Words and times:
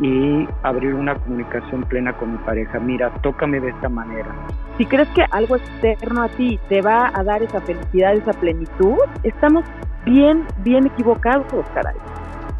Y 0.00 0.48
abrir 0.62 0.94
una 0.94 1.14
comunicación 1.14 1.84
plena 1.84 2.16
con 2.16 2.32
mi 2.32 2.38
pareja. 2.38 2.80
Mira, 2.80 3.14
tócame 3.22 3.60
de 3.60 3.70
esta 3.70 3.88
manera. 3.88 4.34
Si 4.76 4.86
crees 4.86 5.08
que 5.10 5.24
algo 5.30 5.56
externo 5.56 6.22
a 6.22 6.28
ti 6.28 6.58
te 6.68 6.82
va 6.82 7.12
a 7.14 7.22
dar 7.22 7.42
esa 7.42 7.60
felicidad, 7.60 8.14
esa 8.14 8.32
plenitud, 8.32 8.96
estamos 9.22 9.64
bien, 10.04 10.46
bien 10.64 10.86
equivocados, 10.86 11.64
caray. 11.74 11.96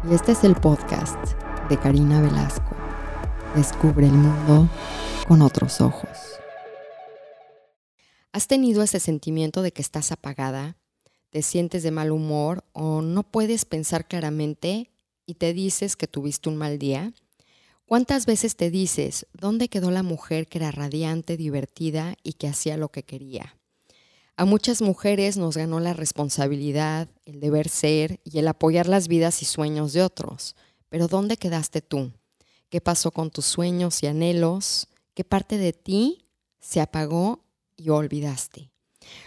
Y 0.09 0.13
este 0.13 0.31
es 0.31 0.43
el 0.43 0.55
podcast 0.55 1.17
de 1.69 1.77
Karina 1.77 2.21
Velasco. 2.21 2.75
Descubre 3.55 4.05
el 4.05 4.13
mundo 4.13 4.69
con 5.27 5.41
otros 5.41 5.81
ojos. 5.81 6.39
¿Has 8.31 8.47
tenido 8.47 8.83
ese 8.83 8.99
sentimiento 8.99 9.61
de 9.61 9.71
que 9.71 9.81
estás 9.81 10.11
apagada? 10.11 10.75
¿Te 11.29 11.41
sientes 11.41 11.83
de 11.83 11.91
mal 11.91 12.11
humor 12.11 12.63
o 12.73 13.01
no 13.01 13.23
puedes 13.23 13.65
pensar 13.65 14.07
claramente 14.07 14.91
y 15.25 15.35
te 15.35 15.53
dices 15.53 15.95
que 15.95 16.07
tuviste 16.07 16.49
un 16.49 16.57
mal 16.57 16.77
día? 16.77 17.13
¿Cuántas 17.87 18.25
veces 18.25 18.55
te 18.55 18.71
dices, 18.71 19.27
¿dónde 19.33 19.69
quedó 19.69 19.91
la 19.91 20.01
mujer 20.01 20.47
que 20.47 20.57
era 20.57 20.71
radiante, 20.71 21.37
divertida 21.37 22.15
y 22.23 22.33
que 22.33 22.47
hacía 22.47 22.77
lo 22.77 22.89
que 22.89 23.03
quería? 23.03 23.59
A 24.37 24.45
muchas 24.45 24.81
mujeres 24.81 25.37
nos 25.37 25.55
ganó 25.55 25.79
la 25.79 25.93
responsabilidad, 25.93 27.07
el 27.25 27.39
deber 27.39 27.69
ser 27.69 28.19
y 28.23 28.39
el 28.39 28.47
apoyar 28.47 28.87
las 28.87 29.07
vidas 29.07 29.43
y 29.43 29.45
sueños 29.45 29.93
de 29.93 30.01
otros. 30.01 30.55
Pero 30.89 31.07
¿dónde 31.07 31.37
quedaste 31.37 31.83
tú? 31.83 32.11
¿Qué 32.69 32.81
pasó 32.81 33.11
con 33.11 33.29
tus 33.29 33.45
sueños 33.45 34.01
y 34.01 34.07
anhelos? 34.07 34.87
¿Qué 35.13 35.23
parte 35.23 35.59
de 35.59 35.71
ti 35.71 36.25
se 36.59 36.81
apagó 36.81 37.45
y 37.77 37.89
olvidaste? 37.89 38.71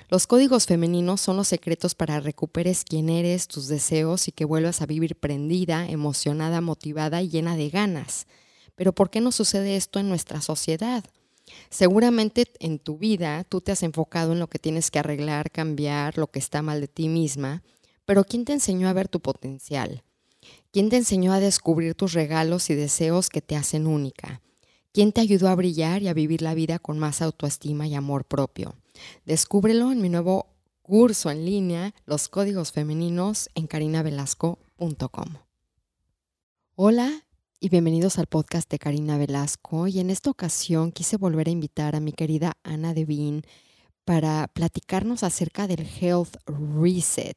Los 0.09 0.27
códigos 0.27 0.67
femeninos 0.67 1.21
son 1.21 1.37
los 1.37 1.47
secretos 1.47 1.95
para 1.95 2.19
recuperes 2.19 2.83
quién 2.85 3.09
eres, 3.09 3.47
tus 3.47 3.69
deseos 3.69 4.27
y 4.27 4.33
que 4.33 4.45
vuelvas 4.45 4.83
a 4.83 4.87
vivir 4.87 5.15
prendida, 5.15 5.89
emocionada, 5.89 6.61
motivada 6.61 7.23
y 7.23 7.29
llena 7.29 7.55
de 7.55 7.71
ganas. 7.71 8.27
Pero 8.79 8.93
¿por 8.93 9.11
qué 9.11 9.21
no 9.21 9.33
sucede 9.33 9.75
esto 9.75 9.99
en 9.99 10.09
nuestra 10.09 10.41
sociedad? 10.41 11.05
Seguramente 11.69 12.47
en 12.61 12.79
tu 12.79 12.97
vida 12.97 13.43
tú 13.43 13.61
te 13.61 13.73
has 13.73 13.83
enfocado 13.83 14.33
en 14.33 14.39
lo 14.39 14.47
que 14.47 14.61
tienes 14.61 14.93
que 14.93 15.01
arreglar, 15.01 15.51
cambiar, 15.51 16.17
lo 16.17 16.29
que 16.29 16.39
está 16.39 16.63
mal 16.63 16.81
de 16.81 16.87
ti 16.87 17.09
misma, 17.09 17.65
pero 18.07 18.23
¿quién 18.23 18.45
te 18.45 18.53
enseñó 18.53 18.89
a 18.89 18.93
ver 18.93 19.09
tu 19.09 19.19
potencial? 19.19 20.05
¿Quién 20.71 20.91
te 20.91 20.97
enseñó 20.97 21.33
a 21.33 21.41
descubrir 21.41 21.97
tus 21.97 22.13
regalos 22.13 22.71
y 22.71 22.77
deseos 22.77 23.31
que 23.31 23.43
te 23.43 23.57
hacen 23.57 23.89
única? 23.89 24.43
¿Quién 24.93 25.11
te 25.11 25.23
ayudó 25.23 25.49
a 25.49 25.57
brillar 25.57 26.03
y 26.03 26.09
a 26.09 26.15
vivir 26.15 26.41
la 26.41 26.55
vida 26.55 26.79
con 26.79 27.01
más 27.01 27.21
autoestima 27.21 27.89
y 27.89 27.97
amor 27.97 28.27
propio? 28.27 28.77
Descúbrelo 29.27 29.91
en 29.91 30.01
mi 30.01 30.09
nuevo 30.09 30.55
curso 30.83 31.33
en 31.33 31.45
línea, 31.45 31.95
Los 32.07 32.29
Códigos 32.29 32.71
Femeninos, 32.71 33.51
en 33.57 33.67
carinavelasco.com. 33.67 35.35
Hola 36.77 37.28
y 37.61 37.71
bienvenidos 37.71 38.19
al 38.19 38.27
podcast 38.27 38.71
de 38.71 38.79
Karina 38.79 39.19
Velasco. 39.19 39.89
Y 39.89 39.99
en 39.99 40.11
esta 40.11 40.31
ocasión 40.31 40.93
quise 40.93 41.17
volver 41.17 41.49
a 41.49 41.51
invitar 41.51 41.97
a 41.97 42.01
mi 42.01 42.13
querida 42.13 42.57
Ana 42.63 42.95
Devine 42.95 43.43
para 44.05 44.49
platicarnos 44.49 45.25
acerca 45.25 45.67
del 45.67 45.87
Health 46.01 46.37
Reset 46.47 47.37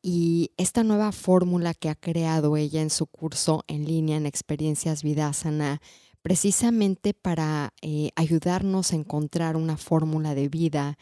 y 0.00 0.52
esta 0.56 0.84
nueva 0.84 1.12
fórmula 1.12 1.74
que 1.74 1.90
ha 1.90 1.96
creado 1.96 2.56
ella 2.56 2.80
en 2.80 2.90
su 2.90 3.06
curso 3.06 3.64
en 3.66 3.84
línea 3.84 4.16
en 4.16 4.26
Experiencias 4.26 5.02
Vidasana 5.02 5.82
precisamente 6.22 7.12
para 7.12 7.74
eh, 7.82 8.10
ayudarnos 8.16 8.92
a 8.92 8.96
encontrar 8.96 9.56
una 9.56 9.76
fórmula 9.76 10.34
de 10.34 10.48
vida 10.48 10.98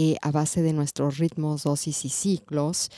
eh, 0.00 0.16
a 0.22 0.30
base 0.30 0.62
de 0.62 0.72
nuestros 0.72 1.18
ritmos, 1.18 1.64
dosis 1.64 2.04
y 2.04 2.08
ciclos. 2.08 2.88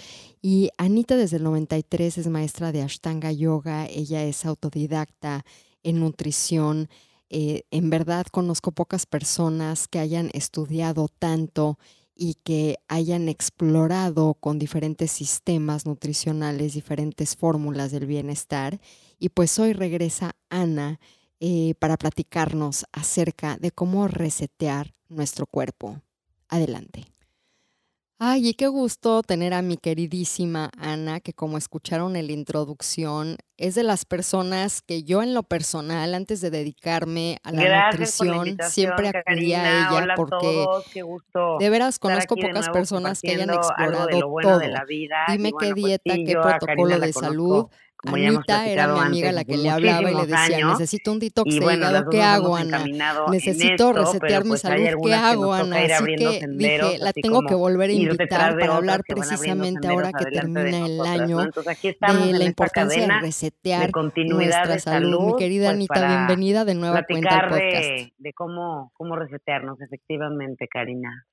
Y 0.42 0.68
Anita 0.76 1.16
desde 1.16 1.38
el 1.38 1.44
93 1.44 2.18
es 2.18 2.26
maestra 2.26 2.72
de 2.72 2.82
Ashtanga 2.82 3.32
Yoga, 3.32 3.86
ella 3.86 4.22
es 4.22 4.44
autodidacta 4.44 5.46
en 5.82 6.00
nutrición. 6.00 6.90
Eh, 7.30 7.62
en 7.70 7.88
verdad 7.88 8.26
conozco 8.30 8.72
pocas 8.72 9.06
personas 9.06 9.88
que 9.88 9.98
hayan 9.98 10.28
estudiado 10.34 11.08
tanto 11.08 11.78
y 12.14 12.34
que 12.34 12.76
hayan 12.86 13.30
explorado 13.30 14.34
con 14.34 14.58
diferentes 14.58 15.10
sistemas 15.10 15.86
nutricionales, 15.86 16.74
diferentes 16.74 17.34
fórmulas 17.34 17.92
del 17.92 18.04
bienestar. 18.04 18.78
Y 19.18 19.30
pues 19.30 19.58
hoy 19.58 19.72
regresa 19.72 20.32
Ana 20.50 21.00
eh, 21.40 21.72
para 21.78 21.96
platicarnos 21.96 22.84
acerca 22.92 23.56
de 23.56 23.70
cómo 23.70 24.06
resetear 24.06 24.92
nuestro 25.08 25.46
cuerpo. 25.46 26.02
Adelante. 26.50 27.06
Ay, 28.22 28.48
y 28.50 28.52
qué 28.52 28.66
gusto 28.66 29.22
tener 29.22 29.54
a 29.54 29.62
mi 29.62 29.78
queridísima 29.78 30.70
Ana, 30.76 31.20
que 31.20 31.32
como 31.32 31.56
escucharon 31.56 32.16
en 32.16 32.26
la 32.26 32.32
introducción, 32.32 33.38
es 33.56 33.74
de 33.76 33.82
las 33.82 34.04
personas 34.04 34.82
que 34.82 35.04
yo 35.04 35.22
en 35.22 35.32
lo 35.32 35.42
personal, 35.42 36.12
antes 36.12 36.42
de 36.42 36.50
dedicarme 36.50 37.38
a 37.44 37.52
la 37.52 37.86
nutrición, 37.86 38.58
siempre 38.68 39.08
acudía 39.08 39.62
a 39.62 40.02
ella 40.02 40.14
porque 40.16 40.66
de 41.60 41.70
veras 41.70 41.98
conozco 41.98 42.36
pocas 42.36 42.68
personas 42.68 43.22
que 43.22 43.30
hayan 43.30 43.54
explorado 43.54 44.08
todo. 44.42 44.60
Dime 45.28 45.52
qué 45.58 45.70
pues 45.70 45.74
dieta, 45.74 46.14
qué 46.14 46.36
protocolo 46.42 46.98
de 46.98 47.12
salud 47.14 47.68
Anita 48.06 48.66
era 48.66 48.88
mi 48.88 49.00
amiga 49.00 49.32
la 49.32 49.44
que 49.44 49.56
le 49.56 49.70
hablaba 49.70 50.10
y 50.10 50.14
le 50.14 50.26
decía, 50.26 50.66
necesito 50.66 51.12
un 51.12 51.18
detox 51.18 51.50
de 51.50 51.74
hígado, 51.74 52.10
¿qué 52.10 52.22
hago, 52.22 52.56
Ana? 52.56 52.84
Necesito 53.30 53.92
resetear 53.92 54.44
mi 54.44 54.50
pues 54.50 54.62
salud, 54.62 54.86
¿qué 55.04 55.14
hago, 55.14 55.52
Ana? 55.52 55.76
Así 55.76 56.16
que 56.16 56.46
dije, 56.48 56.98
la 56.98 57.12
tengo 57.12 57.42
que 57.42 57.54
volver 57.54 57.90
a 57.90 57.92
invitar 57.92 58.58
para 58.58 58.76
hablar 58.76 59.02
precisamente 59.06 59.88
ahora 59.88 60.12
que 60.12 60.24
termina 60.26 60.86
el 60.86 61.00
año 61.00 61.38
de 61.38 62.32
la 62.32 62.44
importancia 62.44 63.06
de 63.06 63.20
resetear 63.20 63.90
nuestra 64.28 64.78
salud. 64.78 65.32
Mi 65.32 65.36
querida 65.36 65.66
pues, 65.66 65.74
Anita, 65.74 66.08
bienvenida 66.08 66.64
de 66.64 66.74
nueva 66.74 67.02
cuenta 67.02 67.38
al 67.38 67.48
podcast. 67.48 68.12
De, 68.18 68.32
cómo, 68.32 68.92
cómo 68.94 69.16
resetearnos, 69.16 69.80
efectivamente, 69.80 70.68
Karina. 70.68 71.26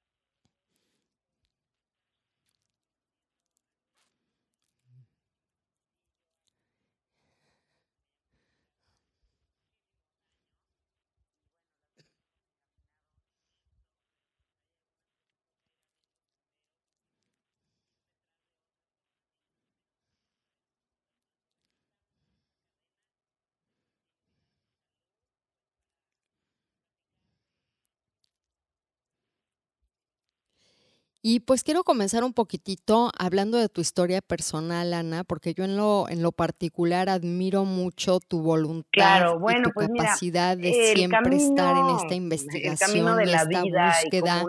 Y 31.24 31.40
pues 31.40 31.64
quiero 31.64 31.84
comenzar 31.84 32.24
un 32.24 32.32
poquitito 32.32 33.12
hablando 33.18 33.58
de 33.58 33.70
tu 33.70 33.82
historia 33.82 34.22
personal, 34.22 34.94
Ana, 34.94 35.24
porque 35.24 35.56
yo 35.56 35.64
en 35.64 35.76
lo, 35.76 36.08
en 36.10 36.22
lo 36.22 36.32
particular 36.32 37.10
admiro 37.10 37.66
mucho 37.66 38.20
tu 38.20 38.42
voluntad 38.42 39.26
y 39.26 39.64
tu 39.64 39.72
pues 39.72 39.88
capacidad 39.98 40.56
de 40.56 40.94
siempre 40.96 41.38
estar 41.38 41.76
en 41.76 41.96
esta 41.96 42.14
investigación 42.14 43.20
y 43.26 43.32
esta 43.32 43.62
búsqueda 43.62 44.46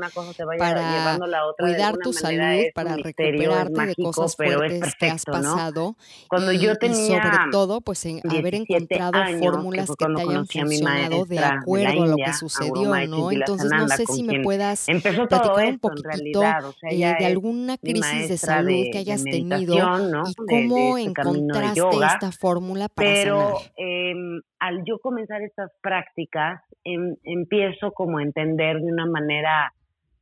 para 0.59 1.19
cuidar 1.59 1.97
tu 1.97 2.12
salud, 2.12 2.65
para 2.75 2.97
recuperarte 2.97 3.87
de 3.87 3.94
cosas 3.97 4.37
fuertes 4.37 4.94
que 5.00 5.11
has 5.11 5.25
pasado. 5.25 5.97
Cuando 6.29 6.53
y, 6.53 6.59
yo 6.59 6.76
tenía 6.76 6.99
y 6.99 7.09
sobre 7.09 7.50
todo, 7.50 7.81
pues 7.81 8.05
en 8.05 8.21
haber 8.29 8.55
encontrado 8.55 9.19
fórmulas 9.41 9.88
que, 9.88 10.05
te 10.05 10.21
hayan 10.21 10.47
funcionado 10.47 11.25
de 11.25 11.38
acuerdo 11.38 12.03
a 12.03 12.06
lo 12.06 12.17
que 12.17 12.32
sucedió, 12.35 13.06
¿no? 13.06 13.32
Entonces 13.32 13.71
no 13.71 13.88
sé 13.88 14.05
si 14.05 14.23
me 14.23 14.43
puedas 14.43 14.85
platicar 14.85 15.67
un 15.67 15.79
poquitito 15.79 16.43
de 16.90 17.26
alguna 17.26 17.76
crisis 17.78 18.28
de 18.28 18.37
salud 18.37 18.84
que 18.93 18.99
hayas 18.99 19.25
tenido 19.25 19.76
y 19.76 20.34
cómo 20.34 20.99
encontraste 20.99 21.96
esta 22.05 22.32
fórmula 22.32 22.88
para 22.88 23.08
Pero 23.08 23.58
em, 23.76 24.40
al 24.58 24.84
yo 24.84 24.99
comenzar 24.99 25.43
estas 25.43 25.70
prácticas, 25.82 26.60
em, 26.84 27.16
empiezo 27.25 27.93
como 27.93 28.19
a 28.19 28.22
entender 28.22 28.81
de 28.81 28.93
una 28.93 29.06
manera 29.06 29.72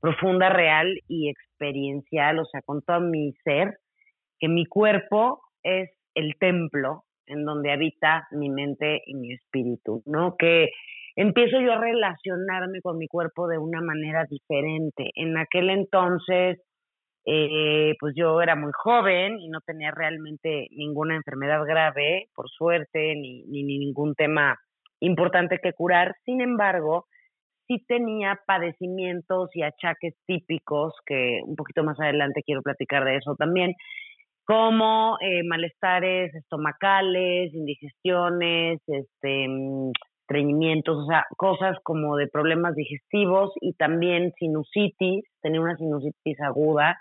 profunda, 0.00 0.48
real 0.50 0.86
y 1.08 1.30
experiencial, 1.30 2.38
o 2.38 2.44
sea, 2.44 2.62
con 2.62 2.82
todo 2.82 3.00
mi 3.00 3.32
ser, 3.44 3.78
que 4.38 4.48
mi 4.48 4.66
cuerpo 4.66 5.40
es 5.62 5.90
el 6.14 6.36
templo 6.38 7.04
en 7.26 7.44
donde 7.44 7.72
habita 7.72 8.28
mi 8.30 8.48
mente 8.48 9.02
y 9.06 9.14
mi 9.14 9.32
espíritu, 9.32 10.02
¿no? 10.06 10.36
Que 10.36 10.70
empiezo 11.16 11.60
yo 11.60 11.72
a 11.72 11.80
relacionarme 11.80 12.80
con 12.82 12.98
mi 12.98 13.08
cuerpo 13.08 13.48
de 13.48 13.58
una 13.58 13.80
manera 13.80 14.26
diferente. 14.28 15.10
En 15.14 15.36
aquel 15.38 15.70
entonces, 15.70 16.60
eh, 17.24 17.94
pues 17.98 18.14
yo 18.14 18.40
era 18.40 18.54
muy 18.54 18.70
joven 18.72 19.40
y 19.40 19.48
no 19.48 19.60
tenía 19.62 19.90
realmente 19.90 20.68
ninguna 20.70 21.16
enfermedad 21.16 21.64
grave, 21.66 22.28
por 22.34 22.48
suerte, 22.50 23.16
ni, 23.16 23.44
ni, 23.46 23.64
ningún 23.64 24.14
tema 24.14 24.56
importante 25.00 25.58
que 25.58 25.72
curar. 25.72 26.14
Sin 26.24 26.40
embargo, 26.40 27.06
sí 27.66 27.84
tenía 27.88 28.38
padecimientos 28.46 29.50
y 29.54 29.62
achaques 29.62 30.14
típicos, 30.26 30.94
que 31.06 31.40
un 31.44 31.56
poquito 31.56 31.82
más 31.82 31.98
adelante 31.98 32.42
quiero 32.44 32.62
platicar 32.62 33.04
de 33.04 33.16
eso 33.16 33.34
también, 33.36 33.74
como 34.44 35.16
eh, 35.20 35.42
malestares 35.42 36.32
estomacales, 36.34 37.52
indigestiones, 37.52 38.80
este, 38.86 39.48
mm, 39.48 39.90
estreñimientos, 40.26 41.05
o 41.05 41.06
sea, 41.06 41.25
cosas 41.37 41.76
como 41.84 42.17
de 42.17 42.26
problemas 42.26 42.75
digestivos 42.75 43.52
y 43.61 43.75
también 43.75 44.32
sinusitis, 44.38 45.25
tenía 45.40 45.61
una 45.61 45.76
sinusitis 45.76 46.40
aguda 46.40 46.99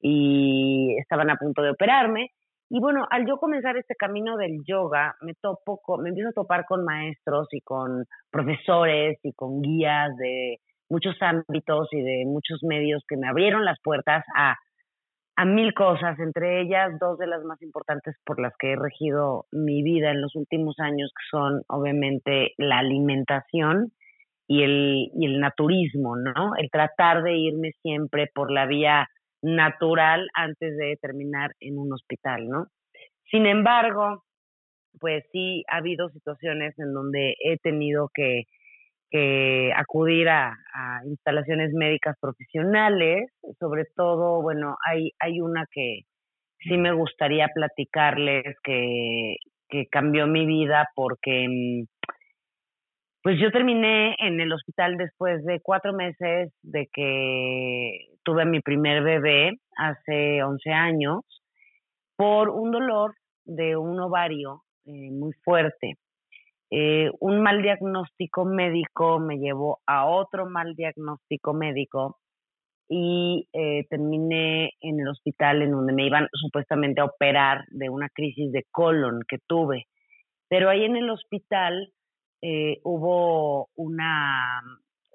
y 0.00 0.96
estaban 0.98 1.30
a 1.30 1.36
punto 1.36 1.62
de 1.62 1.70
operarme. 1.70 2.30
Y 2.68 2.80
bueno, 2.80 3.06
al 3.10 3.26
yo 3.26 3.36
comenzar 3.38 3.76
este 3.76 3.94
camino 3.94 4.36
del 4.36 4.64
yoga, 4.66 5.14
me 5.20 5.34
topo, 5.34 5.80
me 5.98 6.08
empiezo 6.08 6.30
a 6.30 6.42
topar 6.42 6.64
con 6.66 6.84
maestros 6.84 7.46
y 7.52 7.60
con 7.60 8.04
profesores 8.30 9.18
y 9.22 9.32
con 9.32 9.62
guías 9.62 10.16
de 10.16 10.58
muchos 10.88 11.14
ámbitos 11.20 11.88
y 11.92 12.02
de 12.02 12.24
muchos 12.26 12.64
medios 12.64 13.04
que 13.08 13.16
me 13.16 13.28
abrieron 13.28 13.64
las 13.64 13.78
puertas 13.82 14.24
a 14.36 14.56
a 15.36 15.44
mil 15.44 15.74
cosas, 15.74 16.18
entre 16.18 16.62
ellas 16.62 16.98
dos 16.98 17.18
de 17.18 17.26
las 17.26 17.44
más 17.44 17.60
importantes 17.60 18.16
por 18.24 18.40
las 18.40 18.54
que 18.58 18.72
he 18.72 18.76
regido 18.76 19.46
mi 19.52 19.82
vida 19.82 20.10
en 20.10 20.22
los 20.22 20.34
últimos 20.34 20.76
años, 20.78 21.12
que 21.14 21.24
son 21.30 21.62
obviamente 21.68 22.54
la 22.56 22.78
alimentación 22.78 23.92
y 24.48 24.62
el, 24.62 25.10
y 25.14 25.26
el 25.26 25.40
naturismo, 25.40 26.16
¿no? 26.16 26.52
El 26.56 26.70
tratar 26.70 27.22
de 27.22 27.36
irme 27.36 27.72
siempre 27.82 28.30
por 28.34 28.50
la 28.50 28.66
vía 28.66 29.08
natural 29.42 30.28
antes 30.34 30.76
de 30.76 30.96
terminar 31.02 31.50
en 31.60 31.78
un 31.78 31.92
hospital, 31.92 32.48
¿no? 32.48 32.66
Sin 33.30 33.44
embargo, 33.44 34.22
pues 34.98 35.24
sí 35.32 35.64
ha 35.68 35.78
habido 35.78 36.08
situaciones 36.08 36.78
en 36.78 36.94
donde 36.94 37.34
he 37.44 37.58
tenido 37.58 38.08
que 38.14 38.44
que 39.10 39.72
acudir 39.76 40.28
a, 40.28 40.54
instalaciones 41.04 41.72
médicas 41.72 42.16
profesionales, 42.20 43.30
sobre 43.58 43.84
todo, 43.94 44.42
bueno, 44.42 44.76
hay, 44.84 45.12
hay 45.20 45.40
una 45.40 45.66
que 45.70 46.00
sí 46.58 46.76
me 46.76 46.92
gustaría 46.92 47.48
platicarles 47.48 48.56
que, 48.62 49.36
que 49.68 49.86
cambió 49.86 50.26
mi 50.26 50.46
vida 50.46 50.88
porque 50.94 51.46
mm, 51.48 51.84
pues 53.22 53.40
yo 53.40 53.50
terminé 53.50 54.14
en 54.20 54.40
el 54.40 54.52
hospital 54.52 54.96
después 54.96 55.44
de 55.44 55.60
cuatro 55.60 55.92
meses 55.92 56.52
de 56.62 56.88
que 56.92 58.08
tuve 58.22 58.44
mi 58.44 58.60
primer 58.60 59.02
bebé 59.02 59.58
hace 59.76 60.42
11 60.42 60.70
años 60.70 61.20
por 62.16 62.50
un 62.50 62.70
dolor 62.70 63.14
de 63.44 63.76
un 63.76 63.98
ovario 64.00 64.62
eh, 64.84 65.10
muy 65.10 65.32
fuerte. 65.44 65.96
Eh, 66.70 67.10
un 67.20 67.42
mal 67.42 67.62
diagnóstico 67.62 68.44
médico 68.44 69.20
me 69.20 69.38
llevó 69.38 69.80
a 69.86 70.06
otro 70.06 70.46
mal 70.46 70.74
diagnóstico 70.74 71.54
médico 71.54 72.18
y 72.88 73.48
eh, 73.52 73.86
terminé 73.88 74.72
en 74.80 75.00
el 75.00 75.08
hospital 75.08 75.62
en 75.62 75.72
donde 75.72 75.92
me 75.92 76.06
iban 76.06 76.28
supuestamente 76.32 77.00
a 77.00 77.04
operar 77.04 77.64
de 77.68 77.88
una 77.88 78.08
crisis 78.08 78.50
de 78.52 78.64
colon 78.70 79.20
que 79.28 79.38
tuve. 79.46 79.86
Pero 80.48 80.68
ahí 80.68 80.84
en 80.84 80.96
el 80.96 81.10
hospital 81.10 81.92
eh, 82.42 82.78
hubo 82.82 83.68
una 83.76 84.60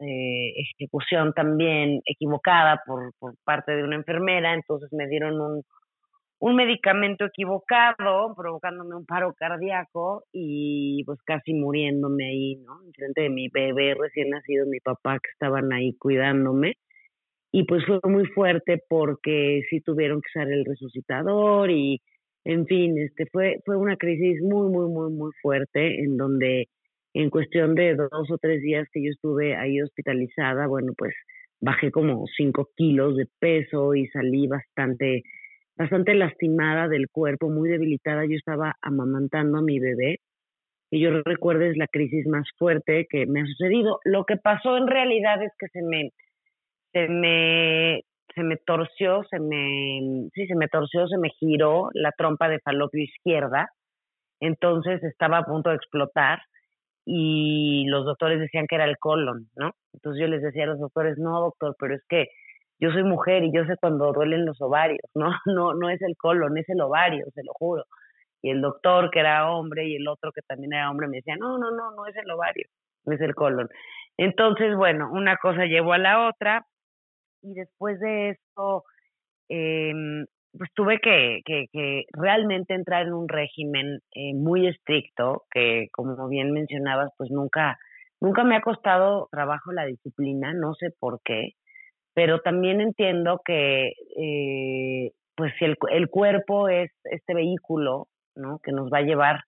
ejecución 0.03 1.31
también 1.33 2.01
equivocada 2.05 2.81
por, 2.87 3.13
por 3.19 3.35
parte 3.43 3.73
de 3.73 3.83
una 3.83 3.97
enfermera, 3.97 4.55
entonces 4.55 4.91
me 4.91 5.07
dieron 5.07 5.39
un, 5.39 5.63
un 6.41 6.55
medicamento 6.55 7.25
equivocado, 7.25 8.33
provocándome 8.35 8.95
un 8.95 9.05
paro 9.05 9.31
cardíaco 9.33 10.23
y 10.33 11.03
pues 11.05 11.19
casi 11.23 11.53
muriéndome 11.53 12.25
ahí, 12.29 12.55
¿no? 12.55 12.83
Enfrente 12.83 13.21
de 13.21 13.29
mi 13.29 13.47
bebé 13.49 13.93
recién 13.93 14.31
nacido, 14.31 14.65
mi 14.65 14.79
papá 14.79 15.19
que 15.19 15.29
estaban 15.33 15.71
ahí 15.71 15.93
cuidándome. 15.99 16.77
Y 17.51 17.65
pues 17.65 17.85
fue 17.85 17.99
muy 18.09 18.25
fuerte 18.25 18.81
porque 18.89 19.61
sí 19.69 19.81
tuvieron 19.81 20.19
que 20.19 20.29
usar 20.39 20.51
el 20.51 20.65
resucitador 20.65 21.69
y, 21.69 22.01
en 22.43 22.65
fin, 22.65 22.97
este 22.97 23.27
fue, 23.31 23.59
fue 23.63 23.77
una 23.77 23.95
crisis 23.97 24.41
muy, 24.41 24.67
muy, 24.71 24.89
muy, 24.89 25.11
muy 25.11 25.31
fuerte 25.43 26.03
en 26.03 26.17
donde 26.17 26.69
en 27.13 27.29
cuestión 27.29 27.75
de 27.75 27.93
dos 27.93 28.31
o 28.31 28.37
tres 28.39 28.63
días 28.63 28.87
que 28.91 29.03
yo 29.03 29.11
estuve 29.11 29.55
ahí 29.55 29.79
hospitalizada, 29.79 30.65
bueno, 30.65 30.93
pues 30.97 31.13
bajé 31.59 31.91
como 31.91 32.25
cinco 32.35 32.69
kilos 32.75 33.15
de 33.15 33.27
peso 33.39 33.93
y 33.93 34.07
salí 34.07 34.47
bastante 34.47 35.21
bastante 35.77 36.13
lastimada 36.13 36.87
del 36.87 37.07
cuerpo, 37.09 37.49
muy 37.49 37.69
debilitada. 37.69 38.25
Yo 38.25 38.35
estaba 38.35 38.75
amamantando 38.81 39.57
a 39.57 39.61
mi 39.61 39.79
bebé 39.79 40.19
y 40.91 40.99
yo 40.99 41.21
recuerdo 41.23 41.63
es 41.63 41.77
la 41.77 41.87
crisis 41.87 42.27
más 42.27 42.47
fuerte 42.57 43.07
que 43.09 43.25
me 43.25 43.41
ha 43.41 43.45
sucedido. 43.45 43.99
Lo 44.03 44.25
que 44.25 44.37
pasó 44.37 44.77
en 44.77 44.87
realidad 44.87 45.41
es 45.41 45.51
que 45.57 45.67
se 45.67 45.81
me, 45.81 46.11
se 46.91 47.07
me, 47.07 48.01
se 48.35 48.43
me 48.43 48.57
torció, 48.57 49.23
se 49.29 49.39
me, 49.39 50.29
sí, 50.33 50.47
se 50.47 50.55
me 50.55 50.67
torció, 50.67 51.07
se 51.07 51.17
me 51.17 51.29
giró 51.29 51.89
la 51.93 52.11
trompa 52.11 52.49
de 52.49 52.59
falopio 52.59 53.03
izquierda. 53.03 53.69
Entonces 54.41 55.01
estaba 55.03 55.39
a 55.39 55.45
punto 55.45 55.69
de 55.69 55.77
explotar 55.77 56.39
y 57.05 57.85
los 57.87 58.05
doctores 58.05 58.39
decían 58.39 58.65
que 58.67 58.75
era 58.75 58.85
el 58.85 58.97
colon, 58.97 59.47
¿no? 59.55 59.71
Entonces 59.93 60.21
yo 60.21 60.27
les 60.27 60.41
decía 60.41 60.63
a 60.63 60.67
los 60.67 60.79
doctores, 60.79 61.17
no, 61.17 61.39
doctor, 61.39 61.75
pero 61.79 61.95
es 61.95 62.03
que 62.09 62.27
yo 62.81 62.91
soy 62.91 63.03
mujer 63.03 63.43
y 63.43 63.53
yo 63.53 63.63
sé 63.65 63.75
cuando 63.79 64.11
duelen 64.11 64.45
los 64.45 64.59
ovarios, 64.59 65.05
¿no? 65.13 65.29
No, 65.45 65.73
no 65.75 65.89
es 65.89 66.01
el 66.01 66.17
colon, 66.17 66.57
es 66.57 66.67
el 66.69 66.81
ovario, 66.81 67.27
se 67.33 67.43
lo 67.43 67.53
juro. 67.53 67.83
Y 68.41 68.49
el 68.49 68.61
doctor 68.61 69.11
que 69.11 69.19
era 69.19 69.51
hombre 69.51 69.87
y 69.87 69.95
el 69.95 70.07
otro 70.07 70.31
que 70.31 70.41
también 70.41 70.73
era 70.73 70.89
hombre 70.89 71.07
me 71.07 71.17
decía, 71.17 71.35
no, 71.37 71.59
no, 71.59 71.69
no, 71.71 71.91
no 71.91 72.07
es 72.07 72.15
el 72.15 72.29
ovario, 72.31 72.65
no 73.05 73.13
es 73.13 73.21
el 73.21 73.35
colon. 73.35 73.69
Entonces, 74.17 74.75
bueno, 74.75 75.09
una 75.11 75.37
cosa 75.37 75.65
llevó 75.65 75.93
a 75.93 75.99
la 75.99 76.27
otra 76.27 76.65
y 77.43 77.53
después 77.53 77.99
de 77.99 78.31
esto, 78.31 78.83
em, 79.49 80.25
pues 80.57 80.69
tuve 80.73 80.99
que, 80.99 81.41
que, 81.45 81.67
que, 81.71 82.05
realmente 82.13 82.73
entrar 82.73 83.07
en 83.07 83.13
un 83.13 83.27
régimen 83.29 83.99
eh, 84.15 84.33
muy 84.33 84.67
estricto, 84.67 85.43
que 85.51 85.87
como 85.91 86.27
bien 86.27 86.51
mencionabas, 86.51 87.11
pues 87.17 87.29
nunca, 87.31 87.77
nunca 88.19 88.43
me 88.43 88.55
ha 88.55 88.61
costado 88.61 89.27
trabajo 89.31 89.71
la 89.71 89.85
disciplina, 89.85 90.53
no 90.53 90.73
sé 90.75 90.89
por 90.99 91.21
qué 91.23 91.53
pero 92.13 92.39
también 92.39 92.81
entiendo 92.81 93.41
que 93.45 93.93
eh, 94.17 95.11
pues 95.35 95.53
si 95.57 95.65
el, 95.65 95.77
el, 95.91 96.09
cuerpo 96.09 96.69
es 96.69 96.91
este 97.05 97.33
vehículo 97.33 98.07
¿no? 98.35 98.59
que 98.63 98.71
nos 98.71 98.91
va 98.91 98.99
a 98.99 99.03
llevar 99.03 99.41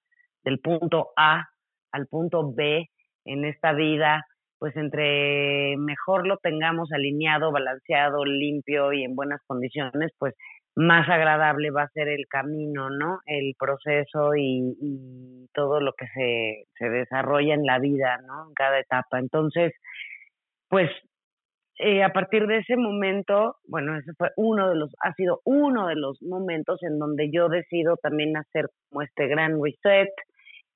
del 0.44 0.60
punto 0.60 1.12
A 1.16 1.46
al 1.92 2.08
punto 2.08 2.52
B 2.54 2.90
en 3.26 3.46
esta 3.46 3.74
vida, 3.74 4.26
pues 4.60 4.76
entre 4.76 5.76
mejor 5.78 6.28
lo 6.28 6.38
tengamos 6.38 6.92
alineado, 6.92 7.52
balanceado, 7.52 8.26
limpio 8.26 8.94
y 8.94 9.04
en 9.04 9.16
buenas 9.16 9.42
condiciones, 9.46 10.12
pues 10.18 10.36
más 10.76 11.08
agradable 11.08 11.70
va 11.70 11.84
a 11.84 11.90
ser 11.90 12.08
el 12.08 12.26
camino, 12.28 12.90
¿no? 12.90 13.20
El 13.26 13.54
proceso 13.60 14.36
y, 14.36 14.76
y 14.82 15.48
todo 15.54 15.80
lo 15.80 15.94
que 15.94 16.08
se, 16.08 16.66
se 16.80 16.90
desarrolla 16.90 17.54
en 17.54 17.66
la 17.66 17.78
vida, 17.78 18.18
¿no? 18.26 18.48
En 18.48 18.54
cada 18.56 18.80
etapa. 18.80 19.20
Entonces, 19.20 19.74
pues 20.70 20.90
eh, 21.80 22.04
a 22.04 22.10
partir 22.10 22.46
de 22.46 22.60
ese 22.60 22.78
momento, 22.78 23.58
bueno, 23.66 23.98
ese 23.98 24.14
fue 24.14 24.30
uno 24.36 24.70
de 24.70 24.76
los, 24.76 24.96
ha 25.04 25.14
sido 25.14 25.42
uno 25.44 25.88
de 25.88 25.96
los 25.96 26.22
momentos 26.22 26.84
en 26.84 27.00
donde 27.00 27.32
yo 27.32 27.50
decido 27.50 27.98
también 27.98 28.38
hacer 28.38 28.70
como 28.90 29.02
este 29.02 29.28
gran 29.28 29.60
reset 29.62 30.10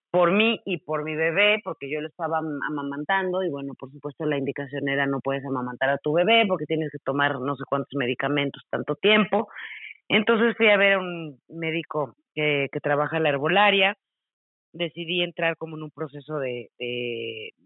por 0.09 0.31
mí 0.31 0.59
y 0.65 0.77
por 0.77 1.03
mi 1.03 1.15
bebé, 1.15 1.59
porque 1.63 1.91
yo 1.91 2.01
lo 2.01 2.07
estaba 2.07 2.39
amamantando 2.39 3.43
y 3.43 3.49
bueno, 3.49 3.73
por 3.77 3.91
supuesto 3.91 4.25
la 4.25 4.37
indicación 4.37 4.89
era 4.89 5.05
no 5.05 5.19
puedes 5.19 5.45
amamantar 5.45 5.89
a 5.89 5.97
tu 5.99 6.13
bebé 6.13 6.45
porque 6.47 6.65
tienes 6.65 6.89
que 6.91 6.99
tomar 7.03 7.39
no 7.39 7.55
sé 7.55 7.63
cuántos 7.69 7.93
medicamentos 7.95 8.63
tanto 8.71 8.95
tiempo. 8.95 9.49
Entonces 10.07 10.55
fui 10.57 10.69
a 10.69 10.77
ver 10.77 10.93
a 10.93 10.99
un 10.99 11.39
médico 11.49 12.15
que, 12.33 12.69
que 12.71 12.79
trabaja 12.79 13.17
en 13.17 13.23
la 13.23 13.29
herbolaria 13.29 13.97
decidí 14.77 15.21
entrar 15.21 15.57
como 15.57 15.77
en 15.77 15.83
un 15.83 15.91
proceso 15.91 16.39
de, 16.39 16.69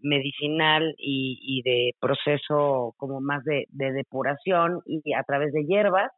medicinal 0.02 0.94
y, 0.98 1.62
de 1.64 1.92
proceso 2.00 2.94
como 2.96 3.20
más 3.20 3.44
de, 3.44 3.66
depuración 3.70 4.80
y 4.86 5.14
a 5.14 5.22
través 5.22 5.52
de 5.52 5.64
hierbas 5.64 6.10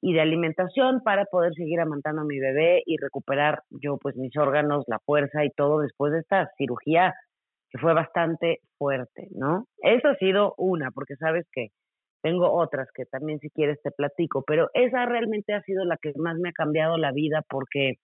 y 0.00 0.12
de 0.12 0.20
alimentación 0.20 1.00
para 1.02 1.24
poder 1.24 1.54
seguir 1.54 1.80
amantando 1.80 2.22
a 2.22 2.24
mi 2.24 2.38
bebé 2.38 2.82
y 2.86 2.96
recuperar 2.98 3.62
yo 3.70 3.98
pues 3.98 4.16
mis 4.16 4.36
órganos, 4.36 4.84
la 4.86 5.00
fuerza 5.00 5.44
y 5.44 5.50
todo 5.50 5.80
después 5.80 6.12
de 6.12 6.20
esta 6.20 6.48
cirugía 6.56 7.14
que 7.70 7.78
fue 7.78 7.94
bastante 7.94 8.60
fuerte, 8.78 9.28
¿no? 9.32 9.66
Eso 9.82 10.08
ha 10.08 10.14
sido 10.16 10.54
una, 10.56 10.90
porque 10.90 11.16
sabes 11.16 11.46
que 11.52 11.68
tengo 12.22 12.50
otras 12.52 12.88
que 12.94 13.04
también 13.04 13.38
si 13.40 13.50
quieres 13.50 13.80
te 13.82 13.90
platico, 13.90 14.42
pero 14.46 14.70
esa 14.74 15.06
realmente 15.06 15.52
ha 15.52 15.62
sido 15.62 15.84
la 15.84 15.96
que 15.96 16.12
más 16.16 16.36
me 16.38 16.50
ha 16.50 16.52
cambiado 16.52 16.96
la 16.96 17.12
vida 17.12 17.42
porque 17.48 17.94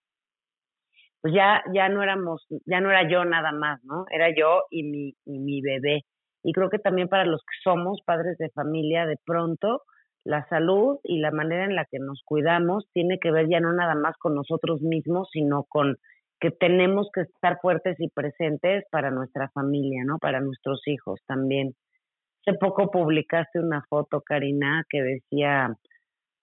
pues 1.25 1.33
ya, 1.33 1.63
ya 1.73 1.89
no 1.89 2.03
éramos, 2.03 2.47
ya 2.67 2.83
no 2.83 2.91
era 2.91 3.09
yo 3.09 3.25
nada 3.25 3.51
más, 3.51 3.83
¿no? 3.83 4.05
Era 4.11 4.29
yo 4.37 4.65
y 4.71 4.83
mi, 4.83 5.15
y 5.25 5.39
mi 5.39 5.63
bebé. 5.63 6.03
Y 6.43 6.53
creo 6.53 6.69
que 6.69 6.79
también 6.79 7.09
para 7.09 7.25
los 7.25 7.41
que 7.41 7.57
somos 7.63 8.03
padres 8.05 8.37
de 8.37 8.51
familia, 8.51 9.07
de 9.07 9.17
pronto, 9.25 9.85
la 10.23 10.47
salud 10.49 10.99
y 11.03 11.21
la 11.21 11.31
manera 11.31 11.65
en 11.65 11.77
la 11.77 11.87
que 11.87 11.99
nos 11.99 12.21
cuidamos 12.27 12.87
tiene 12.93 13.19
que 13.19 13.31
ver 13.31 13.49
ya 13.49 13.59
no 13.59 13.73
nada 13.73 13.95
más 13.95 14.19
con 14.19 14.35
nosotros 14.35 14.83
mismos, 14.83 15.31
sino 15.33 15.65
con 15.67 15.97
que 16.41 16.51
tenemos 16.51 17.09
que 17.11 17.23
estar 17.23 17.59
fuertes 17.63 17.97
y 18.01 18.11
presentes 18.11 18.85
para 18.91 19.11
nuestra 19.11 19.49
familia, 19.49 20.03
¿no? 20.05 20.19
Para 20.19 20.43
nuestros 20.43 20.83
hijos 20.85 21.21
también. 21.27 21.73
Hace 22.47 22.59
poco 22.59 22.91
publicaste 22.91 23.61
una 23.61 23.83
foto, 23.89 24.21
Karina, 24.21 24.85
que 24.91 25.01
decía 25.03 25.75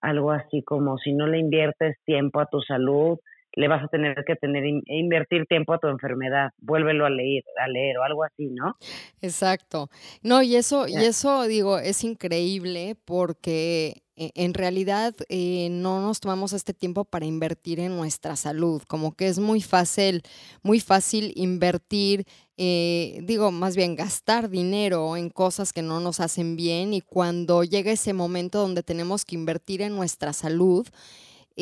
algo 0.02 0.32
así 0.32 0.64
como 0.64 0.98
si 0.98 1.14
no 1.14 1.28
le 1.28 1.38
inviertes 1.38 1.98
tiempo 2.04 2.40
a 2.40 2.48
tu 2.48 2.62
salud, 2.62 3.20
le 3.54 3.68
vas 3.68 3.84
a 3.84 3.88
tener 3.88 4.24
que 4.26 4.36
tener 4.36 4.64
invertir 4.86 5.46
tiempo 5.46 5.74
a 5.74 5.80
tu 5.80 5.88
enfermedad, 5.88 6.52
vuélvelo 6.60 7.06
a 7.06 7.10
leer, 7.10 7.44
a 7.62 7.68
leer 7.68 7.98
o 7.98 8.04
algo 8.04 8.24
así, 8.24 8.48
¿no? 8.48 8.76
Exacto. 9.22 9.90
No, 10.24 10.42
y 10.42 10.56
eso, 10.56 10.88
y 10.88 10.96
eso 10.96 11.44
digo, 11.44 11.78
es 11.78 12.04
increíble 12.04 12.96
porque 13.06 14.04
e, 14.16 14.32
en 14.36 14.54
realidad 14.54 15.16
eh, 15.30 15.70
no 15.72 16.02
nos 16.02 16.20
tomamos 16.20 16.54
este 16.54 16.74
tiempo 16.74 17.06
para 17.06 17.26
invertir 17.26 17.80
en 17.80 17.96
nuestra 17.96 18.36
salud, 18.36 18.82
como 18.88 19.16
que 19.16 19.28
es 19.28 19.40
muy 19.40 19.62
fácil, 19.62 20.22
muy 20.64 20.80
fácil 20.80 21.34
invertir, 21.36 22.26
eh, 22.58 23.20
digo, 23.24 23.52
más 23.52 23.76
bien 23.76 23.96
gastar 23.96 24.50
dinero 24.50 25.18
en 25.18 25.30
cosas 25.30 25.74
que 25.74 25.82
no 25.82 26.00
nos 26.00 26.20
hacen 26.20 26.56
bien 26.56 26.94
y 26.94 27.02
cuando 27.02 27.64
llega 27.64 27.92
ese 27.92 28.14
momento 28.14 28.60
donde 28.60 28.84
tenemos 28.84 29.26
que 29.26 29.36
invertir 29.36 29.82
en 29.82 29.96
nuestra 29.96 30.34
salud, 30.34 30.88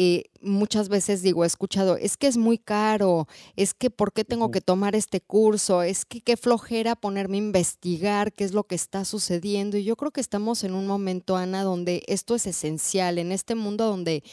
eh, 0.01 0.23
muchas 0.39 0.87
veces 0.87 1.21
digo, 1.21 1.43
he 1.43 1.47
escuchado, 1.47 1.97
es 1.97 2.15
que 2.15 2.27
es 2.27 2.37
muy 2.37 2.57
caro, 2.57 3.27
es 3.57 3.73
que 3.73 3.89
¿por 3.89 4.13
qué 4.13 4.23
tengo 4.23 4.49
que 4.49 4.61
tomar 4.61 4.95
este 4.95 5.19
curso? 5.19 5.83
Es 5.83 6.05
que 6.05 6.21
qué 6.21 6.37
flojera 6.37 6.95
ponerme 6.95 7.35
a 7.35 7.39
investigar 7.39 8.31
qué 8.31 8.45
es 8.45 8.53
lo 8.53 8.63
que 8.63 8.75
está 8.75 9.03
sucediendo. 9.03 9.75
Y 9.75 9.83
yo 9.83 9.97
creo 9.97 10.11
que 10.11 10.21
estamos 10.21 10.63
en 10.63 10.73
un 10.73 10.87
momento, 10.87 11.35
Ana, 11.35 11.63
donde 11.63 12.03
esto 12.07 12.33
es 12.35 12.47
esencial, 12.47 13.17
en 13.17 13.33
este 13.33 13.55
mundo 13.55 13.87
donde 13.87 14.23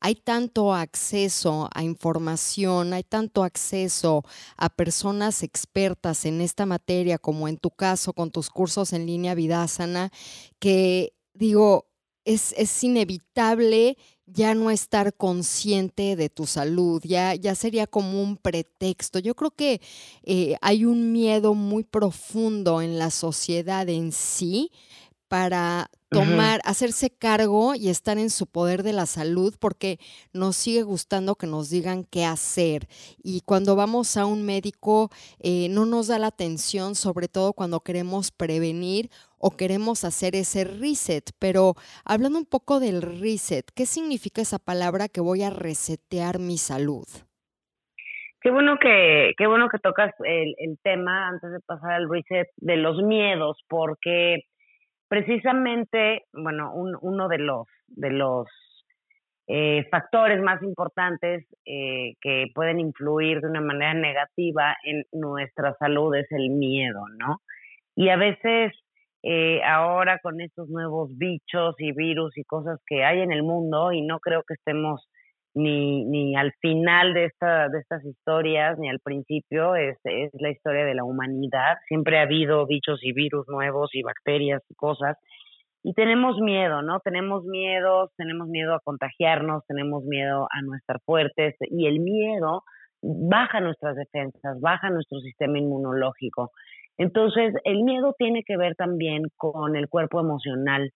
hay 0.00 0.14
tanto 0.14 0.72
acceso 0.72 1.68
a 1.74 1.82
información, 1.82 2.94
hay 2.94 3.02
tanto 3.02 3.44
acceso 3.44 4.24
a 4.56 4.70
personas 4.70 5.42
expertas 5.42 6.24
en 6.24 6.40
esta 6.40 6.64
materia, 6.64 7.18
como 7.18 7.46
en 7.46 7.58
tu 7.58 7.70
caso 7.70 8.14
con 8.14 8.30
tus 8.30 8.48
cursos 8.48 8.94
en 8.94 9.04
línea 9.04 9.34
Vidasana, 9.34 10.10
que 10.58 11.12
digo, 11.34 11.90
es, 12.24 12.54
es 12.56 12.82
inevitable 12.84 13.96
ya 14.32 14.54
no 14.54 14.70
estar 14.70 15.14
consciente 15.14 16.16
de 16.16 16.28
tu 16.28 16.46
salud, 16.46 17.02
ya, 17.04 17.34
ya 17.34 17.54
sería 17.54 17.86
como 17.86 18.22
un 18.22 18.36
pretexto. 18.36 19.18
Yo 19.18 19.34
creo 19.34 19.50
que 19.50 19.80
eh, 20.22 20.56
hay 20.60 20.84
un 20.84 21.12
miedo 21.12 21.54
muy 21.54 21.84
profundo 21.84 22.82
en 22.82 22.98
la 22.98 23.10
sociedad 23.10 23.88
en 23.88 24.12
sí 24.12 24.70
para 25.28 25.90
tomar, 26.10 26.60
hacerse 26.64 27.10
cargo 27.10 27.74
y 27.74 27.88
estar 27.88 28.18
en 28.18 28.30
su 28.30 28.46
poder 28.46 28.82
de 28.82 28.92
la 28.92 29.06
salud 29.06 29.54
porque 29.60 29.98
nos 30.32 30.56
sigue 30.56 30.82
gustando 30.82 31.36
que 31.36 31.46
nos 31.46 31.70
digan 31.70 32.04
qué 32.04 32.24
hacer. 32.24 32.82
Y 33.22 33.42
cuando 33.42 33.76
vamos 33.76 34.16
a 34.16 34.26
un 34.26 34.44
médico 34.44 35.10
eh, 35.42 35.68
no 35.70 35.86
nos 35.86 36.08
da 36.08 36.18
la 36.18 36.26
atención, 36.26 36.94
sobre 36.94 37.28
todo 37.28 37.52
cuando 37.52 37.80
queremos 37.80 38.32
prevenir 38.32 39.08
o 39.38 39.56
queremos 39.56 40.04
hacer 40.04 40.34
ese 40.34 40.64
reset. 40.64 41.30
Pero 41.38 41.74
hablando 42.04 42.38
un 42.38 42.46
poco 42.46 42.80
del 42.80 43.02
reset, 43.02 43.64
¿qué 43.74 43.86
significa 43.86 44.42
esa 44.42 44.58
palabra 44.58 45.08
que 45.08 45.20
voy 45.20 45.42
a 45.42 45.50
resetear 45.50 46.38
mi 46.40 46.58
salud? 46.58 47.06
Qué 48.42 48.50
bueno 48.50 48.78
que, 48.80 49.34
qué 49.36 49.46
bueno 49.46 49.68
que 49.68 49.78
tocas 49.78 50.14
el, 50.24 50.54
el 50.58 50.78
tema 50.82 51.28
antes 51.28 51.52
de 51.52 51.60
pasar 51.60 51.92
al 51.92 52.08
reset 52.08 52.48
de 52.56 52.76
los 52.76 52.96
miedos, 53.02 53.58
porque 53.68 54.46
precisamente, 55.10 56.22
bueno, 56.32 56.72
uno 56.72 57.26
de 57.26 57.38
los, 57.38 57.66
de 57.88 58.10
los 58.10 58.46
eh, 59.48 59.84
factores 59.90 60.40
más 60.40 60.62
importantes 60.62 61.44
eh, 61.66 62.14
que 62.20 62.46
pueden 62.54 62.78
influir 62.78 63.40
de 63.40 63.48
una 63.48 63.60
manera 63.60 63.92
negativa 63.92 64.76
en 64.84 65.04
nuestra 65.10 65.74
salud 65.80 66.14
es 66.14 66.30
el 66.30 66.50
miedo, 66.50 67.00
¿no? 67.18 67.38
Y 67.96 68.10
a 68.10 68.16
veces 68.16 68.72
eh, 69.24 69.60
ahora 69.64 70.20
con 70.22 70.40
estos 70.40 70.68
nuevos 70.68 71.10
bichos 71.18 71.74
y 71.78 71.90
virus 71.90 72.38
y 72.38 72.44
cosas 72.44 72.78
que 72.86 73.02
hay 73.04 73.18
en 73.18 73.32
el 73.32 73.42
mundo, 73.42 73.90
y 73.90 74.02
no 74.02 74.20
creo 74.20 74.44
que 74.46 74.54
estemos 74.54 75.09
ni, 75.54 76.04
ni 76.04 76.36
al 76.36 76.52
final 76.60 77.14
de, 77.14 77.26
esta, 77.26 77.68
de 77.68 77.78
estas 77.78 78.04
historias, 78.04 78.78
ni 78.78 78.88
al 78.88 79.00
principio, 79.00 79.74
es, 79.74 79.98
es 80.04 80.30
la 80.34 80.50
historia 80.50 80.84
de 80.84 80.94
la 80.94 81.04
humanidad. 81.04 81.78
Siempre 81.88 82.18
ha 82.18 82.22
habido 82.22 82.66
bichos 82.66 83.00
y 83.02 83.12
virus 83.12 83.46
nuevos 83.48 83.90
y 83.92 84.02
bacterias 84.02 84.62
y 84.68 84.74
cosas. 84.74 85.16
Y 85.82 85.94
tenemos 85.94 86.38
miedo, 86.40 86.82
¿no? 86.82 87.00
Tenemos 87.00 87.44
miedo, 87.44 88.10
tenemos 88.16 88.48
miedo 88.48 88.74
a 88.74 88.80
contagiarnos, 88.80 89.64
tenemos 89.66 90.04
miedo 90.04 90.46
a 90.50 90.62
no 90.62 90.74
estar 90.76 91.00
fuertes 91.00 91.56
y 91.60 91.86
el 91.86 92.00
miedo 92.00 92.64
baja 93.02 93.60
nuestras 93.60 93.96
defensas, 93.96 94.60
baja 94.60 94.90
nuestro 94.90 95.20
sistema 95.20 95.58
inmunológico. 95.58 96.50
Entonces, 96.98 97.54
el 97.64 97.82
miedo 97.82 98.14
tiene 98.18 98.42
que 98.44 98.58
ver 98.58 98.74
también 98.76 99.22
con 99.36 99.74
el 99.74 99.88
cuerpo 99.88 100.20
emocional, 100.20 100.90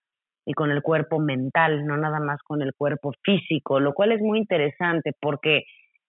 y 0.47 0.53
con 0.53 0.71
el 0.71 0.83
cuerpo 0.83 1.19
mental, 1.19 1.87
no 1.87 1.97
nada 1.97 2.21
más 2.21 2.43
con 2.43 2.63
el 2.63 2.75
cuerpo 2.75 3.13
físico, 3.23 3.81
lo 3.81 3.95
cual 3.95 4.13
es 4.13 4.21
muy 4.21 4.39
interesante 4.39 5.13
porque 5.21 5.65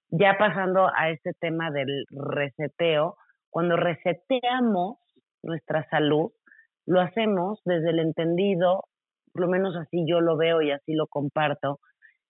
ya 0.09 0.37
pasando 0.37 0.89
a 0.95 1.09
este 1.09 1.33
tema 1.39 1.71
del 1.71 2.05
reseteo, 2.11 3.17
cuando 3.49 3.77
reseteamos 3.77 4.97
nuestra 5.41 5.87
salud, 5.89 6.31
lo 6.85 7.01
hacemos 7.01 7.61
desde 7.65 7.91
el 7.91 7.99
entendido, 7.99 8.83
por 9.33 9.43
lo 9.43 9.47
menos 9.47 9.75
así 9.75 10.05
yo 10.07 10.21
lo 10.21 10.37
veo 10.37 10.61
y 10.61 10.71
así 10.71 10.93
lo 10.93 11.07
comparto, 11.07 11.79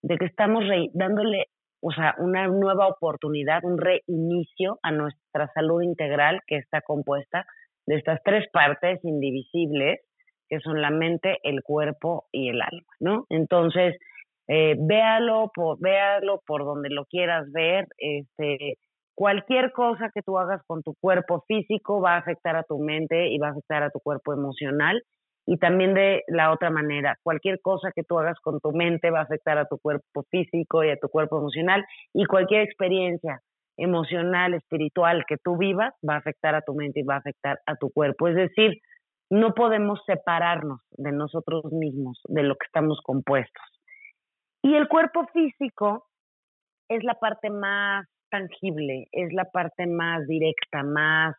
de 0.02 0.18
que 0.18 0.26
estamos 0.26 0.64
dándole, 0.94 1.48
o 1.82 1.92
sea, 1.92 2.16
una 2.20 2.48
nueva 2.48 2.88
oportunidad, 2.88 3.64
un 3.64 3.80
reinicio 3.80 4.80
a 4.84 4.92
nuestra 4.92 5.52
salud 5.54 5.82
integral 5.82 6.42
que 6.48 6.58
está 6.58 6.82
compuesta 6.82 7.46
de 7.88 7.96
estas 7.96 8.22
tres 8.24 8.48
partes 8.52 9.04
indivisibles 9.04 10.00
que 10.50 10.60
son 10.60 10.82
la 10.82 10.92
mente, 10.92 11.38
el 11.44 11.64
cuerpo 11.64 12.26
y 12.32 12.50
el 12.50 12.62
alma, 12.62 12.88
¿no? 13.00 13.26
Entonces, 13.30 13.96
eh, 14.48 14.76
véalo, 14.78 15.52
por, 15.54 15.80
véalo 15.80 16.42
por 16.46 16.66
donde 16.66 16.90
lo 16.90 17.06
quieras 17.06 17.52
ver, 17.52 17.88
este, 17.98 18.78
cualquier 19.16 19.72
cosa 19.72 20.12
que 20.14 20.22
tú 20.22 20.38
hagas 20.38 20.62
con 20.68 20.84
tu 20.84 20.94
cuerpo 21.00 21.44
físico 21.48 22.02
va 22.02 22.16
a 22.16 22.18
afectar 22.18 22.56
a 22.56 22.64
tu 22.64 22.78
mente 22.80 23.30
y 23.30 23.38
va 23.40 23.48
a 23.48 23.52
afectar 23.52 23.84
a 23.84 23.90
tu 23.90 24.00
cuerpo 24.00 24.34
emocional. 24.34 25.02
Y 25.48 25.58
también 25.58 25.94
de 25.94 26.24
la 26.28 26.52
otra 26.52 26.72
manera, 26.72 27.18
cualquier 27.24 27.62
cosa 27.62 27.92
que 27.96 28.04
tú 28.04 28.18
hagas 28.18 28.40
con 28.40 28.60
tu 28.60 28.72
mente 28.72 29.12
va 29.12 29.20
a 29.20 29.24
afectar 29.24 29.60
a 29.60 29.66
tu 29.66 29.78
cuerpo 29.78 30.24
físico 30.32 30.84
y 30.84 30.90
a 30.90 30.98
tu 30.98 31.08
cuerpo 31.08 31.38
emocional. 31.38 31.86
Y 32.14 32.26
cualquier 32.26 32.62
experiencia 32.62 33.42
emocional, 33.78 34.54
espiritual 34.54 35.24
que 35.28 35.38
tú 35.38 35.58
vivas 35.58 35.94
va 36.08 36.16
a 36.16 36.18
afectar 36.18 36.56
a 36.56 36.62
tu 36.62 36.74
mente 36.74 37.02
y 37.02 37.04
va 37.04 37.16
a 37.16 37.20
afectar 37.20 37.60
a 37.68 37.76
tu 37.76 37.92
cuerpo. 37.92 38.28
Es 38.28 38.36
decir, 38.36 38.80
no 39.30 39.54
podemos 39.54 40.00
separarnos 40.06 40.82
de 40.92 41.12
nosotros 41.12 41.66
mismos, 41.72 42.20
de 42.26 42.44
lo 42.44 42.56
que 42.56 42.66
estamos 42.66 43.00
compuestos. 43.04 43.64
Y 44.62 44.76
el 44.76 44.88
cuerpo 44.88 45.28
físico 45.34 46.08
es 46.90 47.04
la 47.04 47.16
parte 47.16 47.50
más 47.50 48.08
tangible, 48.30 49.08
es 49.12 49.34
la 49.34 49.46
parte 49.46 49.88
más 49.88 50.28
directa, 50.28 50.84
más 50.84 51.36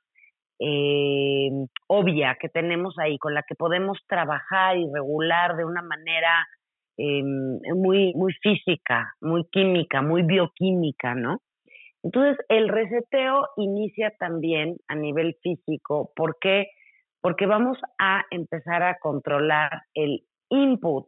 eh, 0.59 1.51
obvia 1.87 2.37
que 2.41 2.49
tenemos 2.49 2.99
ahí, 2.99 3.19
con 3.19 3.35
la 3.35 3.43
que 3.43 3.55
podemos 3.55 3.99
trabajar 4.09 4.77
y 4.77 4.91
regular 4.93 5.57
de 5.57 5.65
una 5.65 5.83
manera 5.83 6.47
eh, 6.99 7.23
muy, 7.23 8.15
muy 8.15 8.33
física, 8.35 9.15
muy 9.21 9.45
química, 9.51 10.03
muy 10.03 10.23
bioquímica, 10.23 11.15
¿no? 11.15 11.43
Entonces, 12.03 12.39
el 12.49 12.69
reseteo 12.69 13.49
inicia 13.57 14.13
también 14.19 14.77
a 14.89 14.95
nivel 14.95 15.37
físico 15.43 16.13
porque 16.15 16.69
porque 17.27 17.47
vamos 17.47 17.77
a 17.99 18.23
empezar 18.31 18.85
a 18.85 18.99
controlar 19.01 19.83
el 19.95 20.21
input 20.49 21.07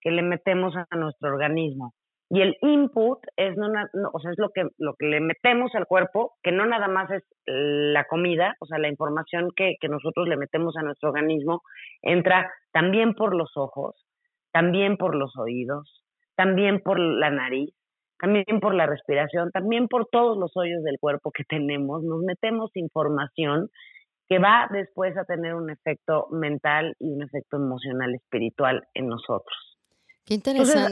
que 0.00 0.10
le 0.10 0.22
metemos 0.22 0.74
a 0.74 0.96
nuestro 0.96 1.28
organismo. 1.28 1.94
Y 2.28 2.40
el 2.40 2.56
input 2.60 3.20
es, 3.36 3.56
no, 3.56 3.68
o 4.12 4.18
sea, 4.18 4.32
es 4.32 4.38
lo, 4.38 4.50
que, 4.50 4.66
lo 4.78 4.94
que 4.98 5.06
le 5.06 5.20
metemos 5.20 5.72
al 5.76 5.86
cuerpo, 5.86 6.32
que 6.42 6.50
no 6.50 6.66
nada 6.66 6.88
más 6.88 7.08
es 7.12 7.22
la 7.46 8.02
comida, 8.08 8.56
o 8.58 8.66
sea, 8.66 8.78
la 8.78 8.88
información 8.88 9.50
que, 9.54 9.76
que 9.80 9.88
nosotros 9.88 10.26
le 10.26 10.36
metemos 10.36 10.76
a 10.76 10.82
nuestro 10.82 11.10
organismo, 11.10 11.62
entra 12.02 12.52
también 12.72 13.14
por 13.14 13.36
los 13.36 13.56
ojos, 13.56 13.94
también 14.50 14.96
por 14.96 15.14
los 15.14 15.36
oídos, 15.36 16.02
también 16.34 16.80
por 16.80 16.98
la 16.98 17.30
nariz, 17.30 17.72
también 18.18 18.58
por 18.60 18.74
la 18.74 18.86
respiración, 18.86 19.52
también 19.52 19.86
por 19.86 20.08
todos 20.10 20.36
los 20.36 20.50
hoyos 20.56 20.82
del 20.82 20.98
cuerpo 20.98 21.30
que 21.30 21.44
tenemos. 21.44 22.02
Nos 22.02 22.22
metemos 22.22 22.72
información 22.74 23.70
que 24.28 24.38
va 24.38 24.68
después 24.70 25.16
a 25.16 25.24
tener 25.24 25.54
un 25.54 25.70
efecto 25.70 26.28
mental 26.30 26.96
y 26.98 27.10
un 27.10 27.22
efecto 27.22 27.56
emocional 27.56 28.14
espiritual 28.14 28.86
en 28.94 29.08
nosotros. 29.08 29.54
Qué 30.24 30.34
interesante. 30.34 30.90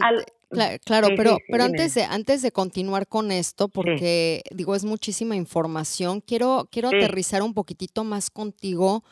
claro, 0.85 1.09
pero, 1.17 1.39
pero 1.49 1.65
antes, 1.65 1.95
de, 1.95 2.05
antes 2.05 2.43
de 2.43 2.53
continuar 2.53 3.07
con 3.07 3.33
esto, 3.33 3.69
porque 3.69 4.43
digo, 4.51 4.75
es 4.75 4.85
muchísima 4.85 5.35
información, 5.37 6.21
quiero, 6.21 6.69
quiero 6.71 6.89
aterrizar 6.89 7.43
un 7.43 7.55
poquitito 7.55 8.05
más 8.05 8.31
contigo 8.31 9.03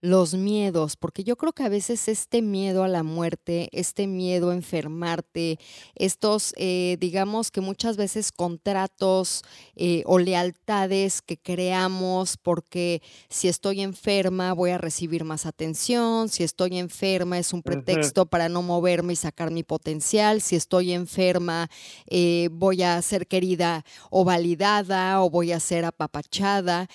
los 0.00 0.34
miedos, 0.34 0.96
porque 0.96 1.24
yo 1.24 1.36
creo 1.36 1.52
que 1.52 1.64
a 1.64 1.68
veces 1.68 2.06
este 2.06 2.40
miedo 2.40 2.84
a 2.84 2.88
la 2.88 3.02
muerte, 3.02 3.68
este 3.72 4.06
miedo 4.06 4.50
a 4.50 4.54
enfermarte, 4.54 5.58
estos, 5.96 6.54
eh, 6.56 6.96
digamos 7.00 7.50
que 7.50 7.60
muchas 7.60 7.96
veces 7.96 8.30
contratos 8.30 9.42
eh, 9.74 10.04
o 10.06 10.20
lealtades 10.20 11.20
que 11.20 11.36
creamos, 11.36 12.36
porque 12.36 13.02
si 13.28 13.48
estoy 13.48 13.80
enferma 13.80 14.52
voy 14.52 14.70
a 14.70 14.78
recibir 14.78 15.24
más 15.24 15.46
atención, 15.46 16.28
si 16.28 16.44
estoy 16.44 16.78
enferma 16.78 17.38
es 17.38 17.52
un 17.52 17.62
pretexto 17.62 18.26
para 18.26 18.48
no 18.48 18.62
moverme 18.62 19.14
y 19.14 19.16
sacar 19.16 19.50
mi 19.50 19.64
potencial, 19.64 20.40
si 20.42 20.54
estoy 20.54 20.92
enferma 20.92 21.68
eh, 22.06 22.50
voy 22.52 22.82
a 22.84 23.02
ser 23.02 23.26
querida 23.26 23.84
o 24.10 24.24
validada 24.24 25.22
o 25.22 25.30
voy 25.30 25.50
a 25.50 25.58
ser 25.58 25.84
apapachada. 25.84 26.88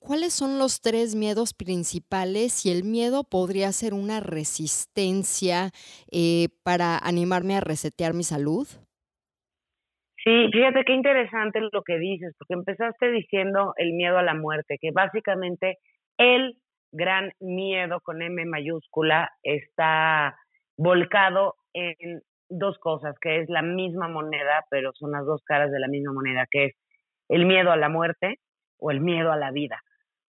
¿Cuáles 0.00 0.34
son 0.34 0.58
los 0.58 0.80
tres 0.80 1.14
miedos 1.14 1.54
principales? 1.54 2.15
Si 2.48 2.70
el 2.70 2.84
miedo 2.84 3.24
podría 3.24 3.72
ser 3.72 3.92
una 3.92 4.20
resistencia 4.20 5.70
eh, 6.10 6.48
para 6.62 6.98
animarme 6.98 7.56
a 7.56 7.60
resetear 7.60 8.14
mi 8.14 8.22
salud? 8.22 8.66
Sí, 10.24 10.48
fíjate 10.52 10.84
qué 10.84 10.92
interesante 10.92 11.60
lo 11.60 11.82
que 11.82 11.98
dices, 11.98 12.34
porque 12.38 12.54
empezaste 12.54 13.10
diciendo 13.12 13.74
el 13.76 13.92
miedo 13.92 14.18
a 14.18 14.22
la 14.22 14.34
muerte, 14.34 14.76
que 14.80 14.90
básicamente 14.90 15.78
el 16.18 16.56
gran 16.90 17.32
miedo 17.40 18.00
con 18.00 18.22
M 18.22 18.44
mayúscula 18.44 19.30
está 19.42 20.36
volcado 20.76 21.54
en 21.74 22.22
dos 22.48 22.78
cosas, 22.78 23.14
que 23.20 23.40
es 23.40 23.48
la 23.48 23.62
misma 23.62 24.08
moneda, 24.08 24.64
pero 24.70 24.92
son 24.94 25.12
las 25.12 25.24
dos 25.24 25.42
caras 25.44 25.70
de 25.70 25.80
la 25.80 25.88
misma 25.88 26.12
moneda, 26.12 26.46
que 26.50 26.66
es 26.66 26.74
el 27.28 27.46
miedo 27.46 27.70
a 27.70 27.76
la 27.76 27.88
muerte 27.88 28.38
o 28.78 28.90
el 28.90 29.00
miedo 29.00 29.32
a 29.32 29.36
la 29.36 29.50
vida, 29.50 29.80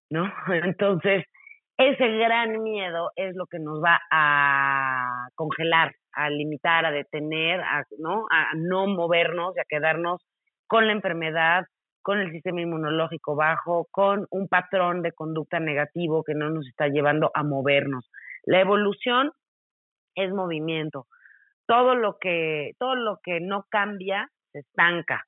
¿no? 0.10 0.32
Entonces, 0.64 1.26
ese 1.78 2.08
gran 2.18 2.64
miedo 2.64 3.12
es 3.16 3.36
lo 3.36 3.46
que 3.46 3.60
nos 3.60 3.82
va 3.84 4.00
a 4.12 5.30
congelar, 5.36 5.94
a 6.12 6.30
limitar, 6.30 6.86
a 6.86 6.92
detener, 6.92 7.62
a 7.62 7.84
no, 8.00 8.26
a 8.32 8.54
no 8.56 8.88
movernos 8.88 9.56
y 9.56 9.60
a 9.60 9.66
quedarnos 9.70 10.22
con 10.66 10.88
la 10.88 10.94
enfermedad, 10.94 11.66
con 12.02 12.20
el 12.20 12.32
sistema 12.32 12.62
inmunológico 12.62 13.36
bajo, 13.36 13.88
con 13.92 14.26
un 14.32 14.48
patrón 14.48 15.04
de 15.04 15.12
conducta 15.12 15.60
negativo 15.60 16.24
que 16.24 16.34
no 16.34 16.50
nos 16.50 16.68
está 16.68 16.88
llevando 16.88 17.30
a 17.34 17.44
movernos. 17.44 18.10
La 18.44 18.60
evolución 18.60 19.32
es 20.16 20.34
movimiento. 20.34 21.06
Todo 21.68 21.96
lo 21.96 22.18
que 22.18 22.72
todo 22.80 22.96
lo 22.96 23.20
que 23.22 23.40
no 23.40 23.66
cambia 23.70 24.30
se 24.52 24.60
estanca 24.60 25.26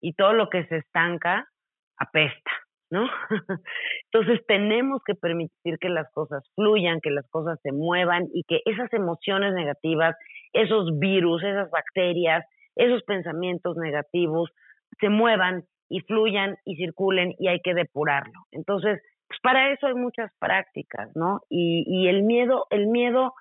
y 0.00 0.12
todo 0.14 0.34
lo 0.34 0.50
que 0.50 0.66
se 0.66 0.78
estanca 0.78 1.48
apesta. 1.96 2.50
¿No? 2.90 3.08
Entonces 4.12 4.44
tenemos 4.46 5.02
que 5.04 5.14
permitir 5.14 5.78
que 5.78 5.88
las 5.88 6.10
cosas 6.12 6.42
fluyan, 6.54 7.00
que 7.00 7.10
las 7.10 7.28
cosas 7.30 7.58
se 7.62 7.72
muevan 7.72 8.28
y 8.34 8.44
que 8.44 8.60
esas 8.64 8.92
emociones 8.92 9.54
negativas, 9.54 10.16
esos 10.52 10.98
virus, 10.98 11.42
esas 11.42 11.70
bacterias, 11.70 12.44
esos 12.76 13.02
pensamientos 13.04 13.76
negativos 13.76 14.50
se 15.00 15.08
muevan 15.08 15.64
y 15.88 16.00
fluyan 16.00 16.56
y 16.64 16.76
circulen 16.76 17.34
y 17.38 17.48
hay 17.48 17.60
que 17.60 17.74
depurarlo. 17.74 18.46
Entonces, 18.52 19.00
pues 19.28 19.40
para 19.42 19.72
eso 19.72 19.86
hay 19.86 19.94
muchas 19.94 20.32
prácticas, 20.38 21.10
¿no? 21.14 21.40
Y, 21.48 21.84
y 21.86 22.08
el 22.08 22.22
miedo, 22.22 22.66
el 22.70 22.86
miedo 22.88 23.34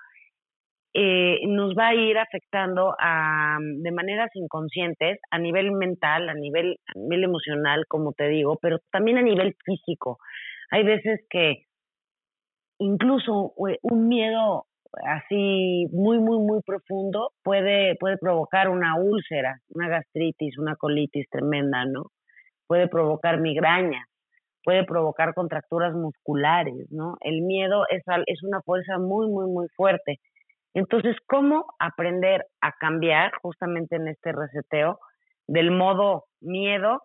eh, 0.94 1.42
nos 1.48 1.76
va 1.76 1.90
a 1.90 1.96
ir 1.96 2.18
afectando 2.18 2.96
a, 3.00 3.58
de 3.62 3.92
maneras 3.92 4.30
inconscientes 4.34 5.20
a 5.30 5.38
nivel 5.38 5.72
mental, 5.72 6.30
a 6.30 6.34
nivel, 6.34 6.78
a 6.88 7.00
nivel 7.00 7.24
emocional, 7.24 7.86
como 7.88 8.14
te 8.14 8.28
digo, 8.28 8.58
pero 8.62 8.80
también 8.92 9.18
a 9.18 9.22
nivel 9.22 9.56
físico. 9.64 10.18
Hay 10.72 10.84
veces 10.84 11.22
que 11.30 11.66
incluso 12.80 13.54
un 13.56 14.08
miedo 14.08 14.66
así 15.06 15.88
muy, 15.92 16.20
muy, 16.20 16.40
muy 16.40 16.62
profundo 16.66 17.32
puede, 17.44 17.96
puede 18.00 18.18
provocar 18.18 18.70
una 18.70 18.96
úlcera, 19.00 19.60
una 19.70 19.90
gastritis, 19.90 20.58
una 20.58 20.76
colitis 20.76 21.30
tremenda, 21.30 21.86
¿no? 21.86 22.06
Puede 22.68 22.88
provocar 22.88 23.40
migraña, 23.40 24.06
puede 24.64 24.86
provocar 24.86 25.36
contracturas 25.36 25.94
musculares, 25.94 26.88
¿no? 26.90 27.18
El 27.22 27.42
miedo 27.42 27.86
es, 27.90 28.04
es 28.26 28.44
una 28.44 28.62
fuerza 28.62 28.98
muy, 28.98 29.28
muy, 29.28 29.46
muy 29.52 29.68
fuerte 29.76 30.20
entonces, 30.74 31.16
¿cómo 31.28 31.66
aprender 31.80 32.46
a 32.62 32.74
cambiar 32.74 33.32
justamente 33.42 33.96
en 33.96 34.08
este 34.08 34.32
reseteo 34.32 35.00
del 35.48 35.72
modo 35.72 36.26
miedo 36.42 37.02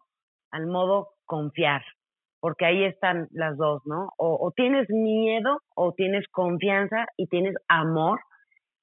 al 0.51 0.67
modo 0.67 1.09
confiar? 1.25 1.83
Porque 2.41 2.67
ahí 2.67 2.85
están 2.85 3.29
las 3.31 3.57
dos, 3.57 3.81
¿no? 3.87 4.11
O, 4.19 4.53
tienes 4.55 4.89
miedo 4.91 5.61
o 5.75 5.93
tienes 5.95 6.27
confianza 6.31 7.07
y 7.17 7.27
tienes 7.29 7.55
amor 7.69 8.21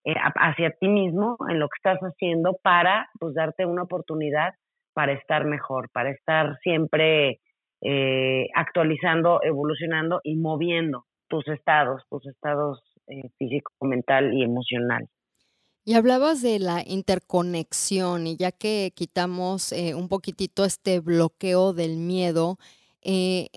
eh, 0.04 0.15
hacia 0.17 0.72
ti 0.72 0.88
mismo 0.88 1.38
en 1.48 1.60
lo 1.60 1.67
que 1.67 1.78
estás 1.78 2.00
haciendo 2.00 2.58
para 2.63 3.08
pues 3.20 3.36
darte 3.36 3.67
una 3.67 3.84
oportunidad 3.84 4.56
para 4.94 5.13
estar 5.13 5.46
mejor, 5.46 5.89
para 5.94 6.10
estar 6.10 6.58
siempre 6.63 7.39
eh, 7.82 8.48
actualizando, 8.56 9.41
evolucionando 9.44 10.22
y 10.24 10.38
moviendo 10.38 11.06
tus 11.28 11.48
estados, 11.48 12.04
tus 12.10 12.26
estados 12.26 12.90
eh, 13.12 13.30
físico, 13.38 13.71
mental 13.82 14.34
y 14.34 14.43
emocional. 14.43 15.10
Y 15.84 15.95
hablabas 15.95 16.41
de 16.41 16.60
la 16.60 16.84
interconexión 16.86 18.26
y 18.26 18.38
ya 18.38 18.52
que 18.52 18.93
quitamos 18.95 19.74
eh, 19.74 19.95
un 19.95 20.08
poquitito 20.08 20.63
este 20.63 21.00
bloqueo 21.00 21.74
del 21.74 21.97
miedo, 21.97 22.58
eh, 23.02 23.50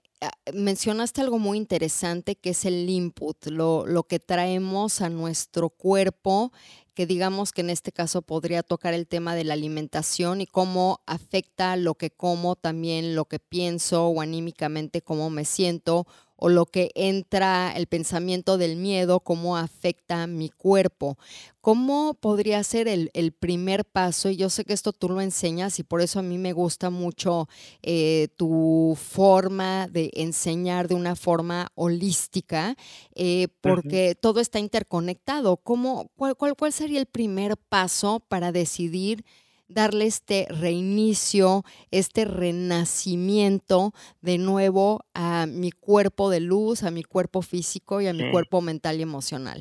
mencionaste 0.52 1.20
algo 1.20 1.38
muy 1.38 1.58
interesante 1.58 2.34
que 2.34 2.50
es 2.50 2.64
el 2.64 2.88
input, 2.88 3.46
lo, 3.46 3.86
lo, 3.86 4.04
que 4.04 4.18
traemos 4.18 5.02
a 5.02 5.08
nuestro 5.08 5.68
cuerpo, 5.68 6.50
que 6.94 7.06
digamos 7.06 7.52
que 7.52 7.60
en 7.60 7.70
este 7.70 7.92
caso 7.92 8.22
podría 8.22 8.62
tocar 8.62 8.94
el 8.94 9.06
tema 9.06 9.34
de 9.34 9.44
la 9.44 9.54
alimentación 9.54 10.40
y 10.40 10.46
cómo 10.46 11.00
afecta 11.06 11.76
lo 11.76 11.94
que 11.94 12.10
como, 12.10 12.56
también 12.56 13.14
lo 13.14 13.26
que 13.26 13.38
pienso 13.38 14.08
o 14.08 14.20
anímicamente 14.20 15.02
cómo 15.02 15.30
me 15.30 15.44
siento 15.44 16.06
o 16.36 16.48
lo 16.48 16.66
que 16.66 16.90
entra 16.94 17.72
el 17.76 17.86
pensamiento 17.86 18.58
del 18.58 18.76
miedo, 18.76 19.20
cómo 19.20 19.56
afecta 19.56 20.26
mi 20.26 20.50
cuerpo. 20.50 21.16
¿Cómo 21.60 22.12
podría 22.14 22.62
ser 22.62 22.88
el, 22.88 23.32
primer 23.32 23.86
paso? 23.86 24.28
Y 24.28 24.36
yo 24.36 24.50
sé 24.50 24.66
que 24.66 24.74
esto 24.74 24.92
tú 24.92 25.08
lo 25.08 25.22
enseñas 25.22 25.78
y 25.78 25.82
por 25.82 26.02
eso 26.02 26.18
a 26.18 26.22
mí 26.22 26.36
me 26.36 26.52
gusta 26.52 26.90
mucho 26.90 27.48
eh, 27.82 28.28
tu 28.36 28.98
forma 29.00 29.88
de 29.88 30.10
enseñar 30.12 30.88
de 30.88 30.94
una 30.94 31.16
forma 31.16 31.68
holística, 31.74 32.76
eh, 33.14 33.48
porque 33.62 34.14
todo 34.14 34.40
está 34.40 34.58
interconectado. 34.58 35.56
¿Cómo, 35.56 36.10
cuál, 36.16 36.36
cuál, 36.36 36.54
¿Cuál 36.54 36.72
sería 36.72 37.00
el 37.00 37.06
primer 37.06 37.56
paso 37.56 38.20
para 38.28 38.52
decidir? 38.52 39.24
Darle 39.68 40.06
este 40.06 40.46
reinicio, 40.48 41.62
este 41.90 42.24
renacimiento 42.24 43.92
de 44.20 44.38
nuevo 44.38 45.00
a 45.14 45.46
mi 45.46 45.70
cuerpo 45.70 46.30
de 46.30 46.40
luz, 46.40 46.82
a 46.82 46.90
mi 46.90 47.02
cuerpo 47.02 47.42
físico 47.42 48.00
y 48.00 48.06
a 48.06 48.12
mi 48.12 48.30
cuerpo 48.30 48.60
mental 48.60 48.98
y 48.98 49.02
emocional? 49.02 49.60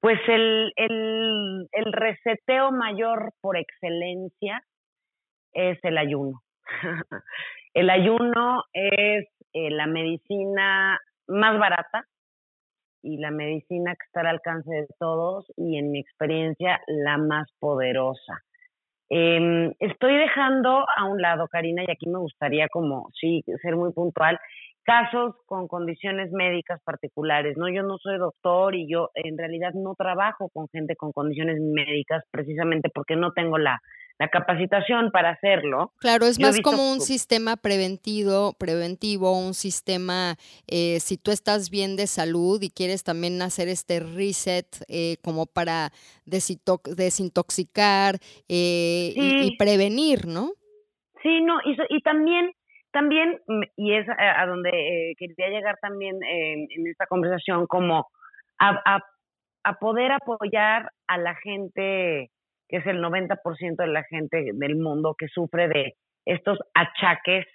Pues 0.00 0.18
el, 0.28 0.72
el, 0.76 1.68
el 1.72 1.92
reseteo 1.92 2.70
mayor 2.70 3.32
por 3.40 3.56
excelencia 3.56 4.62
es 5.52 5.78
el 5.82 5.98
ayuno. 5.98 6.40
el 7.74 7.90
ayuno 7.90 8.62
es 8.72 9.26
eh, 9.52 9.70
la 9.70 9.86
medicina 9.86 10.98
más 11.26 11.58
barata 11.58 12.06
y 13.02 13.18
la 13.18 13.30
medicina 13.30 13.94
que 13.94 14.06
está 14.06 14.20
al 14.20 14.28
alcance 14.28 14.70
de 14.70 14.86
todos 14.98 15.46
y 15.56 15.78
en 15.78 15.90
mi 15.90 16.00
experiencia 16.00 16.80
la 16.86 17.18
más 17.18 17.48
poderosa. 17.58 18.42
Em, 19.10 19.72
estoy 19.78 20.16
dejando 20.16 20.84
a 20.96 21.04
un 21.06 21.20
lado, 21.22 21.48
Karina, 21.48 21.82
y 21.82 21.90
aquí 21.90 22.08
me 22.08 22.18
gustaría 22.18 22.68
como, 22.68 23.08
sí, 23.18 23.42
ser 23.62 23.74
muy 23.76 23.92
puntual, 23.92 24.38
casos 24.84 25.34
con 25.46 25.68
condiciones 25.68 26.30
médicas 26.32 26.80
particulares, 26.82 27.56
¿no? 27.56 27.68
Yo 27.68 27.82
no 27.82 27.98
soy 27.98 28.18
doctor 28.18 28.74
y 28.74 28.88
yo 28.90 29.10
en 29.14 29.36
realidad 29.36 29.72
no 29.74 29.94
trabajo 29.94 30.48
con 30.50 30.68
gente 30.68 30.96
con 30.96 31.12
condiciones 31.12 31.60
médicas 31.60 32.24
precisamente 32.30 32.88
porque 32.92 33.16
no 33.16 33.32
tengo 33.32 33.58
la, 33.58 33.80
la 34.18 34.28
capacitación 34.28 35.10
para 35.10 35.30
hacerlo. 35.30 35.92
Claro, 35.98 36.26
es 36.26 36.40
más 36.40 36.60
como 36.60 36.90
un 36.90 37.00
sistema 37.00 37.56
preventivo, 37.56 38.52
preventivo, 38.58 39.38
un 39.38 39.54
sistema, 39.54 40.36
eh, 40.66 40.98
si 41.00 41.16
tú 41.16 41.30
estás 41.30 41.70
bien 41.70 41.96
de 41.96 42.06
salud 42.06 42.60
y 42.62 42.70
quieres 42.70 43.04
también 43.04 43.40
hacer 43.42 43.68
este 43.68 44.00
reset 44.00 44.66
eh, 44.88 45.16
como 45.22 45.46
para 45.46 45.90
desintoxicar 46.24 48.16
eh, 48.48 49.12
y, 49.14 49.56
prevenir, 49.56 50.26
¿no? 50.26 50.50
Sí, 51.22 51.40
no, 51.40 51.58
y, 51.64 51.76
y 51.88 52.00
también, 52.02 52.52
también, 52.92 53.40
y 53.76 53.94
es 53.94 54.06
a, 54.08 54.46
donde 54.46 55.14
quería 55.18 55.48
llegar 55.48 55.76
también 55.80 56.16
en 56.22 56.86
esta 56.86 57.06
conversación, 57.06 57.66
como 57.66 58.08
a 58.58 59.00
a 59.68 59.74
poder 59.74 60.12
apoyar 60.12 60.90
a 61.06 61.18
la 61.18 61.34
gente, 61.34 62.30
que 62.68 62.78
es 62.78 62.86
el 62.86 63.02
90% 63.02 63.76
de 63.76 63.86
la 63.86 64.04
gente 64.04 64.50
del 64.54 64.76
mundo 64.76 65.14
que 65.18 65.28
sufre 65.28 65.68
de 65.68 65.94
estos 66.24 66.58
achaques 66.74 67.46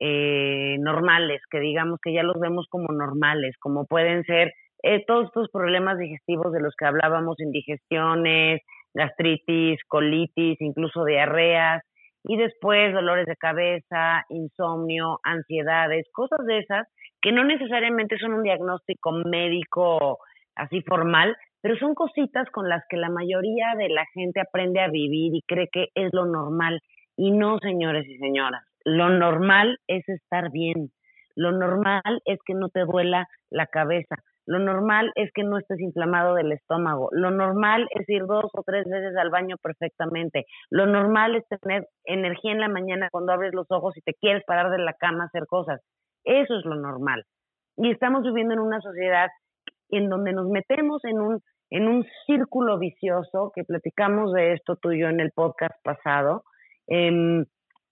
eh, 0.00 0.76
normales, 0.80 1.40
que 1.50 1.60
digamos 1.60 1.98
que 2.02 2.12
ya 2.12 2.22
los 2.22 2.38
vemos 2.38 2.66
como 2.70 2.92
normales, 2.92 3.56
como 3.58 3.86
pueden 3.86 4.22
ser 4.24 4.52
eh, 4.82 5.04
todos 5.06 5.26
estos 5.26 5.50
problemas 5.50 5.98
digestivos 5.98 6.52
de 6.52 6.60
los 6.60 6.74
que 6.76 6.86
hablábamos, 6.86 7.40
indigestiones, 7.40 8.60
gastritis, 8.94 9.80
colitis, 9.88 10.60
incluso 10.60 11.04
diarreas, 11.04 11.82
y 12.24 12.36
después 12.36 12.92
dolores 12.92 13.26
de 13.26 13.36
cabeza, 13.36 14.24
insomnio, 14.28 15.18
ansiedades, 15.22 16.06
cosas 16.12 16.44
de 16.46 16.58
esas 16.58 16.86
que 17.20 17.32
no 17.32 17.44
necesariamente 17.44 18.18
son 18.18 18.34
un 18.34 18.42
diagnóstico 18.42 19.12
médico 19.12 20.18
así 20.54 20.82
formal, 20.82 21.36
pero 21.60 21.76
son 21.76 21.94
cositas 21.94 22.48
con 22.50 22.68
las 22.68 22.84
que 22.88 22.96
la 22.96 23.10
mayoría 23.10 23.74
de 23.76 23.88
la 23.88 24.04
gente 24.14 24.40
aprende 24.40 24.80
a 24.80 24.88
vivir 24.88 25.34
y 25.34 25.42
cree 25.42 25.68
que 25.72 25.88
es 25.94 26.12
lo 26.12 26.26
normal. 26.26 26.80
Y 27.16 27.32
no, 27.32 27.58
señores 27.58 28.06
y 28.06 28.16
señoras, 28.18 28.62
lo 28.84 29.10
normal 29.10 29.78
es 29.86 30.08
estar 30.08 30.50
bien. 30.50 30.90
Lo 31.34 31.52
normal 31.52 32.02
es 32.24 32.38
que 32.44 32.54
no 32.54 32.68
te 32.68 32.80
duela 32.80 33.26
la 33.50 33.66
cabeza. 33.66 34.16
Lo 34.46 34.58
normal 34.58 35.12
es 35.14 35.30
que 35.34 35.42
no 35.42 35.58
estés 35.58 35.78
inflamado 35.78 36.34
del 36.34 36.52
estómago. 36.52 37.10
Lo 37.12 37.30
normal 37.30 37.86
es 37.90 38.08
ir 38.08 38.24
dos 38.24 38.46
o 38.54 38.62
tres 38.64 38.86
veces 38.88 39.14
al 39.16 39.28
baño 39.28 39.56
perfectamente. 39.62 40.46
Lo 40.70 40.86
normal 40.86 41.36
es 41.36 41.44
tener 41.60 41.86
energía 42.04 42.52
en 42.52 42.60
la 42.60 42.68
mañana 42.68 43.08
cuando 43.12 43.32
abres 43.32 43.52
los 43.52 43.66
ojos 43.70 43.94
y 43.98 44.00
te 44.00 44.14
quieres 44.14 44.42
parar 44.46 44.70
de 44.70 44.78
la 44.78 44.94
cama 44.94 45.24
a 45.24 45.26
hacer 45.26 45.46
cosas. 45.46 45.82
Eso 46.24 46.58
es 46.58 46.64
lo 46.64 46.76
normal. 46.76 47.24
Y 47.76 47.90
estamos 47.90 48.22
viviendo 48.22 48.54
en 48.54 48.60
una 48.60 48.80
sociedad 48.80 49.28
en 49.90 50.08
donde 50.08 50.32
nos 50.32 50.48
metemos 50.48 51.04
en 51.04 51.20
un, 51.20 51.40
en 51.70 51.88
un 51.88 52.04
círculo 52.26 52.78
vicioso, 52.78 53.52
que 53.54 53.64
platicamos 53.64 54.32
de 54.32 54.54
esto 54.54 54.76
tú 54.76 54.92
y 54.92 55.00
yo 55.00 55.08
en 55.08 55.20
el 55.20 55.32
podcast 55.32 55.74
pasado, 55.82 56.44
em, 56.86 57.44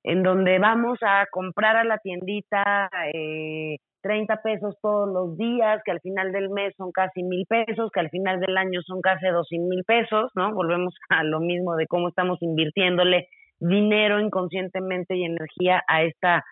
en 0.04 0.22
donde 0.22 0.58
vamos 0.58 0.98
a 1.02 1.26
comprar 1.30 1.76
a 1.76 1.84
la 1.84 1.98
tiendita 1.98 2.88
eh, 3.12 3.76
30 4.02 4.40
pesos 4.42 4.76
todos 4.80 5.08
los 5.08 5.36
días, 5.36 5.82
que 5.84 5.90
al 5.90 6.00
final 6.00 6.30
del 6.30 6.48
mes 6.48 6.74
son 6.76 6.92
casi 6.92 7.24
mil 7.24 7.44
pesos, 7.46 7.90
que 7.92 8.00
al 8.00 8.10
final 8.10 8.38
del 8.38 8.56
año 8.56 8.80
son 8.82 9.00
casi 9.00 9.26
dos 9.26 9.48
mil 9.50 9.82
pesos, 9.84 10.30
¿no? 10.36 10.54
Volvemos 10.54 10.94
a 11.08 11.24
lo 11.24 11.40
mismo 11.40 11.74
de 11.74 11.88
cómo 11.88 12.08
estamos 12.08 12.40
invirtiéndole 12.40 13.28
dinero 13.58 14.20
inconscientemente 14.20 15.16
y 15.16 15.24
energía 15.24 15.82
a 15.88 16.02
esta, 16.02 16.44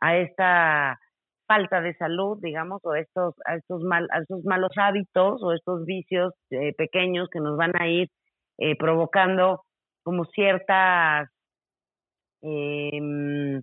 a 0.00 0.16
esta 0.16 0.98
falta 1.46 1.80
de 1.80 1.94
salud, 1.94 2.38
digamos, 2.40 2.80
o 2.84 2.94
estos, 2.94 3.34
a 3.46 3.56
estos 3.56 3.82
mal, 3.82 4.08
a 4.10 4.20
malos 4.44 4.72
hábitos 4.76 5.42
o 5.42 5.52
estos 5.52 5.84
vicios 5.84 6.32
eh, 6.50 6.72
pequeños 6.74 7.28
que 7.30 7.40
nos 7.40 7.56
van 7.56 7.72
a 7.80 7.88
ir 7.88 8.08
eh, 8.58 8.76
provocando 8.76 9.62
como 10.02 10.24
ciertas 10.26 11.28
eh, 12.42 13.60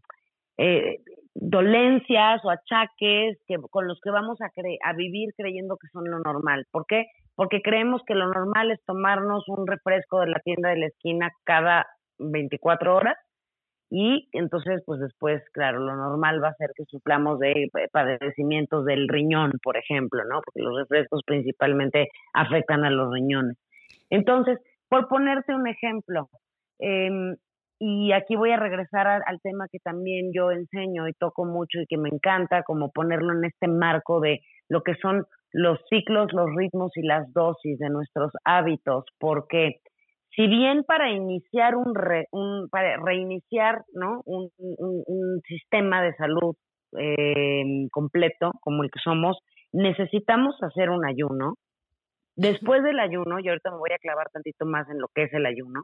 eh, 0.57 0.97
dolencias 1.33 2.43
o 2.43 2.49
achaques 2.49 3.37
que, 3.47 3.55
con 3.69 3.87
los 3.87 3.99
que 4.01 4.11
vamos 4.11 4.37
a, 4.41 4.49
a 4.83 4.93
vivir 4.93 5.29
creyendo 5.37 5.77
que 5.77 5.87
son 5.91 6.09
lo 6.09 6.19
normal. 6.19 6.65
¿Por 6.71 6.85
qué? 6.85 7.05
Porque 7.35 7.61
creemos 7.61 8.01
que 8.05 8.15
lo 8.15 8.27
normal 8.27 8.71
es 8.71 8.83
tomarnos 8.85 9.47
un 9.47 9.65
refresco 9.65 10.19
de 10.19 10.27
la 10.27 10.39
tienda 10.39 10.69
de 10.69 10.77
la 10.79 10.87
esquina 10.87 11.29
cada 11.45 11.85
24 12.17 12.95
horas 12.95 13.15
y 13.89 14.29
entonces 14.33 14.83
pues 14.85 14.99
después, 14.99 15.41
claro, 15.51 15.79
lo 15.79 15.95
normal 15.95 16.43
va 16.43 16.49
a 16.49 16.55
ser 16.55 16.71
que 16.75 16.85
suplamos 16.85 17.39
de 17.39 17.69
padecimientos 17.91 18.85
del 18.85 19.07
riñón, 19.07 19.53
por 19.63 19.77
ejemplo, 19.77 20.23
¿no? 20.25 20.41
Porque 20.45 20.61
los 20.61 20.77
refrescos 20.77 21.21
principalmente 21.25 22.09
afectan 22.33 22.85
a 22.85 22.91
los 22.91 23.11
riñones. 23.11 23.57
Entonces, 24.09 24.59
por 24.89 25.07
ponerte 25.07 25.53
un 25.53 25.67
ejemplo, 25.67 26.29
eh, 26.79 27.35
y 27.79 28.11
aquí 28.11 28.35
voy 28.35 28.51
a 28.51 28.57
regresar 28.57 29.07
al 29.07 29.39
tema 29.41 29.67
que 29.71 29.79
también 29.79 30.31
yo 30.33 30.51
enseño 30.51 31.07
y 31.07 31.13
toco 31.13 31.45
mucho 31.45 31.79
y 31.79 31.87
que 31.87 31.97
me 31.97 32.09
encanta, 32.09 32.63
como 32.63 32.91
ponerlo 32.91 33.33
en 33.33 33.45
este 33.45 33.69
marco 33.69 34.19
de 34.19 34.41
lo 34.67 34.83
que 34.83 34.95
son 34.95 35.25
los 35.53 35.79
ciclos, 35.89 36.33
los 36.33 36.53
ritmos 36.55 36.91
y 36.97 37.03
las 37.03 37.31
dosis 37.33 37.79
de 37.79 37.89
nuestros 37.89 38.33
hábitos, 38.43 39.05
porque 39.17 39.79
si 40.39 40.47
bien 40.47 40.85
para 40.85 41.11
iniciar 41.11 41.75
un, 41.75 41.93
un 42.31 42.69
para 42.69 42.95
reiniciar 42.95 43.83
un, 44.23 45.41
sistema 45.45 46.01
de 46.01 46.15
salud 46.15 46.55
eh, 46.97 47.89
completo 47.91 48.53
como 48.61 48.83
el 48.83 48.89
que 48.89 49.01
somos, 49.03 49.37
necesitamos 49.73 50.55
hacer 50.63 50.91
un 50.91 51.05
ayuno. 51.05 51.55
Después 52.37 52.83
del 52.83 53.01
ayuno, 53.01 53.41
y 53.41 53.49
ahorita 53.49 53.71
me 53.71 53.79
voy 53.79 53.89
a 53.93 53.97
clavar 53.97 54.29
tantito 54.31 54.65
más 54.65 54.89
en 54.89 54.99
lo 54.99 55.09
que 55.13 55.23
es 55.23 55.33
el 55.33 55.45
ayuno, 55.45 55.83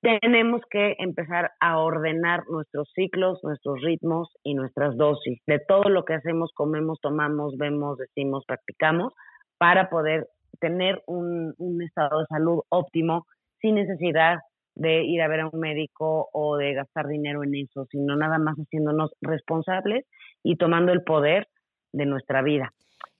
tenemos 0.00 0.62
que 0.70 0.96
empezar 0.98 1.50
a 1.60 1.78
ordenar 1.78 2.44
nuestros 2.48 2.90
ciclos, 2.94 3.40
nuestros 3.42 3.82
ritmos 3.82 4.30
y 4.42 4.54
nuestras 4.54 4.96
dosis 4.96 5.38
de 5.46 5.58
todo 5.58 5.90
lo 5.90 6.06
que 6.06 6.14
hacemos, 6.14 6.50
comemos, 6.54 6.98
tomamos, 7.02 7.58
vemos, 7.58 7.98
decimos, 7.98 8.42
practicamos 8.46 9.12
para 9.58 9.90
poder 9.90 10.28
tener 10.60 11.02
un, 11.06 11.54
estado 11.82 12.20
de 12.20 12.26
salud 12.26 12.60
óptimo 12.70 13.26
sin 13.60 13.76
necesidad 13.76 14.38
de 14.74 15.04
ir 15.04 15.22
a 15.22 15.28
ver 15.28 15.40
a 15.40 15.48
un 15.48 15.58
médico 15.58 16.28
o 16.32 16.56
de 16.56 16.74
gastar 16.74 17.06
dinero 17.08 17.42
en 17.42 17.54
eso, 17.54 17.86
sino 17.90 18.14
nada 18.14 18.38
más 18.38 18.56
haciéndonos 18.56 19.12
responsables 19.22 20.04
y 20.42 20.56
tomando 20.56 20.92
el 20.92 21.02
poder 21.02 21.48
de 21.92 22.06
nuestra 22.06 22.42
vida. 22.42 22.72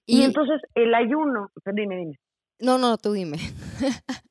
Y, 0.05 0.21
y 0.21 0.23
entonces 0.23 0.61
el 0.75 0.95
ayuno, 0.95 1.49
dime, 1.65 1.97
dime. 1.97 2.17
No, 2.61 2.79
no, 2.79 2.97
tú 2.97 3.13
dime. 3.13 3.39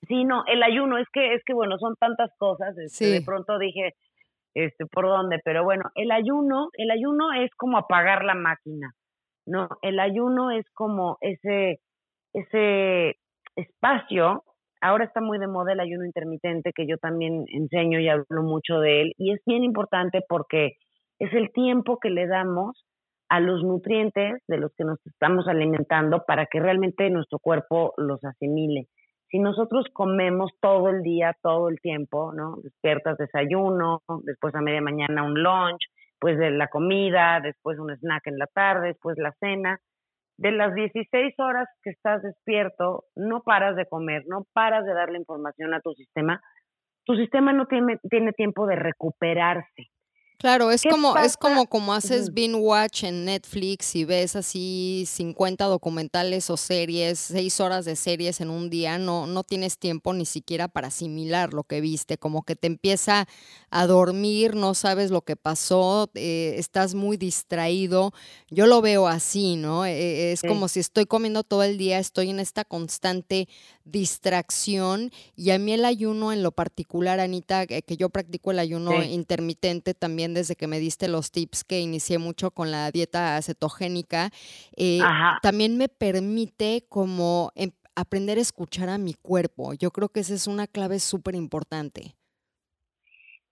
sí, 0.08 0.24
no, 0.24 0.44
el 0.48 0.63
ayuno, 0.63 0.98
es 0.98 1.08
que, 1.12 1.34
es 1.36 1.44
que 1.46 1.54
bueno, 1.54 1.78
son 1.78 1.96
tantas 1.96 2.32
cosas, 2.38 2.78
este, 2.78 3.06
de 3.06 3.22
pronto 3.22 3.60
dije, 3.60 3.94
este, 4.56 4.86
¿por 4.86 5.06
dónde? 5.08 5.39
Pero 5.44 5.63
bueno, 5.63 5.84
el 5.96 6.12
ayuno, 6.12 6.70
el 6.74 6.89
ayuno 6.91 7.34
es 7.34 7.52
como 7.56 7.78
apagar 7.78 8.24
la 8.24 8.36
máquina, 8.36 8.94
¿no? 9.46 9.68
El 9.82 10.00
ayuno 10.00 10.52
es 10.52 10.65
como 10.74 11.18
ese, 11.22 11.82
ese 12.34 13.18
espacio, 13.56 14.44
ahora 14.86 15.06
está 15.06 15.19
muy 15.19 15.39
de 15.39 15.48
moda 15.48 15.74
el 15.74 15.80
ayuno 15.80 16.06
intermitente, 16.06 16.71
que 16.74 16.88
yo 16.88 16.98
también 16.98 17.45
enseño 17.48 18.00
y 18.00 18.08
hablo 18.08 18.43
mucho 18.43 18.80
de 18.80 19.02
él, 19.02 19.13
y 19.17 19.34
es 19.34 19.41
bien 19.45 19.63
importante 19.63 20.21
porque 20.28 20.74
es 21.19 21.34
el 21.34 21.52
tiempo 21.52 22.00
que 22.00 22.10
le 22.10 22.28
damos 22.28 22.86
a 23.30 23.39
los 23.39 23.63
nutrientes 23.63 24.41
de 24.48 24.58
los 24.58 24.71
que 24.78 24.84
nos 24.84 25.00
estamos 25.08 25.48
alimentando 25.48 26.24
para 26.28 26.45
que 26.45 26.60
realmente 26.60 27.10
nuestro 27.10 27.39
cuerpo 27.39 27.93
los 27.98 28.24
asimile. 28.24 28.88
Si 29.30 29.39
nosotros 29.39 29.86
comemos 29.91 30.52
todo 30.62 30.89
el 30.89 31.02
día, 31.02 31.36
todo 31.41 31.69
el 31.69 31.80
tiempo, 31.82 32.32
¿no? 32.34 32.58
Despiertas 32.62 33.17
desayuno, 33.17 34.04
después 34.24 34.54
a 34.54 34.62
media 34.62 34.82
mañana 34.82 35.24
un 35.24 35.41
lunch, 35.41 35.84
pues 36.19 36.38
de 36.38 36.52
la 36.52 36.67
comida, 36.67 37.39
después 37.41 37.80
un 37.80 37.89
snack 37.89 38.28
en 38.28 38.38
la 38.38 38.48
tarde, 38.48 38.89
después 38.89 39.17
la 39.17 39.34
cena. 39.39 39.80
De 40.38 40.52
las 40.52 40.74
16 40.74 41.34
horas 41.39 41.67
que 41.82 41.91
estás 41.91 42.21
despierto, 42.21 43.06
no 43.15 43.41
paras 43.41 43.76
de 43.76 43.86
comer, 43.86 44.24
no 44.28 44.45
paras 44.54 44.86
de 44.86 44.93
darle 44.93 45.17
información 45.17 45.74
a 45.74 45.80
tu 45.80 45.93
sistema. 45.93 46.41
Tu 47.06 47.15
sistema 47.15 47.54
no 47.54 47.67
tiene, 47.67 48.00
tiene 48.10 48.34
tiempo 48.34 48.67
de 48.67 48.76
recuperarse. 48.76 49.88
Claro, 50.38 50.69
es 50.71 50.84
como, 50.84 51.17
es 51.17 51.38
como 51.38 51.67
como 51.67 51.93
haces 51.93 52.34
binge 52.34 52.58
watch 52.58 53.04
en 53.04 53.26
Netflix 53.26 53.95
y 53.95 54.04
ves 54.04 54.36
así 54.36 55.06
50 55.08 55.65
documentales 55.65 56.50
o 56.50 56.58
series, 56.58 57.19
6 57.19 57.60
horas 57.62 57.86
de 57.86 57.95
series 57.95 58.41
en 58.41 58.50
un 58.50 58.69
día, 58.69 58.98
no, 58.98 59.28
no 59.28 59.43
tienes 59.43 59.78
tiempo 59.78 60.13
ni 60.13 60.26
siquiera 60.26 60.67
para 60.67 60.89
asimilar 60.89 61.54
lo 61.54 61.63
que 61.63 61.80
viste, 61.80 62.17
como 62.17 62.43
que 62.43 62.56
te 62.56 62.67
empieza 62.67 63.28
a 63.69 63.88
dormir, 63.88 64.56
no 64.56 64.74
sabes 64.74 65.10
lo 65.10 65.21
que 65.21 65.38
pasó, 65.38 66.10
eh, 66.15 66.56
estás 66.58 66.95
muy 66.95 67.15
distraído. 67.17 68.12
Yo 68.50 68.67
lo 68.67 68.82
veo 68.82 69.08
así, 69.08 69.56
¿no? 69.56 69.86
Eh, 69.86 70.34
es 70.34 70.41
como 70.41 70.67
si 70.67 70.82
estoy 70.82 71.06
comiendo 71.06 71.43
todo 71.43 71.63
el 71.63 71.78
día, 71.78 72.00
estoy 72.00 72.30
en 72.30 72.39
esta 72.39 72.65
constante 72.65 73.48
distracción 73.86 75.12
y 75.36 75.52
a 75.52 75.60
mí 75.60 75.74
el 75.74 75.86
ayuno 75.86 76.34
en 76.34 76.43
lo 76.43 76.52
particular, 76.52 77.19
Anita, 77.19 77.67
que 77.67 77.98
yo 77.98 78.10
practico 78.10 78.52
el 78.52 78.60
ayuno 78.60 79.04
intermitente 79.04 79.93
también 79.93 80.25
desde 80.34 80.56
que 80.56 80.68
me 80.68 80.80
diste 80.80 81.08
los 81.08 81.32
tips 81.32 81.64
que 81.64 81.80
inicié 81.80 82.18
mucho 82.18 82.52
con 82.52 82.72
la 82.72 82.92
dieta 82.92 83.42
cetogénica, 83.42 84.30
eh, 84.76 85.00
también 85.42 85.78
me 85.78 85.90
permite 85.90 86.86
como 86.90 87.52
em, 87.56 87.72
aprender 87.96 88.38
a 88.38 88.42
escuchar 88.42 88.90
a 88.90 88.98
mi 88.98 89.14
cuerpo. 89.14 89.74
Yo 89.74 89.92
creo 89.92 90.10
que 90.10 90.22
esa 90.22 90.34
es 90.34 90.48
una 90.48 90.68
clave 90.68 91.00
súper 91.00 91.36
importante. 91.36 92.16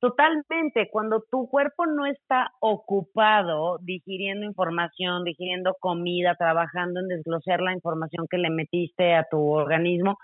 Totalmente, 0.03 0.89
cuando 0.91 1.23
tu 1.31 1.47
cuerpo 1.47 1.85
no 1.85 2.05
está 2.05 2.51
ocupado 2.59 3.77
digiriendo 3.81 4.45
información, 4.45 5.23
digiriendo 5.23 5.77
comida, 5.79 6.35
trabajando 6.35 6.99
en 6.99 7.07
desglosar 7.07 7.61
la 7.61 7.71
información 7.71 8.27
que 8.29 8.37
le 8.37 8.49
metiste 8.49 9.13
a 9.15 9.25
tu 9.31 9.39
organismo, 9.39 10.17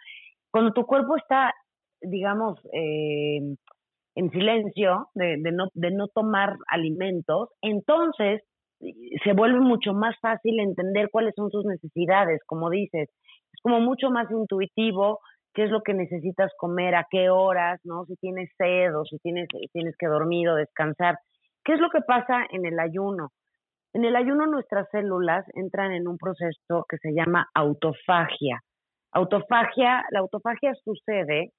cuando 0.52 0.74
tu 0.74 0.86
cuerpo 0.86 1.16
está, 1.16 1.54
digamos, 2.02 2.60
eh, 2.74 3.56
en 4.20 4.30
silencio, 4.32 5.08
de, 5.16 5.38
no, 5.38 5.70
de 5.74 5.92
no 5.92 6.10
tomar 6.10 6.58
alimentos, 6.68 7.50
entonces 7.62 8.42
se 9.24 9.34
vuelve 9.34 9.62
mucho 9.62 9.94
más 9.94 10.14
fácil 10.22 10.60
entender 10.60 11.08
cuáles 11.10 11.34
son 11.36 11.50
sus 11.50 11.66
necesidades, 11.66 12.42
como 12.46 12.70
dices, 12.70 13.10
como 13.64 13.80
mucho 13.80 14.10
más 14.10 14.30
intuitivo, 14.30 15.20
qué 15.54 15.64
es 15.64 15.72
lo 15.72 15.82
que 15.84 15.94
necesitas 15.94 16.52
comer, 16.58 16.96
a 16.96 17.08
qué 17.10 17.30
horas, 17.30 17.80
¿no? 17.86 18.04
Si 18.06 18.16
tienes 18.18 18.50
sed 18.58 18.94
o 18.94 19.06
si 19.06 19.20
tienes, 19.20 19.48
tienes 19.72 19.96
que 19.98 20.08
dormir 20.08 20.50
o 20.50 20.56
descansar. 20.56 21.18
¿Qué 21.64 21.74
es 21.74 21.80
lo 21.80 21.90
que 21.90 22.02
pasa 22.02 22.46
en 22.52 22.66
el 22.66 22.78
ayuno? 22.78 23.30
En 23.94 24.04
el 24.04 24.18
ayuno 24.18 24.48
nuestras 24.48 24.88
células 24.92 25.46
entran 25.54 25.94
en 25.94 26.10
un 26.10 26.18
proceso 26.18 26.86
que 26.90 26.98
se 26.98 27.14
llama 27.14 27.48
autofagia. 27.56 28.60
Autofagia, 29.14 30.04
la 30.12 30.20
autofagia 30.20 30.74
sucede 30.84 31.52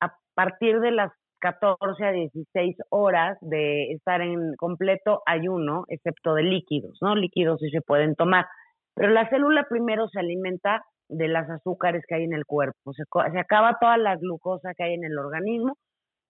a 0.00 0.14
partir 0.34 0.78
de 0.80 0.92
las 0.92 1.10
14 1.40 2.04
a 2.04 2.12
16 2.12 2.76
horas 2.90 3.38
de 3.40 3.92
estar 3.92 4.20
en 4.20 4.54
completo 4.56 5.22
ayuno, 5.26 5.84
excepto 5.88 6.34
de 6.34 6.42
líquidos, 6.42 6.98
¿no? 7.00 7.14
Líquidos 7.14 7.60
sí 7.60 7.70
se 7.70 7.80
pueden 7.80 8.14
tomar. 8.14 8.46
Pero 8.94 9.10
la 9.10 9.28
célula 9.28 9.66
primero 9.68 10.08
se 10.08 10.20
alimenta 10.20 10.84
de 11.08 11.28
las 11.28 11.48
azúcares 11.50 12.04
que 12.08 12.14
hay 12.14 12.24
en 12.24 12.32
el 12.32 12.46
cuerpo. 12.46 12.92
Se, 12.92 13.04
acaba 13.38 13.76
toda 13.80 13.96
la 13.98 14.16
glucosa 14.16 14.74
que 14.74 14.84
hay 14.84 14.94
en 14.94 15.04
el 15.04 15.18
organismo. 15.18 15.76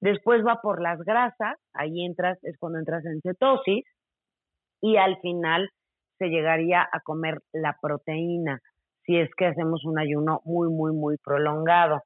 Después 0.01 0.45
va 0.45 0.61
por 0.61 0.83
las 0.83 0.99
grasas, 1.01 1.57
ahí 1.73 2.05
entras, 2.05 2.39
es 2.43 2.59
cuando 2.59 2.79
entras 2.79 3.05
en 3.05 3.21
cetosis. 3.23 3.85
Y 4.81 4.97
al 4.97 5.19
final 5.21 5.71
se 6.19 6.29
llegaría 6.29 6.83
a 6.83 7.01
comer 7.01 7.39
la 7.53 7.77
proteína, 7.81 8.61
si 9.05 9.17
es 9.17 9.31
que 9.37 9.47
hacemos 9.47 9.85
un 9.85 9.99
ayuno 9.99 10.41
muy, 10.45 10.69
muy, 10.69 10.93
muy 10.93 11.17
prolongado. 11.17 12.03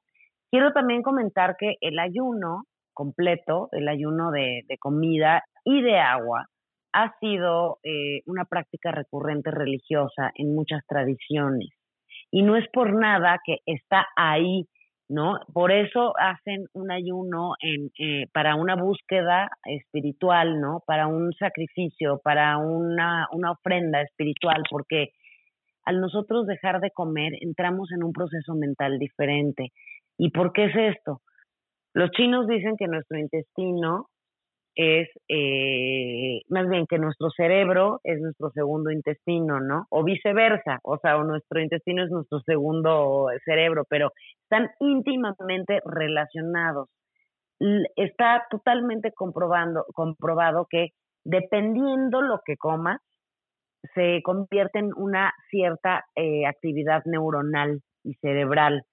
Quiero 0.49 0.71
también 0.73 1.03
comentar 1.03 1.55
que 1.57 1.75
el 1.81 1.99
ayuno 1.99 2.63
completo, 2.99 3.69
el 3.71 3.87
ayuno 3.87 4.29
de, 4.29 4.65
comida 4.77 5.41
y 5.63 5.81
de 5.81 5.99
agua, 5.99 6.47
ha 6.91 7.17
sido 7.21 7.77
eh, 7.81 8.23
una 8.25 8.43
práctica 8.43 8.91
recurrente 8.91 9.51
religiosa 9.51 10.31
en 10.35 10.53
muchas 10.53 10.81
tradiciones. 10.85 11.69
Y 12.29 12.41
no 12.43 12.57
es 12.57 12.65
por 12.73 12.93
nada 12.93 13.37
que 13.45 13.59
está 13.65 14.05
ahí, 14.17 14.65
¿no? 15.07 15.39
Por 15.53 15.71
eso 15.71 16.13
hacen 16.19 16.65
un 16.73 16.91
ayuno 16.91 17.53
en, 17.61 17.89
eh, 17.99 18.25
para 18.33 18.55
una 18.55 18.75
búsqueda 18.75 19.49
espiritual, 19.63 20.59
¿no? 20.59 20.83
Para 20.85 21.07
un 21.07 21.31
sacrificio, 21.39 22.19
para 22.21 22.57
una, 22.57 23.27
una 23.31 23.51
ofrenda 23.51 24.01
espiritual, 24.01 24.61
porque 24.69 25.11
al 25.85 26.01
nosotros 26.01 26.47
dejar 26.47 26.81
de 26.81 26.91
comer 26.91 27.31
entramos 27.39 27.93
en 27.93 28.03
un 28.03 28.11
proceso 28.11 28.55
mental 28.55 28.99
diferente. 28.99 29.71
¿Y 30.17 30.31
por 30.31 30.51
qué 30.51 30.65
es 30.65 30.75
esto? 30.97 31.21
Los 31.93 32.11
chinos 32.11 32.47
dicen 32.47 32.75
que 32.77 32.87
nuestro 32.87 33.17
intestino 33.17 34.07
es, 34.75 35.09
eh, 35.27 36.41
más 36.47 36.69
bien 36.69 36.85
que 36.87 36.99
nuestro 36.99 37.29
cerebro 37.31 37.99
es 38.03 38.21
nuestro 38.21 38.49
segundo 38.51 38.91
intestino, 38.91 39.59
¿no? 39.59 39.85
O 39.89 40.03
viceversa, 40.03 40.79
o 40.83 40.97
sea, 40.99 41.17
o 41.17 41.23
nuestro 41.23 41.59
intestino 41.59 42.03
es 42.03 42.11
nuestro 42.11 42.39
segundo 42.41 43.27
cerebro, 43.43 43.83
pero 43.89 44.11
están 44.43 44.69
íntimamente 44.79 45.81
relacionados. 45.83 46.87
Está 47.97 48.45
totalmente 48.49 49.11
comprobando, 49.11 49.85
comprobado 49.93 50.65
que 50.69 50.89
dependiendo 51.25 52.21
lo 52.21 52.39
que 52.45 52.55
comas, 52.55 53.01
se 53.93 54.21
convierte 54.23 54.79
en 54.79 54.91
una 54.95 55.33
cierta 55.49 56.05
eh, 56.15 56.45
actividad 56.45 57.01
neuronal 57.05 57.81
y 58.03 58.13
cerebral, 58.15 58.83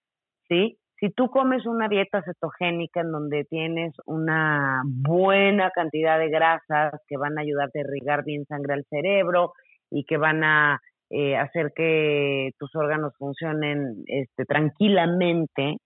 ¿sí? 0.49 0.79
Si 0.99 1.11
tú 1.11 1.29
comes 1.29 1.67
una 1.67 1.89
dieta 1.89 2.23
cetogénica 2.23 3.01
en 3.01 3.13
donde 3.13 3.45
tienes 3.45 3.95
una 4.07 4.83
buena 4.85 5.71
cantidad 5.71 6.19
de 6.19 6.31
grasas 6.31 6.95
que 7.07 7.19
van 7.19 7.37
a 7.39 7.43
ayudarte 7.43 7.81
a 7.81 7.83
irrigar 7.83 8.25
bien 8.25 8.47
sangre 8.47 8.75
al 8.75 8.85
cerebro 8.89 9.53
y 9.91 10.05
que 10.05 10.17
van 10.17 10.43
a 10.43 10.81
eh, 11.11 11.37
hacer 11.37 11.73
que 11.77 12.51
tus 12.59 12.75
órganos 12.75 13.13
funcionen 13.19 14.05
este, 14.07 14.45
tranquilamente, 14.47 15.77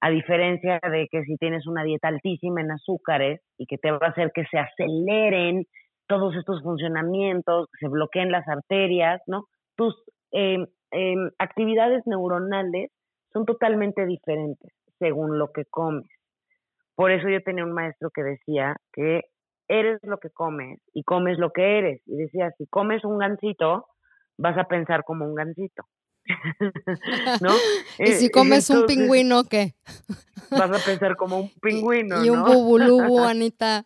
a 0.00 0.10
diferencia 0.10 0.78
de 0.82 1.08
que 1.10 1.22
si 1.24 1.36
tienes 1.36 1.66
una 1.66 1.82
dieta 1.82 2.08
altísima 2.08 2.60
en 2.60 2.70
azúcares 2.70 3.40
y 3.58 3.66
que 3.66 3.78
te 3.78 3.90
va 3.90 3.98
a 4.02 4.10
hacer 4.10 4.30
que 4.34 4.44
se 4.50 4.58
aceleren 4.58 5.64
todos 6.06 6.36
estos 6.36 6.62
funcionamientos, 6.62 7.68
se 7.78 7.88
bloqueen 7.88 8.30
las 8.30 8.46
arterias, 8.46 9.22
¿no? 9.26 9.44
Tus 9.76 9.94
em, 10.32 10.66
em, 10.90 11.30
actividades 11.38 12.02
neuronales 12.06 12.90
son 13.32 13.44
totalmente 13.44 14.06
diferentes 14.06 14.72
según 14.98 15.38
lo 15.38 15.52
que 15.52 15.64
comes. 15.64 16.08
Por 16.94 17.10
eso 17.10 17.28
yo 17.28 17.42
tenía 17.42 17.64
un 17.64 17.72
maestro 17.72 18.10
que 18.10 18.22
decía 18.22 18.76
que 18.92 19.22
eres 19.68 20.00
lo 20.02 20.18
que 20.18 20.30
comes 20.30 20.80
y 20.92 21.04
comes 21.04 21.38
lo 21.38 21.50
que 21.52 21.78
eres. 21.78 22.02
Y 22.06 22.16
decía, 22.16 22.50
si 22.58 22.66
comes 22.66 23.04
un 23.04 23.18
gansito, 23.18 23.86
vas 24.36 24.58
a 24.58 24.64
pensar 24.64 25.04
como 25.04 25.24
un 25.24 25.34
gansito. 25.34 25.84
¿No? 27.40 27.54
¿Y 27.98 28.12
si 28.12 28.30
comes 28.30 28.70
un 28.70 28.86
pingüino, 28.86 29.44
qué? 29.44 29.74
vas 30.50 30.70
a 30.70 30.84
pensar 30.84 31.16
como 31.16 31.38
un 31.38 31.50
pingüino, 31.62 32.24
Y 32.24 32.30
un 32.30 32.42
bubulubu, 32.44 33.20
Anita. 33.24 33.84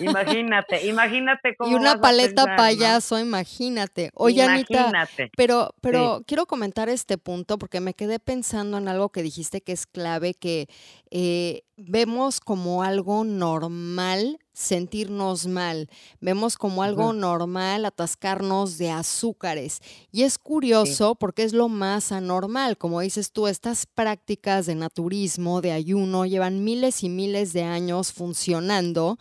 imagínate, 0.00 0.86
imagínate 0.86 1.56
cómo 1.56 1.70
Y 1.70 1.74
una 1.74 2.00
paleta 2.00 2.56
payaso, 2.56 3.18
imagínate. 3.18 4.10
Oye, 4.14 4.42
Anita, 4.42 5.08
pero, 5.36 5.74
pero 5.80 6.22
quiero 6.26 6.46
comentar 6.46 6.88
este 6.88 7.18
punto 7.18 7.58
porque 7.58 7.80
me 7.80 7.94
quedé 7.94 8.18
pensando 8.18 8.78
en 8.78 8.88
algo 8.88 9.10
que 9.10 9.22
dijiste 9.22 9.60
que 9.60 9.72
es 9.72 9.86
clave, 9.86 10.34
que 10.34 10.68
eh, 11.10 11.62
vemos 11.76 12.40
como 12.40 12.82
algo 12.82 13.24
normal 13.24 14.38
sentirnos 14.58 15.46
mal, 15.46 15.88
vemos 16.20 16.56
como 16.56 16.82
algo 16.82 17.12
normal 17.12 17.84
atascarnos 17.84 18.76
de 18.76 18.90
azúcares. 18.90 19.80
Y 20.10 20.24
es 20.24 20.36
curioso 20.36 21.14
porque 21.14 21.44
es 21.44 21.52
lo 21.52 21.68
más 21.68 22.10
anormal, 22.10 22.76
como 22.76 23.00
dices 23.00 23.30
tú, 23.30 23.46
estas 23.46 23.86
prácticas 23.86 24.66
de 24.66 24.74
naturismo, 24.74 25.60
de 25.60 25.70
ayuno, 25.70 26.26
llevan 26.26 26.64
miles 26.64 27.04
y 27.04 27.08
miles 27.08 27.52
de 27.52 27.62
años 27.62 28.12
funcionando 28.12 29.16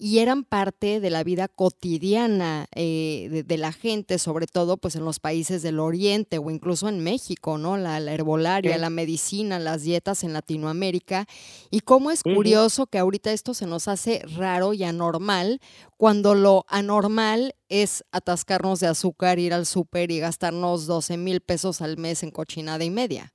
y 0.00 0.20
eran 0.20 0.44
parte 0.44 1.00
de 1.00 1.10
la 1.10 1.24
vida 1.24 1.48
cotidiana 1.48 2.66
eh, 2.72 3.42
de, 3.44 3.58
la 3.58 3.72
gente, 3.72 4.18
sobre 4.18 4.46
todo 4.46 4.76
pues 4.76 4.94
en 4.94 5.04
los 5.04 5.18
países 5.18 5.60
del 5.62 5.80
Oriente 5.80 6.38
o 6.38 6.50
incluso 6.50 6.88
en 6.88 7.00
México, 7.00 7.58
¿no? 7.58 7.76
La, 7.76 7.98
herbolaria, 7.98 8.78
la 8.78 8.90
medicina, 8.90 9.58
las 9.58 9.82
dietas 9.82 10.22
en 10.22 10.32
Latinoamérica. 10.32 11.26
Y 11.70 11.80
cómo 11.80 12.12
es 12.12 12.22
curioso 12.22 12.86
que 12.86 12.98
ahorita 12.98 13.32
esto 13.32 13.54
se 13.54 13.66
nos 13.66 13.88
hace 13.88 14.22
raro 14.36 14.72
y 14.72 14.84
anormal, 14.84 15.60
cuando 15.96 16.36
lo 16.36 16.64
anormal 16.68 17.56
es 17.68 18.04
atascarnos 18.12 18.78
de 18.78 18.86
azúcar, 18.86 19.40
ir 19.40 19.52
al 19.52 19.66
súper 19.66 20.12
y 20.12 20.20
gastarnos 20.20 20.86
12 20.86 21.16
mil 21.16 21.40
pesos 21.40 21.80
al 21.82 21.98
mes 21.98 22.22
en 22.22 22.30
cochinada 22.30 22.84
y 22.84 22.90
media. 22.90 23.32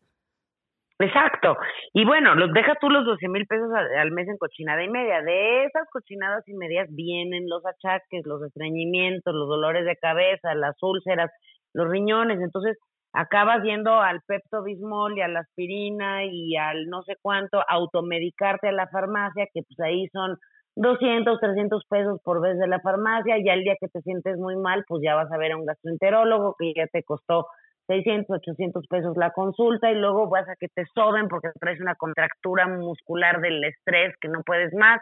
Exacto. 1.03 1.57
Y 1.93 2.05
bueno, 2.05 2.33
los 2.35 2.53
deja 2.53 2.75
tú 2.79 2.89
los 2.89 3.05
12 3.05 3.27
mil 3.27 3.45
pesos 3.45 3.69
al, 3.73 4.11
mes 4.11 4.27
en 4.29 4.37
cochinada 4.37 4.83
y 4.83 4.89
media. 4.89 5.21
De 5.21 5.65
esas 5.65 5.89
cochinadas 5.91 6.47
y 6.47 6.53
medias 6.53 6.87
vienen 6.91 7.49
los 7.49 7.65
achaques, 7.65 8.25
los 8.25 8.41
estreñimientos, 8.43 9.33
los 9.35 9.49
dolores 9.49 9.85
de 9.85 9.97
cabeza, 9.97 10.55
las 10.55 10.75
úlceras, 10.81 11.29
los 11.73 11.89
riñones. 11.89 12.39
Entonces, 12.39 12.77
acabas 13.11 13.63
yendo 13.63 13.93
al 13.99 14.21
Pepto 14.25 14.63
Bismol 14.63 15.17
y 15.17 15.21
a 15.21 15.27
la 15.27 15.41
aspirina 15.41 16.23
y 16.23 16.55
al 16.55 16.87
no 16.87 17.03
sé 17.03 17.15
cuánto, 17.21 17.61
automedicarte 17.67 18.69
a 18.69 18.71
la 18.71 18.87
farmacia, 18.87 19.47
que 19.53 19.63
pues 19.63 19.79
ahí 19.81 20.07
son 20.13 20.37
200, 20.77 21.37
300 21.37 21.83
pesos 21.89 22.21
por 22.23 22.39
vez 22.39 22.57
de 22.59 22.67
la 22.67 22.79
farmacia. 22.79 23.37
Y 23.39 23.49
al 23.49 23.63
día 23.63 23.75
que 23.77 23.89
te 23.89 24.01
sientes 24.03 24.37
muy 24.37 24.55
mal, 24.55 24.85
pues 24.87 25.01
ya 25.03 25.15
vas 25.15 25.31
a 25.33 25.37
ver 25.37 25.51
a 25.51 25.57
un 25.57 25.65
gastroenterólogo 25.65 26.55
que 26.57 26.73
ya 26.73 26.87
te 26.87 27.03
costó 27.03 27.47
600, 27.87 28.37
800 28.37 28.87
pesos 28.87 29.17
la 29.17 29.31
consulta 29.31 29.91
y 29.91 29.95
luego 29.95 30.29
vas 30.29 30.47
a 30.47 30.55
que 30.55 30.67
te 30.67 30.85
soben 30.93 31.27
porque 31.27 31.49
traes 31.59 31.81
una 31.81 31.95
contractura 31.95 32.67
muscular 32.67 33.41
del 33.41 33.63
estrés 33.63 34.15
que 34.21 34.29
no 34.29 34.41
puedes 34.45 34.73
más. 34.73 35.01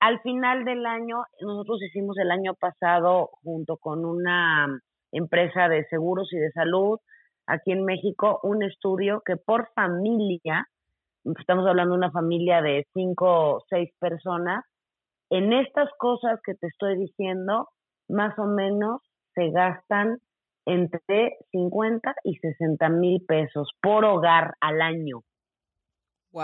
Al 0.00 0.20
final 0.20 0.64
del 0.64 0.86
año, 0.86 1.24
nosotros 1.40 1.82
hicimos 1.82 2.16
el 2.18 2.30
año 2.30 2.54
pasado 2.54 3.30
junto 3.42 3.76
con 3.76 4.04
una 4.04 4.66
empresa 5.12 5.68
de 5.68 5.84
seguros 5.86 6.32
y 6.32 6.38
de 6.38 6.50
salud 6.52 6.98
aquí 7.46 7.72
en 7.72 7.84
México 7.84 8.40
un 8.42 8.62
estudio 8.62 9.22
que 9.24 9.36
por 9.36 9.68
familia, 9.74 10.66
estamos 11.38 11.66
hablando 11.66 11.94
de 11.94 11.98
una 11.98 12.12
familia 12.12 12.62
de 12.62 12.86
cinco 12.94 13.26
o 13.26 13.60
seis 13.68 13.90
personas, 13.98 14.64
en 15.30 15.52
estas 15.52 15.88
cosas 15.98 16.40
que 16.44 16.54
te 16.54 16.68
estoy 16.68 16.96
diciendo, 16.96 17.68
más 18.08 18.38
o 18.38 18.46
menos 18.46 19.00
se 19.34 19.50
gastan 19.50 20.18
entre 20.70 21.36
50 21.50 22.14
y 22.22 22.36
60 22.36 22.88
mil 22.90 23.24
pesos 23.26 23.70
por 23.82 24.04
hogar 24.04 24.54
al 24.60 24.80
año. 24.80 25.22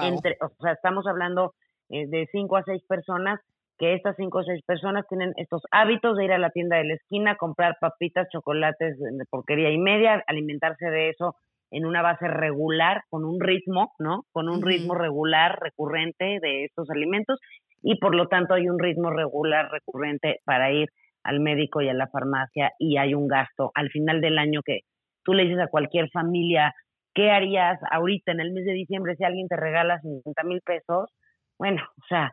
Entre, 0.02 0.36
o 0.40 0.48
sea, 0.60 0.72
estamos 0.72 1.06
hablando 1.06 1.54
eh, 1.90 2.08
de 2.08 2.28
5 2.32 2.56
a 2.56 2.64
6 2.64 2.82
personas, 2.88 3.40
que 3.78 3.94
estas 3.94 4.16
5 4.16 4.36
o 4.36 4.42
6 4.42 4.64
personas 4.66 5.06
tienen 5.08 5.32
estos 5.36 5.62
hábitos 5.70 6.16
de 6.16 6.24
ir 6.24 6.32
a 6.32 6.38
la 6.38 6.50
tienda 6.50 6.76
de 6.76 6.84
la 6.84 6.94
esquina, 6.94 7.36
comprar 7.36 7.76
papitas, 7.80 8.26
chocolates 8.32 8.98
de 8.98 9.24
porquería 9.30 9.70
y 9.70 9.78
media, 9.78 10.24
alimentarse 10.26 10.86
de 10.86 11.10
eso 11.10 11.36
en 11.70 11.86
una 11.86 12.02
base 12.02 12.26
regular, 12.26 13.02
con 13.10 13.24
un 13.24 13.38
ritmo, 13.40 13.92
¿no? 14.00 14.24
Con 14.32 14.48
un 14.48 14.62
ritmo 14.62 14.94
regular, 14.94 15.58
recurrente 15.60 16.40
de 16.40 16.64
estos 16.64 16.90
alimentos 16.90 17.38
y 17.82 17.98
por 17.98 18.16
lo 18.16 18.26
tanto 18.26 18.54
hay 18.54 18.68
un 18.68 18.78
ritmo 18.80 19.10
regular, 19.10 19.70
recurrente 19.70 20.40
para 20.44 20.72
ir 20.72 20.88
al 21.26 21.40
médico 21.40 21.80
y 21.80 21.88
a 21.88 21.94
la 21.94 22.08
farmacia 22.08 22.72
y 22.78 22.96
hay 22.96 23.14
un 23.14 23.28
gasto 23.28 23.70
al 23.74 23.90
final 23.90 24.20
del 24.20 24.38
año 24.38 24.60
que 24.64 24.80
tú 25.24 25.34
le 25.34 25.44
dices 25.44 25.60
a 25.60 25.68
cualquier 25.68 26.08
familia 26.10 26.72
¿qué 27.16 27.30
harías 27.30 27.80
ahorita 27.90 28.30
en 28.32 28.40
el 28.40 28.52
mes 28.52 28.66
de 28.66 28.72
diciembre 28.72 29.16
si 29.16 29.24
alguien 29.24 29.48
te 29.48 29.56
regala 29.56 29.98
50 30.00 30.42
mil 30.44 30.60
pesos? 30.60 31.10
Bueno, 31.58 31.82
o 31.82 32.06
sea, 32.08 32.30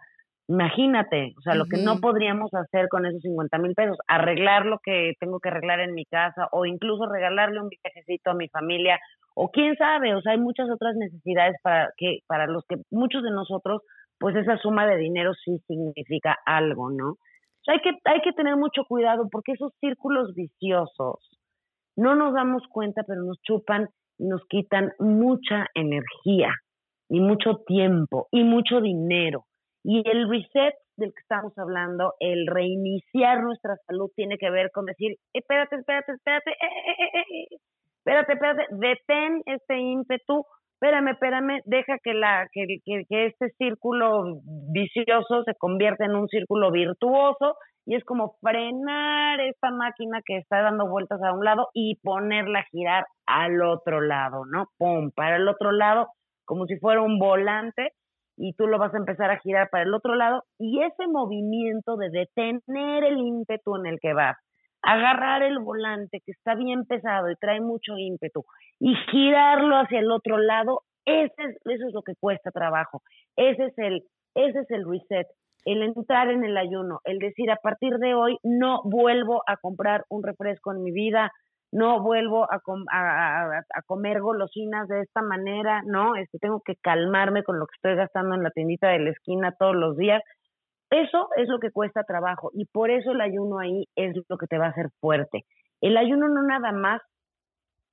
imagínate, 0.49 1.33
o 1.37 1.41
sea, 1.41 1.55
lo 1.55 1.65
que 1.65 1.81
no 1.81 2.01
podríamos 2.01 2.53
hacer 2.53 2.89
con 2.89 3.05
esos 3.05 3.21
50 3.21 3.57
mil 3.59 3.73
pesos, 3.75 3.97
arreglar 4.07 4.65
lo 4.65 4.79
que 4.83 5.13
tengo 5.21 5.39
que 5.39 5.47
arreglar 5.47 5.79
en 5.79 5.93
mi 5.93 6.03
casa 6.05 6.49
o 6.51 6.65
incluso 6.65 7.09
regalarle 7.09 7.61
un 7.61 7.69
viajecito 7.69 8.31
a 8.31 8.35
mi 8.35 8.49
familia 8.49 8.99
o 9.35 9.49
quién 9.49 9.75
sabe, 9.77 10.13
o 10.15 10.21
sea, 10.21 10.33
hay 10.33 10.39
muchas 10.39 10.69
otras 10.69 10.95
necesidades 10.95 11.55
para 11.63 11.89
que 11.95 12.19
para 12.27 12.45
los 12.45 12.65
que 12.67 12.75
muchos 12.91 13.23
de 13.23 13.31
nosotros 13.31 13.81
pues 14.19 14.35
esa 14.35 14.57
suma 14.57 14.85
de 14.85 14.97
dinero 14.97 15.31
sí 15.33 15.57
significa 15.65 16.37
algo, 16.45 16.91
¿no? 16.91 17.15
Hay 17.67 17.79
que 17.79 17.91
hay 18.05 18.21
que 18.21 18.33
tener 18.33 18.55
mucho 18.57 18.83
cuidado 18.87 19.27
porque 19.31 19.53
esos 19.53 19.71
círculos 19.79 20.33
viciosos 20.35 21.29
no 21.95 22.15
nos 22.15 22.33
damos 22.33 22.63
cuenta, 22.69 23.03
pero 23.07 23.21
nos 23.23 23.41
chupan 23.41 23.87
y 24.17 24.27
nos 24.27 24.43
quitan 24.47 24.91
mucha 24.99 25.67
energía 25.73 26.53
y 27.09 27.19
mucho 27.19 27.61
tiempo 27.65 28.27
y 28.31 28.43
mucho 28.43 28.81
dinero. 28.81 29.45
Y 29.83 30.01
el 30.09 30.29
reset 30.29 30.73
del 30.97 31.13
que 31.13 31.21
estamos 31.21 31.57
hablando, 31.57 32.13
el 32.19 32.47
reiniciar 32.47 33.43
nuestra 33.43 33.75
salud 33.87 34.09
tiene 34.15 34.37
que 34.37 34.49
ver 34.49 34.71
con 34.71 34.85
decir, 34.85 35.15
espérate, 35.33 35.75
espérate, 35.77 36.13
espérate, 36.13 36.51
eh, 36.51 36.55
eh, 36.55 37.19
eh, 37.19 37.57
espérate, 37.97 38.33
espérate, 38.33 38.67
detén 38.71 39.41
este 39.45 39.79
ímpetu, 39.79 40.45
espérame, 40.83 41.11
espérame, 41.11 41.61
deja 41.65 41.97
que, 42.03 42.13
la, 42.13 42.47
que, 42.51 42.65
que, 42.83 43.05
que 43.07 43.25
este 43.27 43.49
círculo 43.57 44.41
vicioso 44.73 45.43
se 45.45 45.55
convierta 45.55 46.03
en 46.03 46.15
un 46.15 46.27
círculo 46.27 46.71
virtuoso 46.71 47.55
y 47.85 47.95
es 47.95 48.03
como 48.03 48.35
frenar 48.41 49.39
esta 49.39 49.71
máquina 49.71 50.19
que 50.25 50.37
está 50.37 50.61
dando 50.61 50.87
vueltas 50.87 51.21
a 51.23 51.33
un 51.33 51.45
lado 51.45 51.69
y 51.73 51.99
ponerla 52.03 52.59
a 52.59 52.65
girar 52.69 53.05
al 53.25 53.61
otro 53.61 54.01
lado, 54.01 54.45
¿no? 54.45 54.67
Pum, 54.77 55.11
para 55.15 55.37
el 55.37 55.47
otro 55.47 55.71
lado, 55.71 56.07
como 56.45 56.65
si 56.65 56.77
fuera 56.79 57.01
un 57.01 57.17
volante 57.17 57.93
y 58.35 58.53
tú 58.53 58.67
lo 58.67 58.77
vas 58.77 58.93
a 58.93 58.97
empezar 58.97 59.31
a 59.31 59.39
girar 59.39 59.69
para 59.69 59.83
el 59.83 59.93
otro 59.93 60.15
lado 60.15 60.43
y 60.59 60.81
ese 60.83 61.07
movimiento 61.07 61.95
de 61.95 62.09
detener 62.09 63.05
el 63.05 63.19
ímpetu 63.19 63.77
en 63.77 63.85
el 63.85 63.99
que 64.01 64.13
vas, 64.13 64.35
agarrar 64.83 65.43
el 65.43 65.59
volante 65.59 66.21
que 66.25 66.31
está 66.31 66.55
bien 66.55 66.85
pesado 66.85 67.31
y 67.31 67.35
trae 67.35 67.61
mucho 67.61 67.97
ímpetu 67.97 68.43
y 68.79 68.95
girarlo 69.09 69.77
hacia 69.77 69.99
el 69.99 70.11
otro 70.11 70.37
lado, 70.37 70.81
ese 71.05 71.33
es, 71.37 71.55
eso 71.65 71.87
es 71.87 71.93
lo 71.93 72.01
que 72.01 72.15
cuesta 72.19 72.51
trabajo. 72.51 73.01
Ese 73.35 73.65
es 73.65 73.77
el 73.77 74.03
ese 74.35 74.59
es 74.59 74.71
el 74.71 74.83
reset, 74.89 75.27
el 75.65 75.83
entrar 75.83 76.29
en 76.29 76.43
el 76.43 76.57
ayuno, 76.57 76.99
el 77.03 77.19
decir 77.19 77.51
a 77.51 77.57
partir 77.57 77.97
de 77.97 78.15
hoy 78.15 78.37
no 78.43 78.81
vuelvo 78.83 79.43
a 79.47 79.57
comprar 79.57 80.05
un 80.09 80.23
refresco 80.23 80.73
en 80.73 80.83
mi 80.83 80.91
vida, 80.91 81.31
no 81.71 82.01
vuelvo 82.01 82.45
a, 82.51 82.59
a, 82.91 83.81
comer 83.87 84.21
golosinas 84.21 84.87
de 84.87 85.01
esta 85.01 85.21
manera, 85.21 85.81
¿no? 85.85 86.15
Este, 86.15 86.37
tengo 86.39 86.61
que 86.63 86.75
calmarme 86.75 87.43
con 87.43 87.59
lo 87.59 87.65
que 87.65 87.75
estoy 87.75 87.95
gastando 87.95 88.35
en 88.35 88.43
la 88.43 88.51
tiendita 88.51 88.89
de 88.89 88.99
la 88.99 89.09
esquina 89.11 89.55
todos 89.57 89.75
los 89.75 89.97
días. 89.97 90.21
Eso 90.93 91.29
es 91.37 91.49
lo 91.49 91.57
que 91.57 91.71
cuesta 91.71 92.03
trabajo 92.03 92.51
y 92.53 92.65
por 92.65 92.91
eso 92.91 93.11
el 93.11 93.21
ayuno 93.21 93.57
ahí 93.57 93.85
es 93.95 94.15
lo 94.29 94.37
que 94.37 94.45
te 94.45 94.59
va 94.59 94.67
a 94.67 94.69
hacer 94.69 94.89
fuerte. 94.99 95.41
El 95.81 95.97
ayuno 95.97 96.27
no 96.27 96.43
nada 96.43 96.71
más 96.71 97.01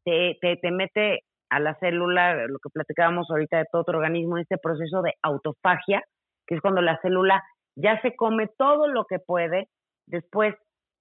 te, 0.05 0.37
te, 0.43 0.57
te 0.57 0.71
mete 0.71 1.21
a 1.49 1.61
la 1.61 1.75
célula, 1.77 2.47
lo 2.47 2.59
que 2.59 2.69
platicábamos 2.71 3.31
ahorita 3.31 3.57
de 3.57 3.65
todo 3.73 3.85
tu 3.85 3.93
organismo, 3.93 4.37
este 4.37 4.59
proceso 4.59 5.01
de 5.01 5.15
autofagia, 5.23 6.03
que 6.47 6.57
es 6.57 6.61
cuando 6.61 6.83
la 6.83 6.99
célula 7.01 7.43
ya 7.75 7.99
se 8.03 8.15
come 8.17 8.49
todo 8.59 8.87
lo 8.87 9.07
que 9.07 9.19
puede, 9.19 9.69
después 10.07 10.55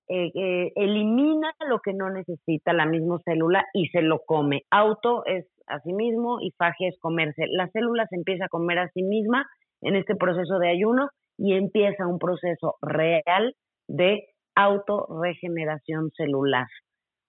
eh, 0.07 0.31
eh, 0.33 0.71
elimina 0.77 1.51
lo 1.67 1.79
que 1.79 1.93
no 1.93 2.09
necesita 2.09 2.71
la 2.71 2.85
misma 2.85 3.17
célula 3.25 3.65
y 3.73 3.89
se 3.89 4.01
lo 4.01 4.21
come. 4.25 4.61
Auto 4.71 5.25
es 5.25 5.45
a 5.67 5.81
sí 5.81 5.91
mismo 5.91 6.39
y 6.39 6.51
fagia 6.57 6.87
es 6.87 6.97
comerse. 6.99 7.43
La 7.49 7.67
célula 7.67 8.07
se 8.07 8.15
empieza 8.15 8.45
a 8.45 8.49
comer 8.49 8.79
a 8.79 8.89
sí 8.93 9.03
misma 9.03 9.45
en 9.81 9.97
este 9.97 10.15
proceso 10.15 10.59
de 10.59 10.69
ayuno 10.69 11.09
y 11.39 11.53
empieza 11.53 12.05
un 12.05 12.19
proceso 12.19 12.75
real 12.81 13.55
de 13.87 14.27
autorregeneración 14.55 16.11
celular. 16.11 16.67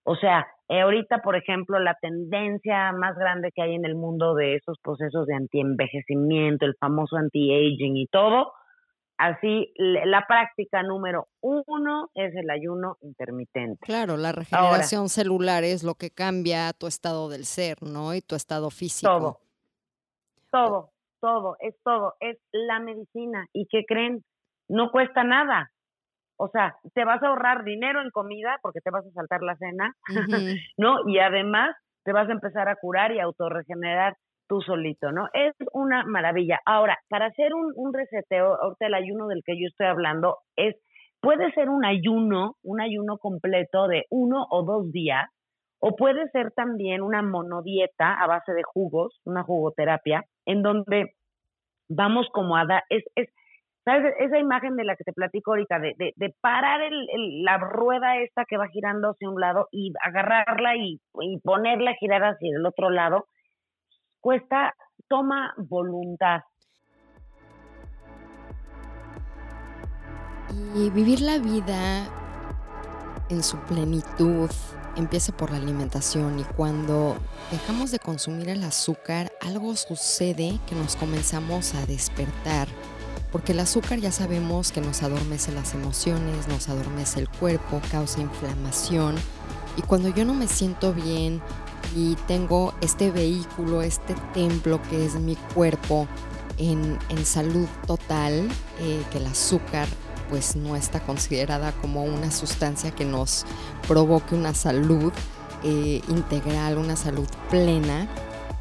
O 0.05 0.17
sea, 0.17 0.47
eh, 0.69 0.81
ahorita, 0.81 1.19
por 1.23 1.37
ejemplo, 1.37 1.79
la 1.79 1.97
tendencia 2.01 2.93
más 2.93 3.17
grande 3.17 3.53
que 3.55 3.63
hay 3.63 3.75
en 3.75 3.85
el 3.85 3.95
mundo 3.95 4.35
de 4.35 4.57
esos 4.57 4.79
procesos 4.83 5.27
de 5.27 5.37
antienvejecimiento, 5.37 6.67
el 6.67 6.75
famoso 6.81 7.17
anti-aging 7.17 7.97
y 7.97 8.07
todo, 8.07 8.53
Así, 9.21 9.71
la 9.77 10.25
práctica 10.27 10.83
número 10.83 11.29
uno 11.43 12.09
es 12.15 12.35
el 12.35 12.49
ayuno 12.49 12.97
intermitente. 13.03 13.79
Claro, 13.85 14.17
la 14.17 14.33
regeneración 14.33 15.11
celular 15.11 15.63
es 15.63 15.83
lo 15.83 15.95
que 15.95 16.09
cambia 16.09 16.73
tu 16.73 16.87
estado 16.87 17.29
del 17.29 17.45
ser, 17.45 17.83
¿no? 17.83 18.15
Y 18.15 18.23
tu 18.23 18.35
estado 18.35 18.71
físico. 18.71 19.13
Todo, 19.13 19.41
todo, 20.51 20.91
todo, 21.21 21.57
es 21.61 21.75
todo, 21.85 22.15
es 22.21 22.39
la 22.53 22.81
medicina. 22.81 23.47
¿Y 23.53 23.67
qué 23.71 23.85
creen? 23.87 24.23
No 24.69 24.91
cuesta 24.91 25.25
nada. 25.25 25.71
O 26.37 26.49
sea, 26.49 26.77
te 26.95 27.05
vas 27.05 27.23
a 27.23 27.29
ahorrar 27.29 27.65
dinero 27.65 28.01
en 28.01 28.11
comida 28.11 28.59
porque 28.63 28.81
te 28.81 28.91
vas 28.91 29.07
a 29.07 29.11
saltar 29.11 29.43
la 29.43 29.57
cena, 29.57 29.95
¿no? 30.79 30.97
Y 31.07 31.19
además 31.19 31.77
te 32.05 32.13
vas 32.13 32.29
a 32.29 32.33
empezar 32.33 32.69
a 32.69 32.77
curar 32.77 33.13
y 33.13 33.21
a 33.21 33.25
autorregenerar 33.25 34.17
tú 34.49 34.61
solito, 34.63 35.13
¿no? 35.13 35.29
Es 35.33 35.55
una 35.73 36.05
maravilla. 36.05 36.59
Ahora, 36.65 36.99
para 37.09 37.27
hacer 37.27 37.55
un, 37.55 37.73
un 37.77 37.93
reseteo, 37.93 38.61
ahorita 38.61 38.87
el 38.87 38.95
ayuno 38.95 39.29
del 39.29 39.43
que 39.45 39.53
yo 39.61 39.69
estoy 39.69 39.87
hablando 39.87 40.39
es, 40.57 40.75
puede 41.21 41.53
ser 41.53 41.69
un 41.69 41.85
ayuno, 41.85 42.57
un 42.63 42.81
ayuno 42.81 43.19
completo 43.19 43.87
de 43.87 44.07
uno 44.11 44.47
o 44.51 44.65
dos 44.65 44.91
días, 44.91 45.29
o 45.81 45.97
puede 45.97 46.29
ser 46.31 46.53
también 46.53 47.03
una 47.03 47.23
monodieta 47.23 48.15
a 48.15 48.27
base 48.27 48.53
de 48.53 48.63
jugos, 48.63 49.19
una 49.25 49.43
jugoterapia, 49.43 50.25
en 50.45 50.63
donde 50.63 51.15
vamos 51.89 52.29
como 52.33 52.57
a 52.57 52.67
dar, 52.67 52.85
es, 52.91 53.03
es, 53.17 53.29
¿sabes? 53.85 54.15
Esa 54.21 54.39
imagen 54.39 54.77
de 54.77 54.85
la 54.85 54.95
que 54.95 55.05
te 55.05 55.15
platico 55.15 55.53
ahorita, 55.53 55.79
de, 55.79 55.95
de, 55.97 56.13
de 56.17 56.35
parar 56.43 56.83
el, 56.83 57.43
la 57.43 57.57
rueda 57.57 58.19
esta 58.19 58.45
que 58.45 58.59
va 58.59 58.69
girando 58.69 59.11
hacia 59.11 59.31
un 59.31 59.41
lado 59.41 59.69
y 59.73 59.93
agarrarla 60.05 60.77
y, 60.77 61.01
y 61.21 61.41
ponerla 61.41 61.93
a 61.93 61.97
girar 61.97 62.23
hacia 62.25 62.57
el 62.57 62.65
otro 62.67 62.91
lado, 62.91 63.27
cuesta, 64.21 64.75
toma 65.09 65.55
voluntad. 65.57 66.43
Y 70.75 70.91
vivir 70.91 71.21
la 71.21 71.39
vida 71.39 72.07
en 73.31 73.43
su 73.43 73.57
plenitud 73.61 74.51
empieza 75.01 75.37
por 75.37 75.51
la 75.51 75.57
alimentación 75.57 76.39
y 76.39 76.45
cuando 76.45 77.17
dejamos 77.51 77.91
de 77.91 77.99
consumir 77.99 78.49
el 78.49 78.63
azúcar, 78.63 79.33
algo 79.41 79.75
sucede 79.77 80.59
que 80.67 80.75
nos 80.75 80.97
comenzamos 80.97 81.75
a 81.75 81.85
despertar. 81.87 82.69
Porque 83.33 83.53
el 83.53 83.61
azúcar 83.61 83.99
ya 83.99 84.13
sabemos 84.13 84.73
que 84.73 84.81
nos 84.81 85.03
adormece 85.03 85.53
las 85.53 85.75
emociones, 85.75 86.49
nos 86.49 86.69
adormece 86.69 87.21
el 87.21 87.29
cuerpo, 87.29 87.81
causa 87.91 88.21
inflamación. 88.21 89.17
Y 89.77 89.83
cuando 89.83 90.09
yo 90.09 90.25
no 90.25 90.35
me 90.35 90.49
siento 90.49 90.93
bien, 90.93 91.41
y 91.95 92.15
tengo 92.27 92.75
este 92.81 93.11
vehículo, 93.11 93.83
este 93.83 94.15
templo 94.35 94.81
que 94.83 95.05
es 95.05 95.15
mi 95.15 95.37
cuerpo 95.55 96.07
en, 96.59 96.99
salud 97.25 97.67
total, 97.87 98.49
eh, 98.81 99.03
que 99.11 99.19
el 99.19 99.27
azúcar 99.27 99.89
pues 100.31 100.57
no 100.57 100.77
está 100.77 101.01
considerada 101.01 101.73
como 101.73 102.05
una 102.05 102.31
sustancia 102.31 102.93
que 102.93 103.05
nos 103.05 103.45
provoque 103.87 104.35
una 104.35 104.55
salud 104.55 105.13
eh, 105.63 106.01
integral, 106.09 106.79
una 106.79 106.97
salud 106.97 107.29
plena, 107.51 108.09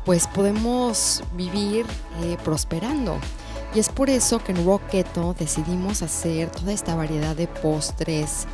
pues 0.03 0.27
podemos 0.27 1.23
vivir 1.33 1.85
eh, 2.23 2.37
prosperando. 2.43 3.17
Y 3.73 3.79
es 3.79 3.89
por 3.89 4.09
eso 4.09 4.43
que 4.43 4.51
en 4.51 4.65
Rocketo 4.65 5.35
decidimos 5.37 6.01
hacer 6.01 6.49
toda 6.49 6.73
esta 6.73 6.95
variedad 6.95 7.35
de 7.35 7.47
postres, 7.47 8.47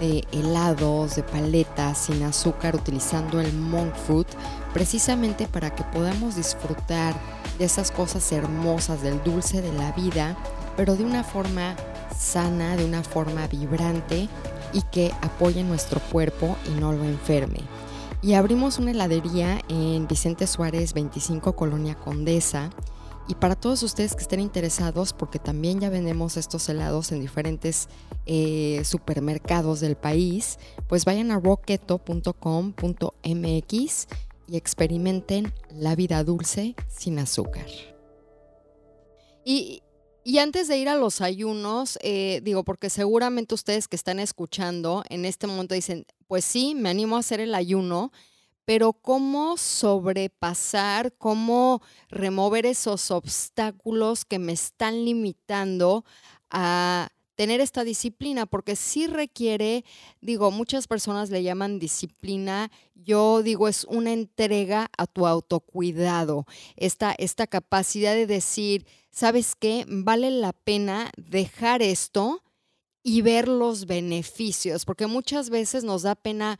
de 0.00 0.26
helados, 0.32 1.14
de 1.14 1.22
paletas 1.22 1.98
sin 1.98 2.22
azúcar 2.24 2.74
utilizando 2.74 3.40
el 3.40 3.52
monk 3.52 3.94
fruit, 3.94 4.28
precisamente 4.74 5.46
para 5.46 5.74
que 5.74 5.84
podamos 5.84 6.34
disfrutar 6.34 7.14
de 7.58 7.64
esas 7.64 7.90
cosas 7.90 8.30
hermosas 8.32 9.02
del 9.02 9.22
dulce 9.22 9.62
de 9.62 9.72
la 9.72 9.92
vida, 9.92 10.36
pero 10.76 10.96
de 10.96 11.04
una 11.04 11.24
forma 11.24 11.76
sana, 12.16 12.76
de 12.76 12.84
una 12.84 13.02
forma 13.02 13.46
vibrante 13.46 14.28
y 14.72 14.82
que 14.82 15.12
apoye 15.22 15.62
nuestro 15.64 16.00
cuerpo 16.00 16.56
y 16.66 16.80
no 16.80 16.92
lo 16.92 17.04
enferme. 17.04 17.60
Y 18.20 18.34
abrimos 18.34 18.78
una 18.78 18.90
heladería 18.90 19.60
en 19.68 20.08
Vicente 20.08 20.46
Suárez 20.46 20.92
25 20.92 21.54
Colonia 21.54 21.94
Condesa 21.94 22.70
y 23.28 23.34
para 23.34 23.54
todos 23.54 23.82
ustedes 23.82 24.14
que 24.14 24.22
estén 24.22 24.40
interesados, 24.40 25.12
porque 25.12 25.38
también 25.38 25.80
ya 25.80 25.90
vendemos 25.90 26.38
estos 26.38 26.66
helados 26.70 27.12
en 27.12 27.20
diferentes 27.20 27.90
eh, 28.24 28.80
supermercados 28.84 29.80
del 29.80 29.96
país, 29.96 30.58
pues 30.88 31.04
vayan 31.04 31.30
a 31.30 31.38
rocketo.com.mx 31.38 34.08
y 34.46 34.56
experimenten 34.56 35.52
la 35.70 35.94
vida 35.94 36.24
dulce 36.24 36.74
sin 36.88 37.18
azúcar. 37.18 37.66
Y, 39.44 39.82
antes 40.36 40.68
de 40.68 40.76
ir 40.76 40.90
a 40.90 40.94
los 40.96 41.22
ayunos, 41.22 41.98
eh, 42.02 42.40
digo, 42.42 42.62
porque 42.62 42.90
seguramente 42.90 43.54
ustedes 43.54 43.88
que 43.88 43.96
están 43.96 44.18
escuchando 44.18 45.02
en 45.08 45.24
este 45.24 45.46
momento 45.46 45.74
dicen, 45.74 46.04
pues 46.26 46.44
sí, 46.44 46.74
me 46.74 46.90
animo 46.90 47.16
a 47.16 47.20
hacer 47.20 47.40
el 47.40 47.54
ayuno, 47.54 48.12
pero 48.66 48.92
cómo 48.92 49.56
sobrepasar, 49.56 51.14
cómo 51.16 51.80
remover 52.10 52.66
esos 52.66 53.10
obstáculos 53.10 54.26
que 54.26 54.38
me 54.38 54.52
están 54.52 55.06
limitando 55.06 56.04
a 56.50 57.08
tener 57.38 57.60
esta 57.60 57.84
disciplina, 57.84 58.46
porque 58.46 58.74
sí 58.74 59.06
requiere, 59.06 59.84
digo, 60.20 60.50
muchas 60.50 60.88
personas 60.88 61.30
le 61.30 61.44
llaman 61.44 61.78
disciplina, 61.78 62.68
yo 62.96 63.44
digo, 63.44 63.68
es 63.68 63.84
una 63.84 64.12
entrega 64.12 64.90
a 64.98 65.06
tu 65.06 65.24
autocuidado, 65.24 66.46
esta, 66.74 67.14
esta 67.16 67.46
capacidad 67.46 68.16
de 68.16 68.26
decir, 68.26 68.86
¿sabes 69.12 69.54
qué? 69.54 69.84
Vale 69.86 70.32
la 70.32 70.52
pena 70.52 71.12
dejar 71.16 71.80
esto 71.80 72.42
y 73.04 73.22
ver 73.22 73.46
los 73.46 73.86
beneficios, 73.86 74.84
porque 74.84 75.06
muchas 75.06 75.48
veces 75.48 75.84
nos 75.84 76.02
da 76.02 76.16
pena 76.16 76.58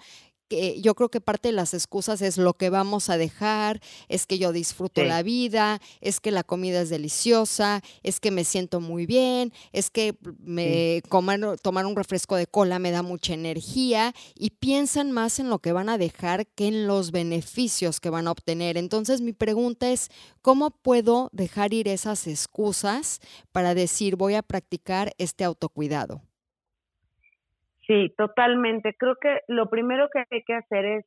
yo 0.81 0.95
creo 0.95 1.11
que 1.11 1.21
parte 1.21 1.49
de 1.49 1.53
las 1.53 1.75
excusas 1.75 2.23
es 2.23 2.39
lo 2.39 2.55
que 2.55 2.71
vamos 2.71 3.11
a 3.11 3.19
dejar, 3.19 3.81
es 4.09 4.27
que 4.27 4.39
yo 4.39 4.53
disfruto 4.53 5.05
la 5.05 5.23
vida, 5.23 5.81
es 6.01 6.21
que 6.21 6.31
la 6.31 6.43
comida 6.43 6.81
es 6.81 6.91
deliciosa, 6.91 7.83
es 8.03 8.21
que 8.21 8.31
me 8.31 8.45
siento 8.45 8.81
muy 8.81 9.07
bien, 9.07 9.53
es 9.73 9.91
que 9.91 10.17
me 10.41 11.03
tomar 11.63 11.87
un 11.87 11.97
refresco 11.97 12.37
de 12.37 12.47
cola 12.47 12.79
me 12.79 12.91
da 12.91 13.03
mucha 13.03 13.35
energía 13.35 14.15
y 14.35 14.51
piensan 14.51 15.13
más 15.13 15.39
en 15.39 15.51
lo 15.51 15.59
que 15.59 15.73
van 15.73 15.89
a 15.89 15.99
dejar 15.99 16.47
que 16.47 16.69
en 16.69 16.87
los 16.87 17.11
beneficios 17.11 18.01
que 18.01 18.11
van 18.11 18.29
a 18.29 18.33
obtener. 18.33 18.77
Entonces 18.77 19.21
mi 19.21 19.33
pregunta 19.33 19.91
es, 19.91 20.09
¿cómo 20.43 20.71
puedo 20.71 21.31
dejar 21.33 21.75
ir 21.75 21.89
esas 21.89 22.27
excusas 22.27 23.21
para 23.53 23.75
decir 23.75 24.17
voy 24.17 24.35
a 24.35 24.43
practicar 24.43 25.15
este 25.19 25.45
autocuidado? 25.45 26.23
Sí, 27.89 28.15
totalmente. 28.19 28.95
Creo 28.99 29.17
que 29.17 29.41
lo 29.49 29.71
primero 29.71 30.09
que 30.13 30.23
hay 30.31 30.43
que 30.45 30.55
hacer 30.55 30.85
es 30.85 31.07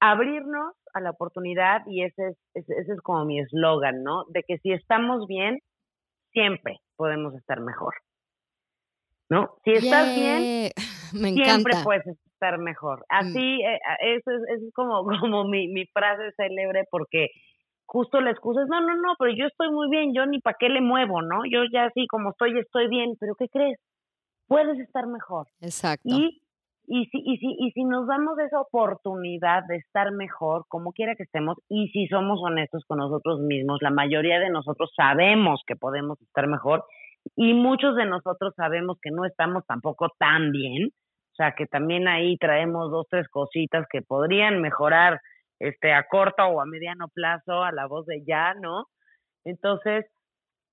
abrirnos 0.00 0.74
a 0.94 1.00
la 1.00 1.10
oportunidad 1.10 1.82
y 1.86 2.02
ese 2.02 2.30
es, 2.30 2.36
ese, 2.68 2.92
es 2.92 3.00
como 3.02 3.24
mi 3.24 3.38
eslogan, 3.38 4.02
¿no? 4.02 4.24
De 4.30 4.42
que 4.42 4.58
si 4.58 4.72
estamos 4.72 5.28
bien, 5.28 5.60
siempre 6.32 6.80
podemos 6.96 7.34
estar 7.36 7.60
mejor. 7.60 7.94
¿No? 9.30 9.54
Si 9.64 9.70
estás 9.70 10.14
bien, 10.14 10.72
siempre 11.34 11.74
puedes 11.84 12.04
estar 12.06 12.58
mejor. 12.58 12.98
Mm. 12.98 13.04
Así, 13.08 13.62
eh, 13.62 13.78
eso 14.16 14.32
es, 14.32 14.60
es 14.60 14.74
como, 14.74 15.04
como 15.20 15.44
mi, 15.44 15.68
mi 15.68 15.86
frase 15.86 16.32
célebre 16.36 16.84
porque 16.90 17.28
justo 17.86 18.20
la 18.20 18.32
excusa 18.32 18.62
es, 18.62 18.68
no, 18.68 18.80
no, 18.80 18.96
no, 18.96 19.14
pero 19.20 19.32
yo 19.36 19.46
estoy 19.46 19.70
muy 19.70 19.88
bien, 19.88 20.12
yo 20.14 20.26
ni 20.26 20.40
para 20.40 20.56
qué 20.58 20.68
le 20.68 20.80
muevo, 20.80 21.22
¿no? 21.22 21.42
Yo 21.48 21.60
ya 21.72 21.84
así 21.84 22.08
como 22.08 22.30
estoy, 22.30 22.58
estoy 22.58 22.88
bien, 22.88 23.14
pero 23.20 23.36
¿qué 23.36 23.48
crees? 23.48 23.78
Puedes 24.52 24.78
estar 24.80 25.06
mejor. 25.06 25.46
Exacto. 25.62 26.08
Y, 26.08 26.42
y, 26.86 27.06
si, 27.06 27.18
y, 27.24 27.38
si, 27.38 27.56
y 27.58 27.70
si 27.72 27.84
nos 27.84 28.06
damos 28.06 28.38
esa 28.38 28.60
oportunidad 28.60 29.62
de 29.66 29.76
estar 29.76 30.12
mejor, 30.12 30.66
como 30.68 30.92
quiera 30.92 31.14
que 31.14 31.22
estemos, 31.22 31.56
y 31.70 31.88
si 31.88 32.06
somos 32.08 32.38
honestos 32.42 32.84
con 32.86 32.98
nosotros 32.98 33.40
mismos, 33.40 33.78
la 33.80 33.90
mayoría 33.90 34.38
de 34.40 34.50
nosotros 34.50 34.92
sabemos 34.94 35.62
que 35.66 35.74
podemos 35.74 36.20
estar 36.20 36.46
mejor 36.48 36.84
y 37.34 37.54
muchos 37.54 37.96
de 37.96 38.04
nosotros 38.04 38.52
sabemos 38.54 38.98
que 39.00 39.10
no 39.10 39.24
estamos 39.24 39.64
tampoco 39.66 40.08
tan 40.18 40.50
bien. 40.50 40.88
O 40.88 41.34
sea, 41.34 41.54
que 41.56 41.66
también 41.66 42.08
ahí 42.08 42.36
traemos 42.36 42.90
dos, 42.90 43.06
tres 43.08 43.26
cositas 43.28 43.86
que 43.90 44.02
podrían 44.02 44.60
mejorar 44.60 45.18
este 45.60 45.94
a 45.94 46.04
corto 46.08 46.44
o 46.44 46.60
a 46.60 46.66
mediano 46.66 47.08
plazo 47.08 47.62
a 47.62 47.72
la 47.72 47.86
voz 47.86 48.04
de 48.04 48.22
ya, 48.26 48.52
¿no? 48.54 48.84
Entonces, 49.44 50.04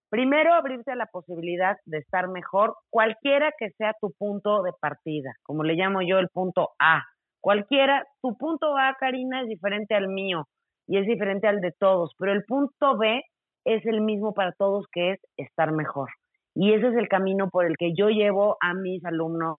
Primero, 0.10 0.53
abrirse 0.53 0.91
a 0.91 0.95
la 0.95 1.05
posibilidad 1.05 1.78
de 1.86 1.99
estar 1.99 2.28
mejor, 2.30 2.76
cualquiera 2.89 3.51
que 3.57 3.70
sea 3.72 3.93
tu 4.01 4.12
punto 4.18 4.64
de 4.64 4.72
partida, 4.80 5.34
como 5.43 5.64
le 5.64 5.76
llamo 5.76 6.01
yo 6.01 6.18
el 6.18 6.30
punto 6.30 6.72
A. 6.80 7.03
Cualquiera, 7.41 8.03
tu 8.22 8.36
punto 8.38 8.76
A, 8.76 8.95
Karina, 8.99 9.41
es 9.41 9.47
diferente 9.47 9.95
al 9.95 10.07
mío 10.07 10.47
y 10.88 10.97
es 10.97 11.05
diferente 11.05 11.47
al 11.47 11.62
de 11.62 11.72
todos, 11.72 12.16
pero 12.18 12.34
el 12.34 12.43
punto 12.45 12.97
B 12.97 13.22
es 13.66 13.86
el 13.86 14.01
mismo 14.01 14.34
para 14.34 14.51
todos, 14.53 14.88
que 14.91 15.12
es 15.12 15.20
estar 15.38 15.72
mejor. 15.72 16.10
Y 16.55 16.74
ese 16.74 16.88
es 16.88 16.95
el 16.95 17.07
camino 17.07 17.49
por 17.49 17.66
el 17.66 17.78
que 17.78 17.93
yo 17.95 18.10
llevo 18.10 18.57
a 18.60 18.74
mis 18.74 19.05
alumnos, 19.05 19.57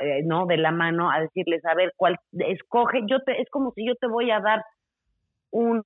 eh, 0.00 0.22
¿no? 0.24 0.46
De 0.46 0.56
la 0.56 0.72
mano 0.72 1.10
a 1.10 1.20
decirles, 1.20 1.64
a 1.66 1.74
ver, 1.74 1.92
cuál, 1.96 2.16
escoge, 2.32 3.02
yo 3.06 3.20
te, 3.20 3.40
es 3.42 3.50
como 3.50 3.72
si 3.72 3.86
yo 3.86 3.94
te 3.96 4.06
voy 4.06 4.30
a 4.30 4.40
dar 4.40 4.64
un, 5.50 5.84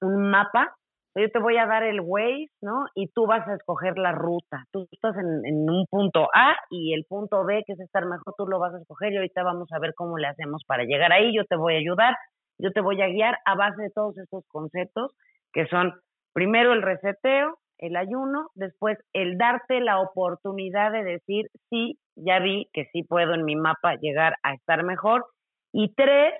un 0.00 0.30
mapa 0.30 0.76
yo 1.20 1.30
te 1.30 1.38
voy 1.38 1.56
a 1.56 1.66
dar 1.66 1.82
el 1.82 2.00
Waze, 2.02 2.50
¿no? 2.60 2.84
Y 2.94 3.08
tú 3.08 3.26
vas 3.26 3.46
a 3.48 3.54
escoger 3.54 3.96
la 3.96 4.12
ruta. 4.12 4.64
Tú 4.70 4.86
estás 4.90 5.16
en, 5.16 5.68
un 5.68 5.86
punto 5.88 6.28
A 6.34 6.54
y 6.70 6.92
el 6.92 7.04
punto 7.08 7.44
B, 7.44 7.62
que 7.66 7.72
es 7.72 7.80
estar 7.80 8.04
mejor, 8.04 8.34
tú 8.36 8.46
lo 8.46 8.58
vas 8.58 8.74
a 8.74 8.78
escoger 8.78 9.12
y 9.12 9.16
ahorita 9.16 9.42
vamos 9.42 9.72
a 9.72 9.78
ver 9.78 9.94
cómo 9.94 10.18
le 10.18 10.26
hacemos 10.26 10.62
para 10.66 10.84
llegar 10.84 11.12
ahí. 11.12 11.34
Yo 11.34 11.44
te 11.46 11.56
voy 11.56 11.74
a 11.74 11.78
ayudar, 11.78 12.14
yo 12.58 12.70
te 12.72 12.82
voy 12.82 13.00
a 13.00 13.08
guiar 13.08 13.38
a 13.46 13.54
base 13.54 13.82
de 13.82 13.90
todos 13.90 14.18
estos 14.18 14.44
conceptos 14.48 15.12
que 15.52 15.66
son 15.68 15.94
primero 16.34 16.74
el 16.74 16.82
reseteo, 16.82 17.56
el 17.78 17.96
ayuno, 17.96 18.50
después 18.54 18.98
el 19.14 19.38
darte 19.38 19.80
la 19.80 20.00
oportunidad 20.00 20.92
de 20.92 21.02
decir, 21.02 21.46
sí, 21.70 21.98
ya 22.14 22.40
vi 22.40 22.68
que 22.74 22.90
sí 22.92 23.02
puedo 23.04 23.32
en 23.32 23.44
mi 23.44 23.56
mapa 23.56 23.96
llegar 23.96 24.36
a 24.42 24.52
estar 24.52 24.84
mejor. 24.84 25.24
Y 25.72 25.94
tres, 25.94 26.34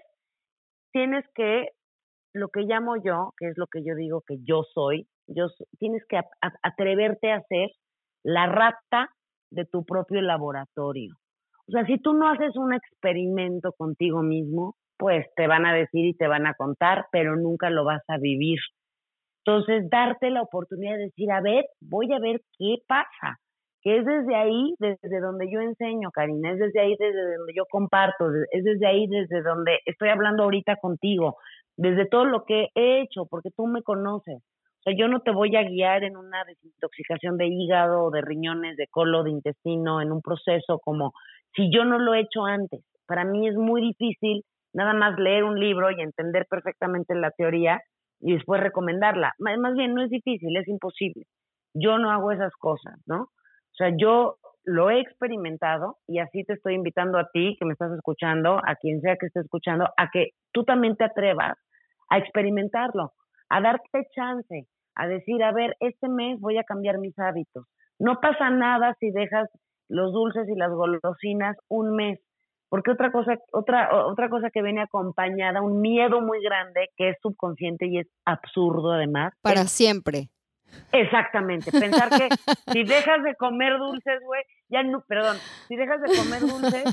tienes 0.92 1.24
que 1.34 1.70
lo 2.36 2.48
que 2.48 2.62
llamo 2.62 2.96
yo, 2.96 3.32
que 3.38 3.48
es 3.48 3.58
lo 3.58 3.66
que 3.66 3.82
yo 3.84 3.94
digo 3.94 4.22
que 4.26 4.36
yo 4.42 4.62
soy, 4.74 5.06
yo, 5.26 5.46
tienes 5.78 6.04
que 6.08 6.20
atreverte 6.62 7.32
a 7.32 7.42
ser 7.42 7.70
la 8.22 8.46
rata 8.46 9.08
de 9.50 9.64
tu 9.64 9.84
propio 9.84 10.20
laboratorio. 10.20 11.14
O 11.68 11.72
sea, 11.72 11.84
si 11.86 11.98
tú 11.98 12.14
no 12.14 12.28
haces 12.28 12.56
un 12.56 12.74
experimento 12.74 13.72
contigo 13.72 14.22
mismo, 14.22 14.76
pues 14.96 15.26
te 15.34 15.46
van 15.46 15.66
a 15.66 15.74
decir 15.74 16.06
y 16.06 16.14
te 16.14 16.28
van 16.28 16.46
a 16.46 16.54
contar, 16.54 17.06
pero 17.10 17.36
nunca 17.36 17.70
lo 17.70 17.84
vas 17.84 18.02
a 18.08 18.18
vivir. 18.18 18.58
Entonces, 19.44 19.88
darte 19.90 20.30
la 20.30 20.42
oportunidad 20.42 20.96
de 20.96 21.04
decir, 21.04 21.30
a 21.30 21.40
ver, 21.40 21.64
voy 21.80 22.12
a 22.12 22.18
ver 22.18 22.40
qué 22.58 22.76
pasa. 22.86 23.38
Que 23.82 23.98
es 23.98 24.04
desde 24.04 24.34
ahí, 24.34 24.74
desde 24.80 25.20
donde 25.20 25.48
yo 25.48 25.60
enseño, 25.60 26.10
Karina, 26.10 26.50
es 26.50 26.58
desde 26.58 26.80
ahí, 26.80 26.96
desde 26.98 27.36
donde 27.36 27.52
yo 27.54 27.64
comparto, 27.70 28.26
es 28.50 28.64
desde 28.64 28.86
ahí, 28.86 29.06
desde 29.06 29.42
donde 29.42 29.78
estoy 29.84 30.08
hablando 30.08 30.42
ahorita 30.42 30.76
contigo, 30.76 31.36
desde 31.76 32.06
todo 32.06 32.24
lo 32.24 32.44
que 32.44 32.68
he 32.74 33.00
hecho, 33.00 33.26
porque 33.26 33.50
tú 33.50 33.66
me 33.66 33.82
conoces. 33.82 34.38
O 34.38 34.82
sea, 34.82 34.94
yo 34.96 35.08
no 35.08 35.20
te 35.20 35.32
voy 35.32 35.56
a 35.56 35.62
guiar 35.62 36.04
en 36.04 36.16
una 36.16 36.44
desintoxicación 36.44 37.36
de 37.36 37.46
hígado, 37.46 38.10
de 38.10 38.22
riñones, 38.22 38.76
de 38.76 38.86
colon, 38.88 39.24
de 39.24 39.30
intestino, 39.30 40.00
en 40.00 40.12
un 40.12 40.22
proceso 40.22 40.78
como 40.78 41.12
si 41.54 41.70
yo 41.72 41.84
no 41.84 41.98
lo 41.98 42.14
he 42.14 42.20
hecho 42.20 42.44
antes. 42.44 42.84
Para 43.06 43.24
mí 43.24 43.48
es 43.48 43.56
muy 43.56 43.80
difícil 43.80 44.42
nada 44.72 44.92
más 44.92 45.18
leer 45.18 45.44
un 45.44 45.58
libro 45.58 45.90
y 45.90 46.00
entender 46.00 46.46
perfectamente 46.48 47.14
la 47.14 47.30
teoría 47.30 47.80
y 48.20 48.34
después 48.34 48.60
recomendarla. 48.60 49.34
Más 49.38 49.74
bien, 49.74 49.94
no 49.94 50.02
es 50.02 50.10
difícil, 50.10 50.56
es 50.56 50.68
imposible. 50.68 51.24
Yo 51.74 51.98
no 51.98 52.10
hago 52.10 52.30
esas 52.30 52.52
cosas, 52.54 52.94
¿no? 53.06 53.22
O 53.22 53.74
sea, 53.76 53.90
yo 53.96 54.36
lo 54.64 54.90
he 54.90 55.00
experimentado 55.00 55.96
y 56.06 56.18
así 56.18 56.44
te 56.44 56.54
estoy 56.54 56.74
invitando 56.74 57.18
a 57.18 57.28
ti 57.32 57.56
que 57.58 57.64
me 57.64 57.72
estás 57.72 57.92
escuchando, 57.92 58.60
a 58.66 58.74
quien 58.76 59.00
sea 59.00 59.16
que 59.16 59.26
esté 59.26 59.40
escuchando, 59.40 59.88
a 59.96 60.10
que 60.10 60.30
tú 60.52 60.64
también 60.64 60.96
te 60.96 61.04
atrevas 61.04 61.56
a 62.08 62.18
experimentarlo, 62.18 63.12
a 63.48 63.60
darte 63.60 64.06
chance, 64.14 64.66
a 64.94 65.06
decir, 65.06 65.42
a 65.42 65.52
ver, 65.52 65.76
este 65.80 66.08
mes 66.08 66.40
voy 66.40 66.58
a 66.58 66.64
cambiar 66.64 66.98
mis 66.98 67.18
hábitos. 67.18 67.66
No 67.98 68.20
pasa 68.20 68.50
nada 68.50 68.96
si 69.00 69.10
dejas 69.10 69.48
los 69.88 70.12
dulces 70.12 70.48
y 70.48 70.56
las 70.56 70.70
golosinas 70.70 71.56
un 71.68 71.94
mes, 71.94 72.20
porque 72.68 72.90
otra 72.90 73.12
cosa, 73.12 73.36
otra, 73.52 74.06
otra 74.06 74.28
cosa 74.28 74.50
que 74.50 74.62
viene 74.62 74.82
acompañada, 74.82 75.62
un 75.62 75.80
miedo 75.80 76.20
muy 76.20 76.42
grande 76.42 76.88
que 76.96 77.10
es 77.10 77.16
subconsciente 77.22 77.86
y 77.86 77.98
es 77.98 78.08
absurdo 78.24 78.92
además. 78.92 79.32
Para 79.42 79.64
siempre. 79.64 80.28
Exactamente, 80.92 81.70
pensar 81.72 82.10
que 82.10 82.28
si 82.72 82.84
dejas 82.84 83.22
de 83.22 83.34
comer 83.36 83.76
dulces, 83.78 84.20
güey, 84.24 84.42
ya 84.68 84.82
no, 84.82 85.02
perdón, 85.06 85.38
si 85.68 85.76
dejas 85.76 86.00
de 86.00 86.16
comer 86.16 86.40
dulces, 86.40 86.84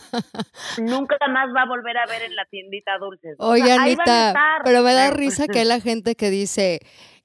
nunca 0.80 1.15
más 1.30 1.49
va 1.55 1.63
a 1.63 1.67
volver 1.67 1.97
a 1.97 2.05
ver 2.05 2.24
en 2.24 2.36
la 2.36 2.45
tiendita 2.45 2.97
dulces. 2.97 3.36
Oye, 3.39 3.71
Anita, 3.71 4.34
pero 4.63 4.84
me 4.84 4.93
da 4.93 5.11
risa 5.11 5.47
que 5.47 5.59
hay 5.59 5.65
la 5.65 5.80
gente 5.80 6.15
que 6.15 6.30
dice, 6.30 6.80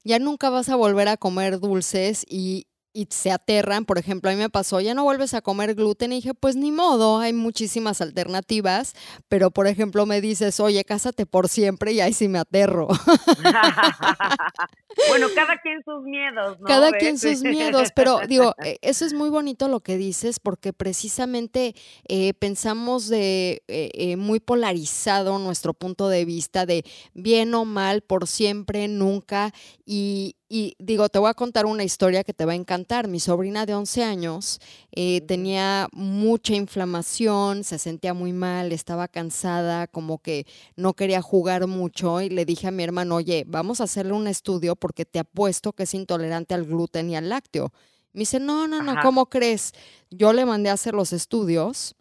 ya 0.04 0.18
nunca 0.18 0.50
vas 0.50 0.68
a 0.68 0.76
volver 0.76 1.08
a 1.08 1.16
comer 1.16 1.58
dulces 1.58 2.24
y, 2.28 2.66
y 2.98 3.06
se 3.10 3.30
aterran. 3.30 3.84
Por 3.84 3.96
ejemplo, 3.96 4.28
a 4.28 4.34
mí 4.34 4.40
me 4.40 4.50
pasó, 4.50 4.80
ya 4.80 4.92
no 4.92 5.04
vuelves 5.04 5.32
a 5.32 5.40
comer 5.40 5.76
gluten. 5.76 6.12
Y 6.12 6.16
dije, 6.16 6.34
pues 6.34 6.56
ni 6.56 6.72
modo, 6.72 7.20
hay 7.20 7.32
muchísimas 7.32 8.00
alternativas. 8.00 8.94
Pero, 9.28 9.52
por 9.52 9.68
ejemplo, 9.68 10.04
me 10.04 10.20
dices, 10.20 10.58
oye, 10.58 10.84
cásate 10.84 11.24
por 11.24 11.48
siempre 11.48 11.92
y 11.92 12.00
ahí 12.00 12.12
sí 12.12 12.26
me 12.26 12.40
aterro. 12.40 12.88
bueno, 15.08 15.28
cada 15.32 15.58
quien 15.58 15.80
sus 15.84 16.02
miedos, 16.02 16.58
¿no? 16.58 16.66
Cada 16.66 16.90
quien 16.90 17.20
sus 17.20 17.40
miedos. 17.42 17.90
Pero 17.94 18.18
digo, 18.26 18.52
e, 18.64 18.78
eso 18.82 19.06
es 19.06 19.12
muy 19.12 19.30
bonito 19.30 19.68
lo 19.68 19.78
que 19.78 19.96
dices 19.96 20.40
porque 20.40 20.72
precisamente 20.72 21.76
eh, 22.08 22.34
pensamos 22.34 23.08
de 23.08 23.62
eh, 23.68 23.90
eh, 23.94 24.16
muy 24.16 24.40
polarizado 24.40 25.38
nuestro 25.38 25.72
punto 25.72 26.08
de 26.08 26.24
vista 26.24 26.66
de 26.66 26.84
bien 27.14 27.54
o 27.54 27.64
mal, 27.64 28.02
por 28.02 28.26
siempre, 28.26 28.88
nunca. 28.88 29.52
Y, 29.86 30.34
y 30.50 30.76
digo, 30.78 31.10
te 31.10 31.18
voy 31.18 31.28
a 31.28 31.34
contar 31.34 31.66
una 31.66 31.84
historia 31.84 32.24
que 32.24 32.32
te 32.32 32.46
va 32.46 32.52
a 32.52 32.56
encantar. 32.56 33.06
Mi 33.06 33.20
sobrina 33.20 33.66
de 33.66 33.74
11 33.74 34.02
años 34.02 34.60
eh, 34.92 35.20
tenía 35.20 35.88
mucha 35.92 36.54
inflamación, 36.54 37.64
se 37.64 37.78
sentía 37.78 38.14
muy 38.14 38.32
mal, 38.32 38.72
estaba 38.72 39.08
cansada, 39.08 39.86
como 39.86 40.18
que 40.18 40.46
no 40.74 40.94
quería 40.94 41.20
jugar 41.20 41.66
mucho 41.66 42.22
y 42.22 42.30
le 42.30 42.46
dije 42.46 42.68
a 42.68 42.70
mi 42.70 42.82
hermano, 42.82 43.16
oye, 43.16 43.44
vamos 43.46 43.82
a 43.82 43.84
hacerle 43.84 44.14
un 44.14 44.26
estudio 44.26 44.74
porque 44.74 45.04
te 45.04 45.18
apuesto 45.18 45.74
que 45.74 45.82
es 45.82 45.92
intolerante 45.92 46.54
al 46.54 46.64
gluten 46.64 47.10
y 47.10 47.16
al 47.16 47.28
lácteo. 47.28 47.70
Me 48.14 48.20
dice, 48.20 48.40
no, 48.40 48.66
no, 48.66 48.82
no, 48.82 48.94
¿cómo 49.02 49.26
crees? 49.26 49.72
Yo 50.10 50.32
le 50.32 50.46
mandé 50.46 50.70
a 50.70 50.74
hacer 50.74 50.94
los 50.94 51.12
estudios, 51.12 51.94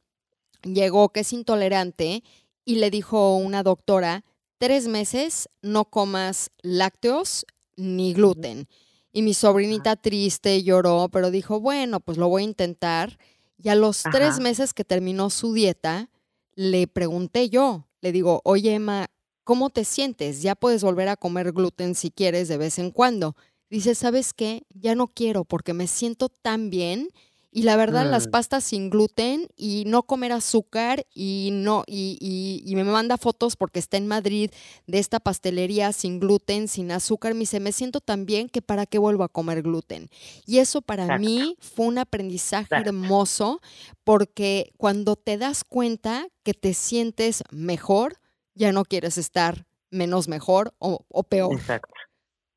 llegó 0.64 1.10
que 1.10 1.20
es 1.20 1.34
intolerante 1.34 2.24
y 2.64 2.76
le 2.76 2.90
dijo 2.92 3.36
una 3.36 3.62
doctora, 3.62 4.24
tres 4.58 4.88
meses 4.88 5.50
no 5.62 5.86
comas 5.86 6.50
lácteos 6.62 7.46
ni 7.78 8.14
gluten. 8.14 8.68
Y 9.14 9.22
mi 9.22 9.34
sobrinita 9.34 9.96
triste 9.96 10.62
lloró, 10.64 11.10
pero 11.10 11.32
dijo, 11.32 11.60
bueno, 11.60 12.00
pues 12.00 12.18
lo 12.18 12.28
voy 12.28 12.42
a 12.44 12.46
intentar. 12.46 13.18
Y 13.58 13.70
a 13.70 13.76
los 13.76 14.04
tres 14.12 14.40
meses 14.40 14.74
que 14.74 14.84
terminó 14.84 15.30
su 15.30 15.54
dieta, 15.54 16.10
le 16.54 16.88
pregunté 16.88 17.50
yo, 17.50 17.88
le 18.02 18.12
digo, 18.12 18.42
oye 18.44 18.74
Emma, 18.74 19.08
¿cómo 19.44 19.70
te 19.70 19.86
sientes? 19.86 20.42
Ya 20.42 20.56
puedes 20.56 20.84
volver 20.84 21.08
a 21.08 21.16
comer 21.16 21.54
gluten 21.54 21.96
si 21.96 22.12
quieres 22.12 22.48
de 22.48 22.58
vez 22.58 22.78
en 22.80 22.92
cuando. 22.92 23.36
Dice, 23.70 23.96
¿sabes 23.96 24.34
qué? 24.34 24.64
Ya 24.70 24.96
no 24.96 25.08
quiero 25.08 25.46
porque 25.46 25.74
me 25.74 25.88
siento 25.88 26.30
tan 26.30 26.70
bien 26.70 27.10
y 27.58 27.64
la 27.64 27.76
verdad, 27.76 28.06
las 28.06 28.28
mm. 28.28 28.32
pastas 28.32 28.64
sin 28.66 28.92
gluten 28.92 29.48
y 29.58 29.86
no 29.88 30.04
comer 30.04 30.32
azúcar 30.32 31.06
y 31.12 31.50
no, 31.52 31.82
y, 31.88 32.20
y, 32.64 32.76
me 32.76 32.84
manda 32.84 33.18
fotos 33.18 33.56
porque 33.56 33.80
está 33.80 33.98
en 33.98 34.06
Madrid 34.06 34.52
de 34.86 35.00
esta 35.00 35.20
pastelería 35.20 35.92
sin 35.92 36.20
gluten, 36.20 36.68
sin 36.68 36.92
azúcar. 36.92 37.34
Me 37.34 37.40
dice, 37.40 37.60
me 37.60 37.72
siento 37.72 38.00
tan 38.00 38.28
bien 38.28 38.48
que 38.48 38.62
para 38.62 38.86
qué 38.86 39.00
vuelvo 39.00 39.24
a 39.24 39.30
comer 39.30 39.64
gluten. 39.64 40.06
Y 40.46 40.60
eso 40.60 40.84
para 40.84 41.18
mí 41.18 41.56
fue 41.60 41.88
un 41.88 41.98
aprendizaje 41.98 42.76
hermoso 42.76 43.60
porque 44.04 44.70
cuando 44.78 45.16
te 45.16 45.40
das 45.40 45.64
cuenta 45.64 46.28
que 46.44 46.54
te 46.54 46.76
sientes 46.76 47.44
mejor, 47.50 48.18
ya 48.54 48.72
no 48.72 48.84
quieres 48.84 49.18
estar 49.18 49.66
menos 49.90 50.28
mejor 50.28 50.74
o, 50.78 51.08
o 51.10 51.24
peor. 51.24 51.54
Exacto, 51.54 51.96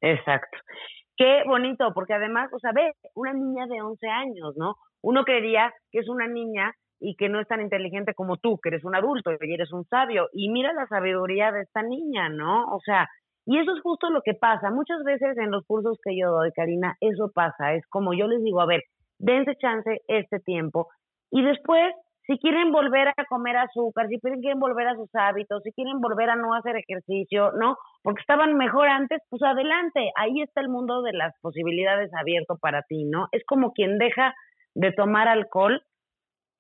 exacto. 0.03 0.59
Qué 1.17 1.43
bonito, 1.47 1.91
porque 1.95 2.13
además, 2.13 2.51
o 2.53 2.59
sea, 2.59 2.73
ve, 2.73 2.93
una 3.15 3.33
niña 3.33 3.67
de 3.67 3.81
11 3.81 4.07
años, 4.07 4.55
¿no? 4.59 4.75
Uno 5.03 5.25
creería 5.25 5.73
que 5.91 6.01
es 6.01 6.09
una 6.09 6.27
niña 6.27 6.75
y 7.01 7.17
que 7.17 7.29
no 7.29 7.41
es 7.41 7.49
tan 7.49 7.63
inteligente 7.63 8.15
como 8.15 8.37
tú, 8.37 8.59
que 8.63 8.69
eres 8.69 8.85
un 8.85 8.95
adulto 8.95 9.31
y 9.41 9.55
eres 9.55 9.73
un 9.73 9.85
sabio. 9.87 10.29
Y 10.33 10.51
mira 10.51 10.73
la 10.73 10.87
sabiduría 10.87 11.51
de 11.51 11.63
esta 11.63 11.83
niña, 11.83 12.29
¿no? 12.29 12.65
O 12.67 12.81
sea, 12.85 13.09
y 13.47 13.59
eso 13.59 13.75
es 13.75 13.81
justo 13.83 14.11
lo 14.11 14.21
que 14.23 14.35
pasa. 14.35 14.71
Muchas 14.71 15.03
veces 15.05 15.37
en 15.39 15.51
los 15.51 15.65
cursos 15.67 15.99
que 16.05 16.17
yo 16.17 16.31
doy, 16.31 16.53
Karina, 16.53 16.97
eso 17.01 17.31
pasa. 17.35 17.75
Es 17.75 17.87
como 17.89 18.13
yo 18.13 18.27
les 18.27 18.43
digo, 18.43 18.61
a 18.61 18.67
ver, 18.67 18.83
dense 19.19 19.57
chance 19.57 20.01
este 20.09 20.41
tiempo 20.41 20.89
y 21.31 21.43
después 21.43 21.95
si 22.27 22.39
quieren 22.39 22.71
volver 22.71 23.09
a 23.09 23.25
comer 23.29 23.57
azúcar, 23.57 24.07
si 24.09 24.19
quieren 24.21 24.61
volver 24.61 24.87
a 24.87 24.95
sus 24.95 25.09
hábitos, 25.15 25.63
si 25.65 25.73
quieren 25.73 26.01
volver 26.01 26.31
a 26.31 26.37
no 26.37 26.55
hacer 26.55 26.77
ejercicio, 26.77 27.51
¿no? 27.59 27.77
Porque 28.03 28.21
estaban 28.21 28.57
mejor 28.57 28.89
antes, 28.89 29.21
pues 29.31 29.43
adelante, 29.43 30.13
ahí 30.17 30.41
está 30.43 30.61
el 30.61 30.69
mundo 30.69 31.03
de 31.03 31.13
las 31.13 31.35
posibilidades 31.41 32.11
abierto 32.15 32.57
para 32.61 32.83
ti, 32.83 33.05
¿no? 33.05 33.27
Es 33.33 33.43
como 33.47 33.73
quien 33.73 33.99
deja 33.99 34.33
de 34.75 34.93
tomar 34.93 35.29
alcohol, 35.29 35.83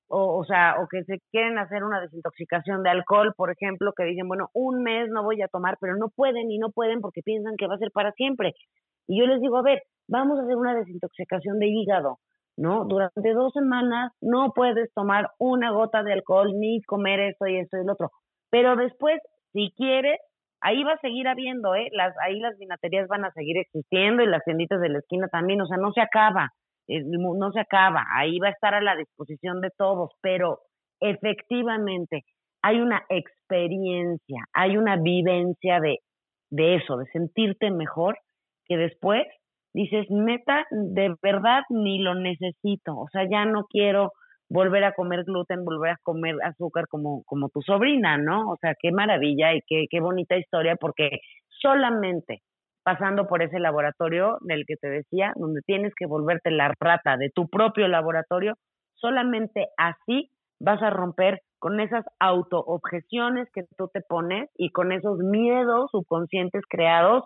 o, 0.08 0.38
o 0.38 0.44
sea, 0.44 0.76
o 0.82 0.88
que 0.88 1.04
se 1.04 1.20
quieren 1.30 1.58
hacer 1.58 1.84
una 1.84 2.00
desintoxicación 2.00 2.82
de 2.82 2.90
alcohol, 2.90 3.32
por 3.36 3.50
ejemplo, 3.50 3.92
que 3.96 4.04
dicen, 4.04 4.28
bueno, 4.28 4.48
un 4.54 4.82
mes 4.82 5.08
no 5.10 5.22
voy 5.22 5.40
a 5.42 5.48
tomar, 5.48 5.76
pero 5.80 5.96
no 5.96 6.08
pueden 6.08 6.50
y 6.50 6.58
no 6.58 6.70
pueden 6.70 7.00
porque 7.00 7.22
piensan 7.22 7.54
que 7.56 7.66
va 7.66 7.74
a 7.74 7.78
ser 7.78 7.90
para 7.92 8.12
siempre. 8.12 8.54
Y 9.06 9.20
yo 9.20 9.26
les 9.26 9.40
digo, 9.40 9.58
a 9.58 9.62
ver, 9.62 9.82
vamos 10.08 10.38
a 10.38 10.42
hacer 10.42 10.56
una 10.56 10.74
desintoxicación 10.74 11.58
de 11.58 11.68
hígado 11.68 12.18
¿no? 12.60 12.84
Durante 12.84 13.32
dos 13.32 13.52
semanas 13.54 14.12
no 14.20 14.52
puedes 14.54 14.92
tomar 14.92 15.30
una 15.38 15.70
gota 15.70 16.02
de 16.02 16.12
alcohol 16.12 16.52
ni 16.58 16.82
comer 16.82 17.20
esto 17.20 17.46
y 17.46 17.56
esto 17.56 17.78
y 17.78 17.86
lo 17.86 17.94
otro. 17.94 18.10
Pero 18.50 18.76
después, 18.76 19.18
si 19.52 19.72
quieres, 19.76 20.20
ahí 20.60 20.84
va 20.84 20.92
a 20.92 21.00
seguir 21.00 21.26
habiendo, 21.26 21.74
¿eh? 21.74 21.88
Las, 21.92 22.14
ahí 22.22 22.38
las 22.38 22.58
vinaterías 22.58 23.08
van 23.08 23.24
a 23.24 23.32
seguir 23.32 23.56
existiendo 23.56 24.22
y 24.22 24.26
las 24.26 24.44
tienditas 24.44 24.78
de 24.80 24.90
la 24.90 24.98
esquina 24.98 25.28
también, 25.28 25.62
o 25.62 25.66
sea, 25.66 25.78
no 25.78 25.90
se 25.92 26.02
acaba, 26.02 26.50
no 26.90 27.52
se 27.52 27.60
acaba, 27.60 28.04
ahí 28.14 28.38
va 28.38 28.48
a 28.48 28.52
estar 28.52 28.74
a 28.74 28.80
la 28.80 28.96
disposición 28.96 29.60
de 29.60 29.70
todos, 29.76 30.10
pero 30.20 30.60
efectivamente 31.00 32.24
hay 32.62 32.80
una 32.80 33.02
experiencia, 33.08 34.44
hay 34.52 34.76
una 34.76 34.96
vivencia 34.96 35.80
de, 35.80 35.98
de 36.50 36.76
eso, 36.76 36.96
de 36.96 37.06
sentirte 37.06 37.70
mejor, 37.70 38.18
que 38.66 38.76
después 38.76 39.26
dices, 39.72 40.06
neta, 40.10 40.66
de 40.70 41.14
verdad 41.22 41.62
ni 41.70 42.00
lo 42.00 42.14
necesito, 42.14 42.96
o 42.96 43.08
sea, 43.10 43.28
ya 43.30 43.44
no 43.44 43.64
quiero 43.68 44.12
volver 44.48 44.82
a 44.84 44.92
comer 44.92 45.24
gluten, 45.24 45.64
volver 45.64 45.92
a 45.92 45.98
comer 46.02 46.34
azúcar 46.42 46.86
como, 46.88 47.22
como 47.24 47.48
tu 47.50 47.62
sobrina, 47.62 48.18
¿no? 48.18 48.50
O 48.50 48.56
sea, 48.60 48.74
qué 48.80 48.90
maravilla 48.90 49.54
y 49.54 49.60
qué, 49.66 49.86
qué 49.88 50.00
bonita 50.00 50.36
historia, 50.36 50.76
porque 50.76 51.20
solamente 51.60 52.42
pasando 52.82 53.26
por 53.26 53.42
ese 53.42 53.58
laboratorio 53.58 54.38
del 54.40 54.64
que 54.66 54.76
te 54.76 54.88
decía, 54.88 55.32
donde 55.36 55.60
tienes 55.66 55.92
que 55.94 56.06
volverte 56.06 56.50
la 56.50 56.72
rata 56.80 57.16
de 57.16 57.30
tu 57.30 57.48
propio 57.48 57.88
laboratorio, 57.88 58.54
solamente 58.94 59.66
así 59.76 60.30
vas 60.60 60.82
a 60.82 60.90
romper 60.90 61.40
con 61.58 61.80
esas 61.80 62.04
autoobjeciones 62.18 63.48
que 63.52 63.64
tú 63.76 63.88
te 63.92 64.00
pones 64.00 64.48
y 64.56 64.70
con 64.70 64.92
esos 64.92 65.18
miedos 65.18 65.90
subconscientes 65.90 66.62
creados 66.68 67.24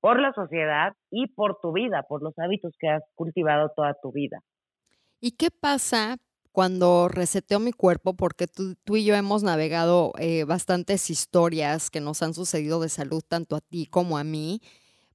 por 0.00 0.20
la 0.20 0.32
sociedad 0.32 0.92
y 1.10 1.28
por 1.28 1.58
tu 1.60 1.72
vida, 1.72 2.04
por 2.08 2.22
los 2.22 2.36
hábitos 2.38 2.72
que 2.78 2.88
has 2.88 3.02
cultivado 3.14 3.70
toda 3.74 3.94
tu 4.02 4.12
vida. 4.12 4.40
¿Y 5.20 5.32
qué 5.32 5.48
pasa 5.50 6.16
cuando 6.50 7.08
reseteo 7.08 7.60
mi 7.60 7.72
cuerpo? 7.72 8.14
Porque 8.14 8.46
tú, 8.48 8.74
y 8.96 9.04
yo 9.04 9.14
hemos 9.14 9.44
navegado 9.44 10.12
eh, 10.18 10.44
bastantes 10.44 11.08
historias 11.10 11.90
que 11.90 12.00
nos 12.00 12.22
han 12.22 12.34
sucedido 12.34 12.80
de 12.80 12.88
salud, 12.88 13.22
tanto 13.26 13.54
a 13.54 13.60
ti 13.60 13.86
como 13.86 14.18
a 14.18 14.24
mí. 14.24 14.60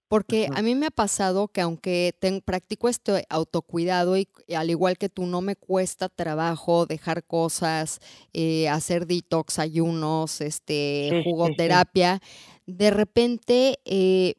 Porque 0.07 0.47
a 0.53 0.61
mí 0.61 0.73
me 0.75 0.87
ha 0.87 0.91
pasado 0.91 1.49
que 1.49 1.59
aunque 1.59 2.15
practico 2.45 2.87
este 2.87 3.25
autocuidado 3.29 4.17
y, 4.17 4.29
al 4.55 4.69
igual 4.69 4.97
que 4.97 5.09
tú, 5.09 5.25
no 5.25 5.41
me 5.41 5.55
cuesta 5.55 6.07
trabajo 6.07 6.85
dejar 6.85 7.25
cosas, 7.25 7.99
eh, 8.33 8.69
hacer 8.69 9.05
detox, 9.05 9.59
ayunos, 9.59 10.39
este, 10.39 11.23
jugoterapia, 11.25 12.21
de 12.65 12.89
repente 12.91 13.79
eh, 13.83 14.35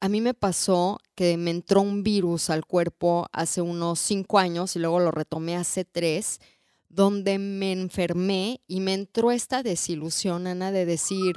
a 0.00 0.08
mí 0.08 0.20
me 0.20 0.34
pasó 0.34 0.98
que 1.14 1.36
me 1.36 1.50
entró 1.50 1.80
un 1.80 2.04
virus 2.04 2.50
al 2.50 2.64
cuerpo 2.64 3.26
hace 3.32 3.60
unos 3.60 3.98
cinco 3.98 4.38
años 4.38 4.76
y 4.76 4.78
luego 4.78 5.00
lo 5.00 5.10
retomé 5.10 5.56
hace 5.56 5.84
tres, 5.84 6.40
donde 6.88 7.38
me 7.38 7.72
enfermé 7.72 8.60
y 8.68 8.80
me 8.80 8.94
entró 8.94 9.32
esta 9.32 9.62
desilusión, 9.62 10.46
Ana, 10.46 10.70
de 10.70 10.86
decir, 10.86 11.34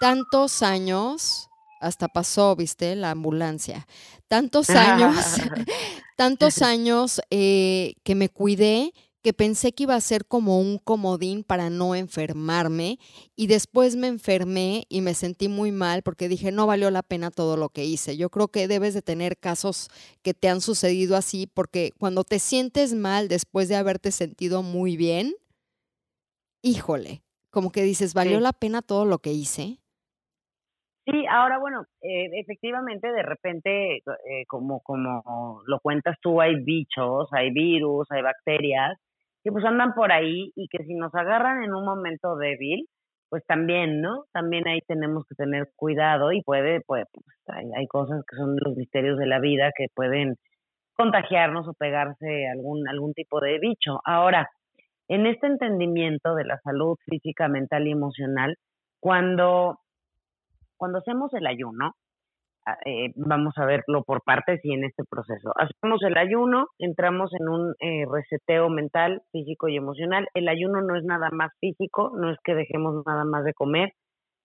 tantos 0.00 0.62
años, 0.62 1.48
hasta 1.82 2.08
pasó, 2.08 2.56
viste, 2.56 2.96
la 2.96 3.10
ambulancia, 3.10 3.86
tantos 4.28 4.70
años, 4.70 5.16
tantos 6.16 6.62
años 6.62 7.20
eh, 7.30 7.94
que 8.04 8.14
me 8.14 8.28
cuidé 8.28 8.92
que 9.22 9.32
pensé 9.32 9.72
que 9.72 9.84
iba 9.84 9.94
a 9.94 10.00
ser 10.00 10.26
como 10.26 10.58
un 10.58 10.78
comodín 10.78 11.44
para 11.44 11.70
no 11.70 11.94
enfermarme 11.94 12.98
y 13.36 13.46
después 13.46 13.94
me 13.94 14.08
enfermé 14.08 14.84
y 14.88 15.00
me 15.00 15.14
sentí 15.14 15.48
muy 15.48 15.70
mal 15.70 16.02
porque 16.02 16.28
dije 16.28 16.50
no 16.50 16.66
valió 16.66 16.90
la 16.90 17.04
pena 17.04 17.30
todo 17.30 17.56
lo 17.56 17.68
que 17.68 17.84
hice. 17.84 18.16
Yo 18.16 18.30
creo 18.30 18.48
que 18.48 18.66
debes 18.66 18.94
de 18.94 19.02
tener 19.02 19.38
casos 19.38 19.90
que 20.22 20.34
te 20.34 20.48
han 20.48 20.60
sucedido 20.60 21.16
así 21.16 21.46
porque 21.46 21.92
cuando 21.98 22.24
te 22.24 22.40
sientes 22.40 22.94
mal 22.94 23.28
después 23.28 23.68
de 23.68 23.76
haberte 23.76 24.10
sentido 24.10 24.62
muy 24.62 24.96
bien, 24.96 25.34
híjole, 26.62 27.22
como 27.50 27.70
que 27.70 27.84
dices, 27.84 28.14
¿valió 28.14 28.40
la 28.40 28.52
pena 28.52 28.82
todo 28.82 29.04
lo 29.04 29.20
que 29.20 29.32
hice? 29.32 29.81
Sí, 31.04 31.26
ahora 31.28 31.58
bueno, 31.58 31.82
eh, 32.00 32.30
efectivamente 32.40 33.10
de 33.10 33.22
repente, 33.22 33.96
eh, 33.96 34.46
como, 34.46 34.80
como 34.82 35.62
lo 35.66 35.80
cuentas 35.80 36.16
tú, 36.20 36.40
hay 36.40 36.56
bichos, 36.62 37.28
hay 37.32 37.50
virus, 37.50 38.06
hay 38.10 38.22
bacterias 38.22 38.96
que 39.42 39.50
pues 39.50 39.64
andan 39.64 39.94
por 39.94 40.12
ahí 40.12 40.52
y 40.54 40.68
que 40.68 40.84
si 40.84 40.94
nos 40.94 41.14
agarran 41.14 41.64
en 41.64 41.74
un 41.74 41.84
momento 41.84 42.36
débil, 42.36 42.86
pues 43.28 43.44
también, 43.46 44.00
¿no? 44.00 44.24
También 44.32 44.68
ahí 44.68 44.80
tenemos 44.86 45.26
que 45.26 45.34
tener 45.34 45.70
cuidado 45.74 46.32
y 46.32 46.42
puede, 46.42 46.80
pues, 46.82 47.06
hay, 47.48 47.66
hay 47.76 47.86
cosas 47.88 48.22
que 48.28 48.36
son 48.36 48.56
los 48.60 48.76
misterios 48.76 49.18
de 49.18 49.26
la 49.26 49.40
vida 49.40 49.72
que 49.76 49.86
pueden 49.94 50.36
contagiarnos 50.94 51.66
o 51.66 51.74
pegarse 51.74 52.46
algún, 52.48 52.86
algún 52.88 53.14
tipo 53.14 53.40
de 53.40 53.58
bicho. 53.58 54.00
Ahora, 54.04 54.48
en 55.08 55.26
este 55.26 55.46
entendimiento 55.46 56.34
de 56.34 56.44
la 56.44 56.58
salud 56.60 56.96
física, 57.06 57.48
mental 57.48 57.86
y 57.88 57.92
emocional, 57.92 58.56
cuando, 59.00 59.78
cuando 60.82 60.98
hacemos 60.98 61.32
el 61.34 61.46
ayuno, 61.46 61.94
Ah, 62.64 62.78
eh, 62.84 63.10
vamos 63.16 63.54
a 63.58 63.66
verlo 63.66 64.04
por 64.04 64.22
partes 64.22 64.60
y 64.62 64.72
en 64.72 64.84
este 64.84 65.02
proceso. 65.10 65.52
Hacemos 65.56 66.00
el 66.04 66.16
ayuno, 66.16 66.68
entramos 66.78 67.32
en 67.40 67.48
un 67.48 67.74
eh, 67.80 68.04
reseteo 68.08 68.68
mental, 68.68 69.20
físico 69.32 69.66
y 69.66 69.76
emocional. 69.76 70.28
El 70.34 70.46
ayuno 70.48 70.80
no 70.80 70.94
es 70.96 71.02
nada 71.02 71.30
más 71.32 71.50
físico, 71.60 72.12
no 72.16 72.30
es 72.30 72.38
que 72.44 72.54
dejemos 72.54 73.04
nada 73.04 73.24
más 73.24 73.44
de 73.44 73.52
comer. 73.52 73.90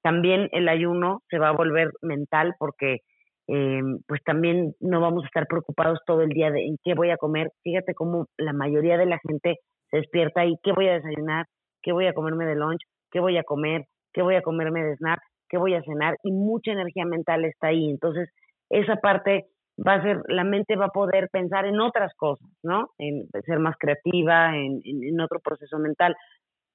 También 0.02 0.50
el 0.52 0.68
ayuno 0.68 1.22
se 1.30 1.38
va 1.38 1.50
a 1.50 1.56
volver 1.56 1.92
mental 2.02 2.56
porque 2.58 3.02
eh, 3.50 3.82
pues 4.08 4.24
también 4.24 4.74
no 4.80 5.00
vamos 5.00 5.24
a 5.24 5.28
estar 5.28 5.46
preocupados 5.46 6.00
todo 6.08 6.22
el 6.22 6.30
día 6.30 6.50
de 6.50 6.76
qué 6.84 6.96
voy 6.96 7.12
a 7.12 7.18
comer. 7.18 7.52
Fíjate 7.64 7.94
cómo 7.94 8.26
la 8.38 8.54
mayoría 8.54 8.98
de 8.98 9.06
la 9.06 9.20
gente 9.28 9.58
se 9.92 9.98
despierta 9.98 10.44
y 10.44 10.56
qué 10.64 10.72
voy 10.72 10.88
a 10.88 10.94
desayunar, 10.94 11.46
qué 11.84 11.92
voy 11.92 12.08
a 12.08 12.14
comerme 12.14 12.48
de 12.48 12.56
lunch, 12.56 12.82
qué 13.12 13.20
voy 13.20 13.38
a 13.38 13.44
comer, 13.44 13.86
qué 14.12 14.24
voy 14.24 14.36
a 14.36 14.42
comerme 14.42 14.84
de 14.84 14.96
snack, 14.96 15.20
qué 15.50 15.58
voy 15.58 15.74
a 15.74 15.84
cenar 15.84 16.18
y 16.24 16.32
mucha 16.32 16.72
energía 16.72 17.06
mental 17.06 17.46
está 17.46 17.68
ahí. 17.68 17.90
Entonces, 17.90 18.30
esa 18.70 18.98
parte 18.98 19.48
va 19.86 19.96
a 19.96 20.02
ser, 20.02 20.22
la 20.28 20.44
mente 20.44 20.76
va 20.76 20.86
a 20.86 20.90
poder 20.90 21.30
pensar 21.30 21.66
en 21.66 21.80
otras 21.80 22.14
cosas, 22.16 22.50
¿no? 22.64 22.90
En 22.98 23.28
ser 23.46 23.60
más 23.60 23.76
creativa, 23.80 24.56
en, 24.58 24.82
en 24.84 25.22
otro 25.22 25.40
proceso 25.40 25.78
mental. 25.80 26.16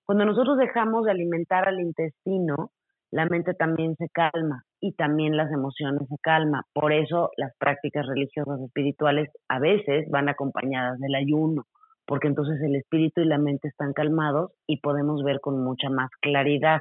Cuando 0.04 0.24
nosotros 0.24 0.58
dejamos 0.58 1.04
de 1.04 1.12
alimentar 1.12 1.68
al 1.68 1.80
intestino, 1.80 2.70
la 3.12 3.26
mente 3.26 3.52
también 3.54 3.94
se 3.96 4.08
calma 4.08 4.64
y 4.80 4.94
también 4.94 5.36
las 5.36 5.52
emociones 5.52 6.08
se 6.08 6.16
calman. 6.22 6.62
Por 6.72 6.92
eso 6.92 7.30
las 7.36 7.54
prácticas 7.58 8.06
religiosas 8.06 8.60
espirituales 8.62 9.28
a 9.48 9.58
veces 9.58 10.08
van 10.10 10.30
acompañadas 10.30 10.98
del 10.98 11.14
ayuno, 11.14 11.66
porque 12.06 12.28
entonces 12.28 12.60
el 12.62 12.74
espíritu 12.74 13.20
y 13.20 13.26
la 13.26 13.38
mente 13.38 13.68
están 13.68 13.92
calmados 13.92 14.52
y 14.66 14.80
podemos 14.80 15.22
ver 15.22 15.40
con 15.40 15.62
mucha 15.62 15.90
más 15.90 16.10
claridad. 16.22 16.80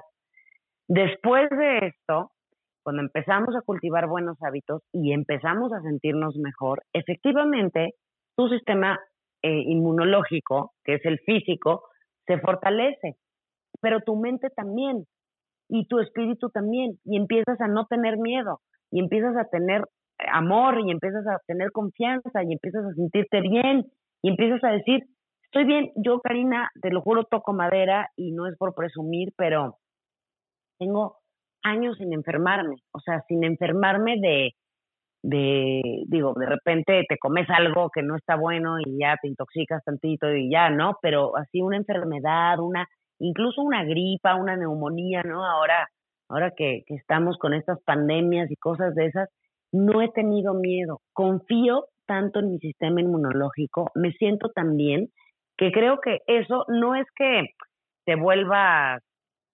Después 0.93 1.49
de 1.51 1.87
esto, 1.87 2.31
cuando 2.83 3.01
empezamos 3.01 3.55
a 3.55 3.61
cultivar 3.61 4.09
buenos 4.09 4.35
hábitos 4.43 4.81
y 4.91 5.13
empezamos 5.13 5.71
a 5.71 5.81
sentirnos 5.83 6.35
mejor, 6.35 6.83
efectivamente 6.91 7.91
tu 8.35 8.49
sistema 8.49 8.99
eh, 9.41 9.63
inmunológico, 9.67 10.73
que 10.83 10.95
es 10.95 11.05
el 11.05 11.19
físico, 11.19 11.83
se 12.27 12.39
fortalece, 12.39 13.15
pero 13.79 14.01
tu 14.01 14.17
mente 14.17 14.49
también 14.49 15.05
y 15.69 15.87
tu 15.87 15.99
espíritu 15.99 16.49
también, 16.49 16.99
y 17.05 17.15
empiezas 17.15 17.61
a 17.61 17.69
no 17.69 17.85
tener 17.85 18.17
miedo, 18.17 18.59
y 18.91 18.99
empiezas 18.99 19.37
a 19.37 19.45
tener 19.45 19.85
amor, 20.33 20.81
y 20.85 20.91
empiezas 20.91 21.25
a 21.25 21.39
tener 21.47 21.71
confianza, 21.71 22.43
y 22.43 22.51
empiezas 22.51 22.83
a 22.83 22.93
sentirte 22.95 23.39
bien, 23.39 23.85
y 24.21 24.31
empiezas 24.31 24.61
a 24.65 24.73
decir, 24.73 25.05
estoy 25.45 25.63
bien, 25.63 25.89
yo 25.95 26.19
Karina, 26.19 26.69
te 26.81 26.89
lo 26.89 26.99
juro, 26.99 27.23
toco 27.23 27.53
madera, 27.53 28.09
y 28.17 28.33
no 28.33 28.45
es 28.45 28.57
por 28.57 28.75
presumir, 28.75 29.29
pero 29.37 29.77
tengo 30.81 31.17
años 31.63 31.95
sin 31.97 32.11
enfermarme, 32.11 32.77
o 32.91 32.99
sea, 32.99 33.21
sin 33.27 33.43
enfermarme 33.43 34.15
de, 34.19 34.51
de, 35.21 35.81
digo, 36.07 36.33
de 36.35 36.47
repente 36.47 37.05
te 37.07 37.17
comes 37.19 37.47
algo 37.51 37.91
que 37.93 38.01
no 38.01 38.15
está 38.15 38.35
bueno 38.35 38.79
y 38.79 38.97
ya 38.99 39.15
te 39.21 39.27
intoxicas 39.27 39.83
tantito 39.83 40.33
y 40.33 40.49
ya, 40.49 40.71
¿no? 40.71 40.97
Pero 41.03 41.37
así 41.37 41.61
una 41.61 41.77
enfermedad, 41.77 42.59
una 42.59 42.87
incluso 43.19 43.61
una 43.61 43.83
gripa, 43.83 44.33
una 44.35 44.57
neumonía, 44.57 45.21
¿no? 45.21 45.45
Ahora, 45.45 45.87
ahora 46.27 46.51
que, 46.57 46.81
que 46.87 46.95
estamos 46.95 47.37
con 47.37 47.53
estas 47.53 47.79
pandemias 47.83 48.49
y 48.49 48.55
cosas 48.55 48.95
de 48.95 49.05
esas, 49.05 49.29
no 49.71 50.01
he 50.01 50.09
tenido 50.09 50.55
miedo. 50.55 50.99
Confío 51.13 51.85
tanto 52.07 52.39
en 52.39 52.49
mi 52.49 52.57
sistema 52.57 53.01
inmunológico, 53.01 53.91
me 53.93 54.11
siento 54.13 54.49
tan 54.49 54.75
bien 54.75 55.09
que 55.57 55.71
creo 55.71 55.99
que 56.01 56.21
eso 56.25 56.65
no 56.69 56.95
es 56.95 57.05
que 57.15 57.49
te 58.05 58.15
vuelva 58.15 58.99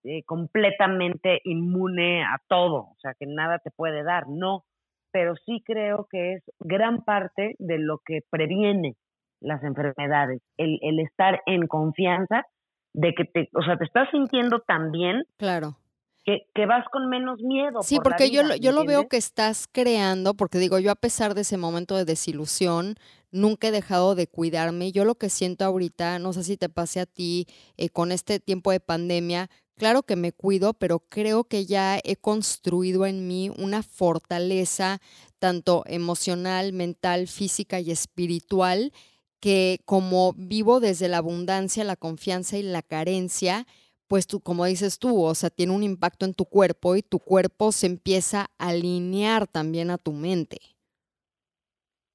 eh, 0.03 0.23
completamente 0.23 1.41
inmune 1.43 2.23
a 2.23 2.39
todo, 2.47 2.77
o 2.77 2.95
sea, 3.01 3.13
que 3.13 3.25
nada 3.25 3.59
te 3.59 3.71
puede 3.71 4.03
dar, 4.03 4.27
no, 4.27 4.63
pero 5.11 5.35
sí 5.45 5.63
creo 5.65 6.07
que 6.11 6.33
es 6.33 6.43
gran 6.59 7.03
parte 7.03 7.55
de 7.59 7.77
lo 7.79 7.99
que 8.05 8.21
previene 8.29 8.95
las 9.39 9.63
enfermedades, 9.63 10.41
el, 10.57 10.79
el 10.81 10.99
estar 10.99 11.41
en 11.45 11.67
confianza 11.67 12.45
de 12.93 13.13
que 13.13 13.25
te, 13.25 13.49
o 13.53 13.61
sea, 13.61 13.77
te 13.77 13.85
estás 13.85 14.09
sintiendo 14.11 14.59
tan 14.61 14.91
bien. 14.91 15.23
Claro. 15.37 15.77
Que, 16.25 16.41
que 16.53 16.65
vas 16.65 16.83
con 16.91 17.07
menos 17.07 17.39
miedo. 17.41 17.81
Sí, 17.83 17.99
porque 18.03 18.31
yo, 18.31 18.41
yo 18.59 18.73
lo 18.73 18.83
veo 18.83 19.07
que 19.07 19.15
estás 19.15 19.65
creando, 19.71 20.33
porque 20.33 20.57
digo, 20.57 20.77
yo 20.77 20.91
a 20.91 20.95
pesar 20.95 21.35
de 21.35 21.41
ese 21.41 21.57
momento 21.57 21.95
de 21.95 22.03
desilusión, 22.03 22.95
nunca 23.31 23.67
he 23.67 23.71
dejado 23.71 24.13
de 24.13 24.27
cuidarme. 24.27 24.91
Yo 24.91 25.05
lo 25.05 25.15
que 25.15 25.29
siento 25.29 25.63
ahorita, 25.63 26.19
no 26.19 26.33
sé 26.33 26.43
si 26.43 26.57
te 26.57 26.67
pase 26.67 26.99
a 26.99 27.05
ti 27.05 27.45
eh, 27.77 27.89
con 27.89 28.11
este 28.11 28.41
tiempo 28.41 28.71
de 28.71 28.81
pandemia, 28.81 29.49
claro 29.77 30.03
que 30.03 30.15
me 30.15 30.33
cuido, 30.33 30.73
pero 30.73 30.99
creo 30.99 31.45
que 31.45 31.65
ya 31.65 31.97
he 32.03 32.15
construido 32.17 33.05
en 33.05 33.27
mí 33.27 33.49
una 33.57 33.83
fortaleza 33.83 34.99
tanto 35.39 35.83
emocional, 35.85 36.73
mental, 36.73 37.27
física 37.27 37.79
y 37.79 37.91
espiritual 37.91 38.91
que 39.39 39.79
como 39.85 40.33
vivo 40.33 40.79
desde 40.79 41.07
la 41.07 41.17
abundancia, 41.17 41.83
la 41.83 41.95
confianza 41.95 42.57
y 42.57 42.63
la 42.63 42.81
carencia, 42.81 43.65
pues 44.07 44.25
tú, 44.25 44.41
como 44.41 44.65
dices 44.65 44.99
tú, 44.99 45.23
o 45.23 45.35
sea, 45.35 45.49
tiene 45.49 45.73
un 45.73 45.83
impacto 45.83 46.25
en 46.25 46.33
tu 46.33 46.45
cuerpo 46.45 46.95
y 46.95 47.03
tu 47.03 47.19
cuerpo 47.19 47.71
se 47.71 47.87
empieza 47.87 48.47
a 48.57 48.69
alinear 48.69 49.47
también 49.47 49.91
a 49.91 49.97
tu 49.97 50.11
mente. 50.11 50.57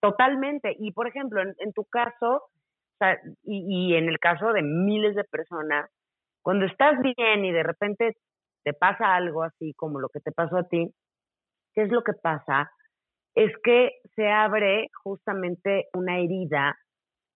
Totalmente. 0.00 0.74
Y 0.80 0.92
por 0.92 1.06
ejemplo, 1.06 1.40
en, 1.40 1.72
tu 1.72 1.84
caso, 1.84 2.42
y, 3.44 3.92
y 3.92 3.94
en 3.94 4.08
el 4.08 4.18
caso 4.18 4.52
de 4.52 4.62
miles 4.62 5.14
de 5.14 5.22
personas, 5.24 5.88
cuando 6.42 6.66
estás 6.66 6.94
bien 7.02 7.44
y 7.44 7.52
de 7.52 7.62
repente 7.62 8.16
te 8.64 8.72
pasa 8.72 9.14
algo 9.14 9.42
así 9.42 9.74
como 9.74 10.00
lo 10.00 10.08
que 10.08 10.20
te 10.20 10.32
pasó 10.32 10.58
a 10.58 10.68
ti, 10.68 10.92
¿qué 11.74 11.82
es 11.82 11.90
lo 11.90 12.02
que 12.02 12.12
pasa? 12.12 12.70
Es 13.34 13.52
que 13.64 13.92
se 14.14 14.28
abre 14.28 14.88
justamente 15.02 15.86
una 15.94 16.18
herida 16.18 16.76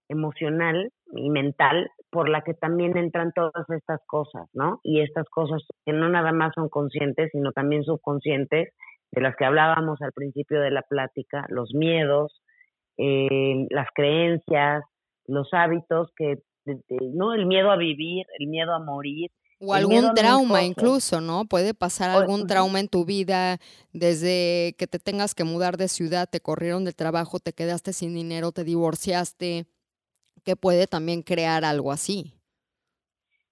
emocional 0.09 0.91
y 1.13 1.31
mental 1.31 1.91
por 2.11 2.29
la 2.29 2.43
que 2.43 2.55
también 2.55 2.97
entran 2.97 3.33
todas 3.35 3.69
estas 3.71 4.01
cosas, 4.07 4.49
¿no? 4.53 4.81
Y 4.83 5.01
estas 5.01 5.29
cosas 5.29 5.63
que 5.85 5.93
no 5.93 6.09
nada 6.09 6.33
más 6.33 6.53
son 6.55 6.69
conscientes, 6.69 7.31
sino 7.33 7.53
también 7.53 7.83
subconscientes, 7.83 8.73
de 9.13 9.21
las 9.21 9.37
que 9.37 9.45
hablábamos 9.45 10.01
al 10.03 10.13
principio 10.13 10.61
de 10.61 10.71
la 10.71 10.83
plática, 10.83 11.47
los 11.49 11.75
miedos, 11.75 12.43
eh, 12.99 13.67
las 13.71 13.89
creencias, 13.95 14.85
los 15.27 15.53
hábitos 15.53 16.11
que, 16.17 16.39
¿no? 17.15 17.35
El 17.35 17.47
miedo 17.47 17.71
a 17.71 17.77
vivir, 17.77 18.27
el 18.39 18.49
miedo 18.49 18.75
a 18.75 18.79
morir. 18.79 19.31
O 19.59 19.73
algún 19.73 20.13
trauma 20.15 20.63
incluso, 20.65 21.21
¿no? 21.23 21.47
Puede 21.47 21.73
pasar 21.73 22.11
algún 22.11 22.47
trauma 22.47 22.79
en 22.79 22.89
tu 22.89 23.07
vida, 23.07 23.59
desde 23.93 24.75
que 24.77 24.87
te 24.87 24.99
tengas 24.99 25.35
que 25.35 25.45
mudar 25.45 25.79
de 25.79 25.89
ciudad, 25.89 26.29
te 26.31 26.41
corrieron 26.41 26.85
del 26.85 26.95
trabajo, 26.95 27.39
te 27.39 27.55
quedaste 27.55 27.95
sin 27.95 28.15
dinero, 28.15 28.53
te 28.53 28.65
divorciaste, 28.65 29.67
que 30.45 30.57
puede 30.57 30.87
también 30.87 31.23
crear 31.23 31.65
algo 31.65 31.91
así. 31.91 32.35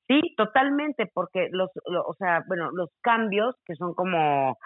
Sí, 0.07 0.21
totalmente, 0.37 1.11
porque 1.15 1.49
los, 1.51 1.71
o 2.07 2.15
sea, 2.19 2.45
bueno, 2.47 2.71
los 2.73 2.91
cambios 3.01 3.55
que 3.65 3.75
son 3.75 3.95
como 3.95 4.59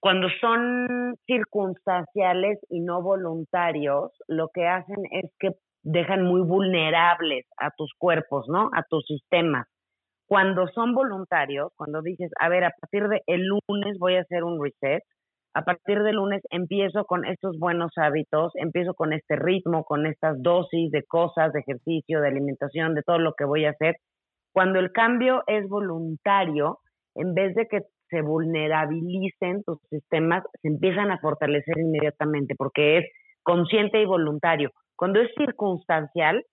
cuando 0.00 0.28
son 0.40 1.16
circunstanciales 1.26 2.60
y 2.68 2.80
no 2.80 3.02
voluntarios, 3.02 4.12
lo 4.28 4.48
que 4.54 4.66
hacen 4.68 4.98
es 5.10 5.30
que 5.40 5.50
dejan 5.82 6.24
muy 6.24 6.40
vulnerables 6.42 7.46
a 7.58 7.70
tus 7.76 7.92
cuerpos, 7.98 8.46
¿no? 8.48 8.70
A 8.74 8.82
tus 8.88 9.04
sistemas. 9.06 9.66
Cuando 10.26 10.68
son 10.68 10.94
voluntarios, 10.94 11.72
cuando 11.76 12.02
dices, 12.02 12.30
a 12.38 12.48
ver, 12.48 12.64
a 12.64 12.72
partir 12.78 13.08
de 13.08 13.22
el 13.26 13.46
lunes 13.46 13.98
voy 13.98 14.16
a 14.16 14.20
hacer 14.20 14.44
un 14.44 14.62
reset, 14.62 15.02
a 15.54 15.62
partir 15.62 16.02
de 16.02 16.12
lunes 16.12 16.42
empiezo 16.50 17.04
con 17.04 17.24
estos 17.24 17.58
buenos 17.58 17.90
hábitos, 17.96 18.52
empiezo 18.56 18.94
con 18.94 19.12
este 19.12 19.36
ritmo, 19.36 19.84
con 19.84 20.06
estas 20.06 20.40
dosis 20.42 20.90
de 20.90 21.02
cosas, 21.04 21.52
de 21.52 21.60
ejercicio, 21.60 22.20
de 22.20 22.28
alimentación, 22.28 22.94
de 22.94 23.02
todo 23.02 23.18
lo 23.18 23.32
que 23.32 23.44
voy 23.44 23.64
a 23.64 23.70
hacer. 23.70 23.96
Cuando 24.52 24.78
el 24.78 24.92
cambio 24.92 25.42
es 25.46 25.66
voluntario, 25.68 26.78
en 27.14 27.34
vez 27.34 27.54
de 27.54 27.66
que 27.66 27.80
se 28.10 28.22
vulnerabilicen 28.22 29.62
tus 29.64 29.78
sistemas, 29.90 30.44
se 30.62 30.68
empiezan 30.68 31.10
a 31.10 31.18
fortalecer 31.18 31.78
inmediatamente 31.78 32.54
porque 32.56 32.98
es 32.98 33.04
consciente 33.42 34.00
y 34.00 34.04
voluntario. 34.04 34.70
Cuando 34.98 35.20
es 35.20 35.30
circunstancial, 35.36 36.44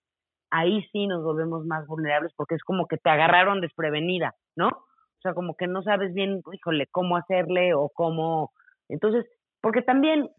ahí 0.50 0.82
sí 0.92 1.06
nos 1.06 1.22
volvemos 1.22 1.66
más 1.66 1.86
vulnerables 1.86 2.32
porque 2.34 2.54
es 2.54 2.62
como 2.62 2.86
que 2.86 2.96
te 2.96 3.10
agarraron 3.10 3.60
desprevenida, 3.60 4.34
¿no? 4.56 4.68
O 4.68 5.20
sea, 5.20 5.34
como 5.34 5.56
que 5.56 5.66
no 5.66 5.82
sabes 5.82 6.14
bien, 6.14 6.40
híjole, 6.50 6.86
cómo 6.90 7.18
hacerle 7.18 7.74
o 7.74 7.90
cómo 7.92 8.52
entonces, 8.88 9.26
porque 9.60 9.82
también 9.82 10.30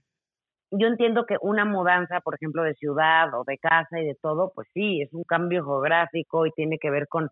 yo 0.72 0.88
entiendo 0.88 1.26
que 1.26 1.38
una 1.42 1.66
mudanza, 1.66 2.20
por 2.22 2.36
ejemplo, 2.36 2.64
de 2.64 2.76
ciudad 2.76 3.34
o 3.34 3.44
de 3.46 3.58
casa 3.58 4.00
y 4.00 4.06
de 4.06 4.16
todo, 4.16 4.52
pues 4.54 4.68
sí, 4.74 5.02
es 5.02 5.14
un 5.14 5.24
cambio 5.24 5.64
geográfico 5.64 6.46
y 6.46 6.52
tiene 6.52 6.78
que 6.78 6.90
ver 6.90 7.08
con 7.08 7.30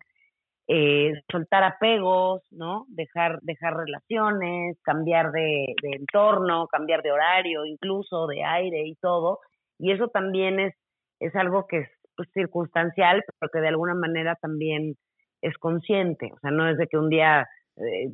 eh, 0.68 1.12
soltar 1.30 1.62
apegos, 1.62 2.42
¿no? 2.50 2.86
Dejar, 2.88 3.38
dejar 3.42 3.76
relaciones, 3.76 4.78
cambiar 4.82 5.32
de, 5.32 5.74
de, 5.82 5.90
entorno, 5.96 6.66
cambiar 6.68 7.02
de 7.02 7.12
horario, 7.12 7.64
incluso 7.66 8.26
de 8.26 8.44
aire 8.44 8.82
y 8.86 8.94
todo. 8.96 9.40
Y 9.78 9.92
eso 9.92 10.08
también 10.08 10.60
es, 10.60 10.74
es 11.20 11.34
algo 11.36 11.66
que 11.66 11.78
es 11.78 11.88
pues, 12.16 12.28
circunstancial, 12.32 13.22
pero 13.38 13.50
que 13.50 13.60
de 13.60 13.68
alguna 13.68 13.94
manera 13.94 14.36
también 14.40 14.94
es 15.42 15.56
consciente. 15.58 16.30
O 16.32 16.38
sea, 16.40 16.50
no 16.50 16.68
es 16.68 16.78
de 16.78 16.86
que 16.86 16.98
un 16.98 17.10
día 17.10 17.46
eh, 17.76 18.10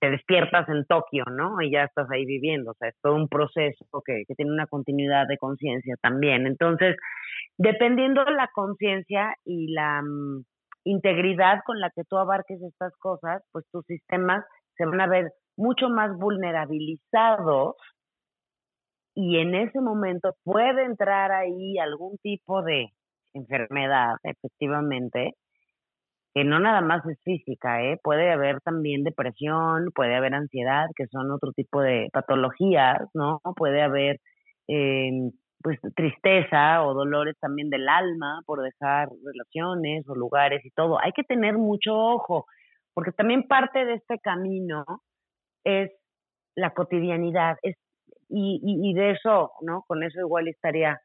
te 0.00 0.10
despiertas 0.10 0.68
en 0.68 0.84
Tokio, 0.86 1.24
¿no? 1.30 1.60
Y 1.60 1.72
ya 1.72 1.84
estás 1.84 2.08
ahí 2.10 2.24
viviendo, 2.24 2.70
o 2.70 2.74
sea, 2.74 2.90
es 2.90 2.96
todo 3.02 3.16
un 3.16 3.28
proceso 3.28 3.84
que, 4.04 4.22
que 4.26 4.34
tiene 4.34 4.52
una 4.52 4.66
continuidad 4.66 5.26
de 5.26 5.36
conciencia 5.36 5.96
también. 6.00 6.46
Entonces, 6.46 6.96
dependiendo 7.58 8.24
de 8.24 8.32
la 8.32 8.48
conciencia 8.54 9.34
y 9.44 9.72
la 9.72 10.02
mm, 10.02 10.44
integridad 10.84 11.60
con 11.66 11.80
la 11.80 11.90
que 11.90 12.04
tú 12.04 12.18
abarques 12.18 12.62
estas 12.62 12.96
cosas, 12.98 13.42
pues 13.52 13.64
tus 13.72 13.84
sistemas 13.86 14.44
se 14.76 14.86
van 14.86 15.00
a 15.00 15.08
ver 15.08 15.32
mucho 15.56 15.88
más 15.88 16.16
vulnerabilizados 16.16 17.76
y 19.14 19.38
en 19.38 19.54
ese 19.54 19.80
momento 19.80 20.34
puede 20.44 20.84
entrar 20.84 21.32
ahí 21.32 21.78
algún 21.78 22.16
tipo 22.18 22.62
de 22.62 22.88
enfermedad, 23.34 24.14
efectivamente, 24.22 25.34
que 26.34 26.44
no 26.44 26.60
nada 26.60 26.80
más 26.80 27.04
es 27.06 27.18
física, 27.24 27.82
¿eh? 27.82 27.98
puede 28.02 28.30
haber 28.32 28.60
también 28.60 29.02
depresión, 29.02 29.90
puede 29.94 30.14
haber 30.14 30.34
ansiedad, 30.34 30.86
que 30.94 31.06
son 31.08 31.30
otro 31.30 31.52
tipo 31.52 31.80
de 31.80 32.08
patologías, 32.12 33.00
¿no? 33.14 33.40
Puede 33.56 33.82
haber 33.82 34.20
eh, 34.68 35.10
pues 35.62 35.78
tristeza 35.94 36.84
o 36.84 36.94
dolores 36.94 37.36
también 37.40 37.68
del 37.68 37.88
alma 37.88 38.42
por 38.46 38.62
dejar 38.62 39.08
relaciones 39.24 40.08
o 40.08 40.14
lugares 40.14 40.64
y 40.64 40.70
todo. 40.70 40.98
Hay 41.00 41.12
que 41.12 41.24
tener 41.24 41.58
mucho 41.58 41.94
ojo, 41.96 42.46
porque 42.94 43.12
también 43.12 43.48
parte 43.48 43.84
de 43.84 43.94
este 43.94 44.18
camino 44.20 44.84
es 45.64 45.90
la 46.54 46.70
cotidianidad, 46.70 47.56
es, 47.62 47.76
y, 48.30 48.60
y, 48.62 48.94
de 48.94 49.12
eso, 49.12 49.52
¿no? 49.62 49.84
Con 49.86 50.02
eso 50.02 50.20
igual 50.20 50.48
estaría 50.48 51.00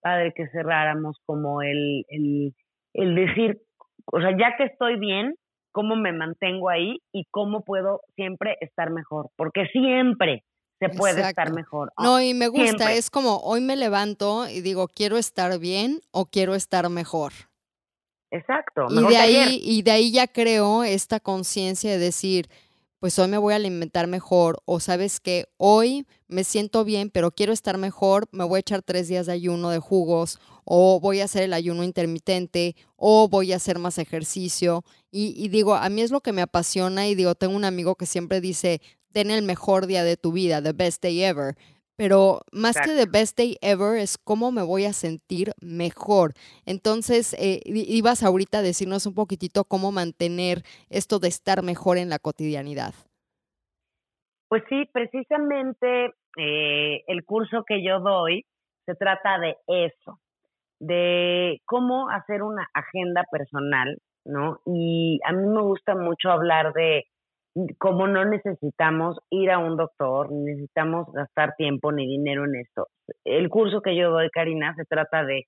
padre 0.00 0.32
que 0.34 0.48
cerráramos 0.48 1.18
como 1.26 1.62
el, 1.62 2.04
el, 2.08 2.54
el 2.94 3.14
decir, 3.14 3.60
o 4.06 4.20
sea, 4.20 4.30
ya 4.38 4.56
que 4.56 4.64
estoy 4.64 4.98
bien, 4.98 5.34
cómo 5.72 5.96
me 5.96 6.12
mantengo 6.12 6.68
ahí 6.70 6.98
y 7.12 7.24
cómo 7.30 7.64
puedo 7.64 8.00
siempre 8.14 8.56
estar 8.60 8.90
mejor, 8.90 9.30
porque 9.36 9.66
siempre 9.72 10.44
se 10.78 10.88
puede 10.88 11.20
estar 11.20 11.52
mejor. 11.52 11.92
No, 11.98 12.20
y 12.20 12.34
me 12.34 12.48
gusta, 12.48 12.92
es 12.92 13.10
como 13.10 13.38
hoy 13.38 13.60
me 13.60 13.76
levanto 13.76 14.48
y 14.48 14.62
digo, 14.62 14.88
quiero 14.88 15.18
estar 15.18 15.58
bien 15.58 16.00
o 16.10 16.26
quiero 16.26 16.54
estar 16.54 16.88
mejor. 16.88 17.32
Exacto. 18.32 18.86
y 18.88 19.08
de 19.08 19.16
ahí 19.16 19.60
y 19.60 19.82
de 19.82 19.90
ahí 19.90 20.12
ya 20.12 20.28
creo 20.28 20.84
esta 20.84 21.18
conciencia 21.18 21.90
de 21.90 21.98
decir, 21.98 22.46
pues 23.00 23.18
hoy 23.18 23.28
me 23.28 23.38
voy 23.38 23.54
a 23.54 23.56
alimentar 23.56 24.06
mejor 24.06 24.60
o 24.66 24.78
sabes 24.78 25.20
que 25.20 25.46
hoy 25.56 26.06
me 26.28 26.44
siento 26.44 26.84
bien, 26.84 27.08
pero 27.08 27.30
quiero 27.30 27.54
estar 27.54 27.78
mejor, 27.78 28.28
me 28.30 28.44
voy 28.44 28.58
a 28.58 28.60
echar 28.60 28.82
tres 28.82 29.08
días 29.08 29.24
de 29.26 29.32
ayuno 29.32 29.70
de 29.70 29.78
jugos 29.78 30.38
o 30.64 31.00
voy 31.00 31.20
a 31.20 31.24
hacer 31.24 31.42
el 31.42 31.54
ayuno 31.54 31.82
intermitente 31.82 32.76
o 32.96 33.26
voy 33.28 33.52
a 33.52 33.56
hacer 33.56 33.78
más 33.78 33.96
ejercicio. 33.96 34.84
Y, 35.10 35.48
digo, 35.48 35.74
a 35.74 35.88
mí 35.88 36.02
es 36.02 36.10
lo 36.10 36.20
que 36.20 36.32
me 36.32 36.42
apasiona 36.42 37.08
y 37.08 37.14
digo, 37.14 37.34
tengo 37.34 37.56
un 37.56 37.64
amigo 37.64 37.96
que 37.96 38.04
siempre 38.04 38.42
dice, 38.42 38.82
ten 39.12 39.30
el 39.30 39.42
mejor 39.42 39.86
día 39.86 40.04
de 40.04 40.18
tu 40.18 40.30
vida, 40.32 40.62
the 40.62 40.72
best 40.72 41.02
day 41.02 41.22
ever. 41.22 41.56
Pero 42.00 42.40
más 42.50 42.80
que 42.80 42.94
the 42.94 43.04
best 43.04 43.36
day 43.36 43.58
ever 43.60 43.98
es 43.98 44.16
cómo 44.16 44.52
me 44.52 44.62
voy 44.62 44.86
a 44.86 44.94
sentir 44.94 45.52
mejor. 45.60 46.32
Entonces, 46.64 47.34
eh, 47.34 47.60
ibas 47.66 48.22
ahorita 48.22 48.60
a 48.60 48.62
decirnos 48.62 49.04
un 49.04 49.14
poquitito 49.14 49.64
cómo 49.64 49.92
mantener 49.92 50.62
esto 50.88 51.18
de 51.18 51.28
estar 51.28 51.62
mejor 51.62 51.98
en 51.98 52.08
la 52.08 52.18
cotidianidad. 52.18 52.94
Pues 54.48 54.62
sí, 54.70 54.88
precisamente 54.90 56.14
eh, 56.38 57.04
el 57.06 57.22
curso 57.26 57.64
que 57.68 57.84
yo 57.84 58.00
doy 58.00 58.46
se 58.86 58.94
trata 58.94 59.38
de 59.38 59.58
eso, 59.66 60.18
de 60.78 61.60
cómo 61.66 62.08
hacer 62.08 62.42
una 62.42 62.66
agenda 62.72 63.26
personal, 63.30 63.98
¿no? 64.24 64.60
Y 64.64 65.20
a 65.26 65.32
mí 65.32 65.46
me 65.46 65.60
gusta 65.60 65.94
mucho 65.94 66.30
hablar 66.30 66.72
de 66.72 67.04
como 67.78 68.06
no 68.06 68.24
necesitamos 68.24 69.18
ir 69.30 69.50
a 69.50 69.58
un 69.58 69.76
doctor, 69.76 70.30
necesitamos 70.30 71.12
gastar 71.12 71.54
tiempo 71.56 71.92
ni 71.92 72.06
dinero 72.06 72.44
en 72.44 72.56
esto. 72.56 72.86
El 73.24 73.48
curso 73.48 73.82
que 73.82 73.96
yo 73.96 74.10
doy, 74.10 74.30
Karina, 74.30 74.74
se 74.76 74.84
trata 74.84 75.24
de 75.24 75.44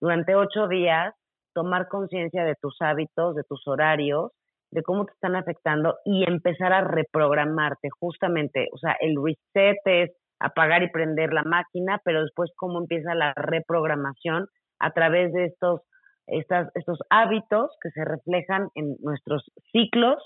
durante 0.00 0.34
ocho 0.34 0.66
días 0.68 1.14
tomar 1.54 1.88
conciencia 1.88 2.44
de 2.44 2.56
tus 2.60 2.76
hábitos, 2.80 3.36
de 3.36 3.44
tus 3.44 3.66
horarios, 3.68 4.32
de 4.72 4.82
cómo 4.82 5.06
te 5.06 5.12
están 5.12 5.36
afectando 5.36 5.96
y 6.04 6.28
empezar 6.28 6.72
a 6.72 6.82
reprogramarte 6.82 7.88
justamente. 8.00 8.68
O 8.72 8.78
sea, 8.78 8.96
el 9.00 9.14
reset 9.22 9.78
es 9.84 10.10
apagar 10.40 10.82
y 10.82 10.90
prender 10.90 11.32
la 11.32 11.44
máquina, 11.44 12.00
pero 12.04 12.22
después 12.22 12.50
cómo 12.56 12.80
empieza 12.80 13.14
la 13.14 13.32
reprogramación 13.34 14.48
a 14.80 14.90
través 14.90 15.32
de 15.32 15.44
estos, 15.44 15.82
estas, 16.26 16.68
estos 16.74 16.98
hábitos 17.08 17.70
que 17.80 17.90
se 17.90 18.04
reflejan 18.04 18.68
en 18.74 18.96
nuestros 19.00 19.44
ciclos 19.70 20.18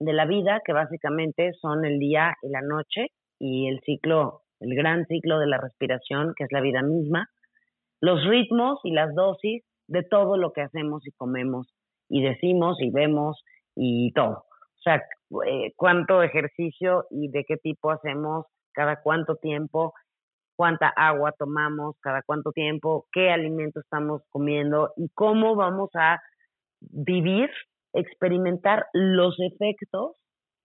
de 0.00 0.12
la 0.12 0.26
vida, 0.26 0.60
que 0.64 0.72
básicamente 0.72 1.52
son 1.60 1.84
el 1.84 1.98
día 1.98 2.34
y 2.42 2.48
la 2.48 2.62
noche, 2.62 3.08
y 3.38 3.68
el 3.68 3.80
ciclo, 3.80 4.42
el 4.60 4.74
gran 4.74 5.06
ciclo 5.06 5.38
de 5.38 5.46
la 5.46 5.58
respiración, 5.58 6.34
que 6.36 6.44
es 6.44 6.52
la 6.52 6.60
vida 6.60 6.82
misma, 6.82 7.28
los 8.00 8.24
ritmos 8.24 8.80
y 8.84 8.92
las 8.92 9.14
dosis 9.14 9.64
de 9.88 10.02
todo 10.02 10.36
lo 10.36 10.52
que 10.52 10.62
hacemos 10.62 11.06
y 11.06 11.12
comemos 11.12 11.66
y 12.08 12.22
decimos 12.22 12.76
y 12.80 12.90
vemos 12.90 13.42
y 13.74 14.12
todo. 14.12 14.44
O 14.78 14.80
sea, 14.82 15.02
eh, 15.46 15.72
cuánto 15.76 16.22
ejercicio 16.22 17.06
y 17.10 17.30
de 17.30 17.44
qué 17.44 17.56
tipo 17.56 17.90
hacemos, 17.90 18.46
cada 18.72 19.00
cuánto 19.02 19.36
tiempo, 19.36 19.92
cuánta 20.56 20.88
agua 20.88 21.32
tomamos, 21.32 21.96
cada 22.00 22.22
cuánto 22.22 22.52
tiempo, 22.52 23.06
qué 23.12 23.30
alimento 23.30 23.80
estamos 23.80 24.22
comiendo 24.30 24.92
y 24.96 25.08
cómo 25.14 25.54
vamos 25.56 25.90
a 25.94 26.20
vivir 26.80 27.50
experimentar 27.92 28.86
los 28.92 29.36
efectos 29.38 30.16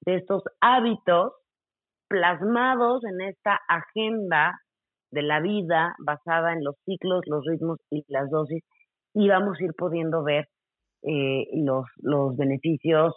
de 0.05 0.15
estos 0.15 0.43
hábitos 0.61 1.33
plasmados 2.09 3.03
en 3.05 3.21
esta 3.21 3.59
agenda 3.67 4.59
de 5.11 5.21
la 5.21 5.39
vida 5.39 5.95
basada 5.99 6.53
en 6.53 6.63
los 6.63 6.75
ciclos, 6.85 7.21
los 7.27 7.45
ritmos 7.45 7.79
y 7.89 8.03
las 8.07 8.29
dosis 8.29 8.63
y 9.13 9.27
vamos 9.29 9.57
a 9.59 9.63
ir 9.63 9.71
pudiendo 9.77 10.23
ver 10.23 10.47
eh, 11.03 11.45
los, 11.53 11.85
los 11.97 12.35
beneficios 12.35 13.13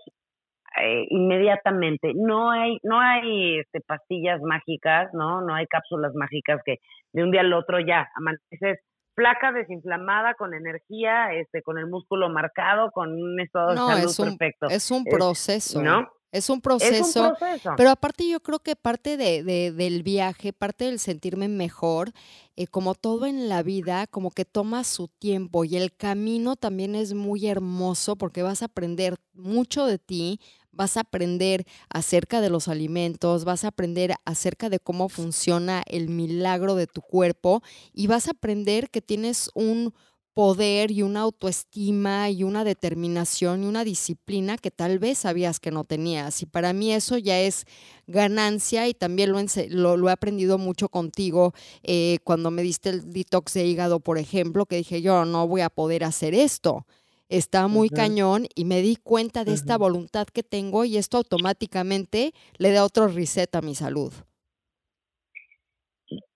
eh, 0.82 1.06
inmediatamente. 1.08 2.12
No 2.14 2.50
hay, 2.50 2.78
no 2.82 3.00
hay 3.00 3.60
este, 3.60 3.80
pastillas 3.80 4.40
mágicas, 4.42 5.08
¿no? 5.14 5.40
No 5.40 5.54
hay 5.54 5.66
cápsulas 5.66 6.12
mágicas 6.14 6.60
que 6.64 6.76
de 7.12 7.22
un 7.22 7.30
día 7.30 7.40
al 7.40 7.52
otro 7.52 7.80
ya 7.80 8.06
amaneces 8.14 8.80
placa 9.16 9.50
desinflamada, 9.50 10.34
con 10.34 10.54
energía, 10.54 11.32
este, 11.32 11.62
con 11.62 11.78
el 11.78 11.88
músculo 11.88 12.28
marcado, 12.28 12.92
con 12.92 13.10
un 13.10 13.40
estado 13.40 13.70
de 13.70 13.76
salud 13.76 14.10
es 14.10 14.18
un, 14.20 14.36
perfecto. 14.36 14.66
Es 14.68 14.90
un 14.90 15.04
proceso. 15.04 15.82
¿no? 15.82 16.08
Es 16.32 16.50
un 16.50 16.60
proceso, 16.60 17.34
pero 17.78 17.88
aparte 17.88 18.28
yo 18.28 18.40
creo 18.40 18.58
que 18.58 18.76
parte 18.76 19.16
de, 19.16 19.42
del 19.72 20.02
viaje, 20.02 20.52
parte 20.52 20.84
del 20.84 20.98
sentirme 20.98 21.48
mejor, 21.48 22.10
eh, 22.56 22.66
como 22.66 22.94
todo 22.94 23.24
en 23.24 23.48
la 23.48 23.62
vida, 23.62 24.06
como 24.06 24.30
que 24.30 24.44
toma 24.44 24.84
su 24.84 25.08
tiempo 25.08 25.64
y 25.64 25.76
el 25.76 25.96
camino 25.96 26.54
también 26.56 26.94
es 26.94 27.14
muy 27.14 27.46
hermoso 27.46 28.16
porque 28.16 28.42
vas 28.42 28.60
a 28.60 28.66
aprender 28.66 29.14
mucho 29.32 29.86
de 29.86 29.98
ti, 29.98 30.40
vas 30.76 30.96
a 30.96 31.00
aprender 31.00 31.66
acerca 31.88 32.40
de 32.40 32.50
los 32.50 32.68
alimentos, 32.68 33.44
vas 33.44 33.64
a 33.64 33.68
aprender 33.68 34.14
acerca 34.24 34.68
de 34.68 34.78
cómo 34.78 35.08
funciona 35.08 35.82
el 35.86 36.08
milagro 36.08 36.74
de 36.74 36.86
tu 36.86 37.00
cuerpo 37.00 37.62
y 37.92 38.06
vas 38.06 38.28
a 38.28 38.32
aprender 38.32 38.90
que 38.90 39.02
tienes 39.02 39.50
un 39.54 39.94
poder 40.36 40.90
y 40.90 41.00
una 41.00 41.20
autoestima 41.20 42.28
y 42.28 42.42
una 42.44 42.62
determinación 42.62 43.64
y 43.64 43.66
una 43.68 43.84
disciplina 43.84 44.58
que 44.58 44.70
tal 44.70 44.98
vez 44.98 45.16
sabías 45.16 45.60
que 45.60 45.70
no 45.70 45.84
tenías. 45.84 46.42
Y 46.42 46.46
para 46.46 46.74
mí 46.74 46.92
eso 46.92 47.16
ya 47.16 47.40
es 47.40 47.64
ganancia 48.06 48.86
y 48.86 48.92
también 48.92 49.32
lo, 49.32 50.08
he 50.08 50.12
aprendido 50.12 50.58
mucho 50.58 50.90
contigo 50.90 51.54
eh, 51.82 52.18
cuando 52.22 52.50
me 52.50 52.60
diste 52.60 52.90
el 52.90 53.10
detox 53.10 53.54
de 53.54 53.64
hígado, 53.64 53.98
por 53.98 54.18
ejemplo, 54.18 54.66
que 54.66 54.76
dije 54.76 55.00
yo 55.00 55.24
no 55.24 55.48
voy 55.48 55.62
a 55.62 55.70
poder 55.70 56.04
hacer 56.04 56.34
esto 56.34 56.84
está 57.28 57.68
muy 57.68 57.88
cañón 57.88 58.46
y 58.54 58.64
me 58.64 58.80
di 58.80 58.96
cuenta 58.96 59.44
de 59.44 59.52
esta 59.52 59.76
voluntad 59.78 60.26
que 60.26 60.42
tengo 60.42 60.84
y 60.84 60.96
esto 60.96 61.18
automáticamente 61.18 62.32
le 62.58 62.72
da 62.72 62.84
otro 62.84 63.08
reset 63.08 63.54
a 63.54 63.62
mi 63.62 63.74
salud. 63.74 64.12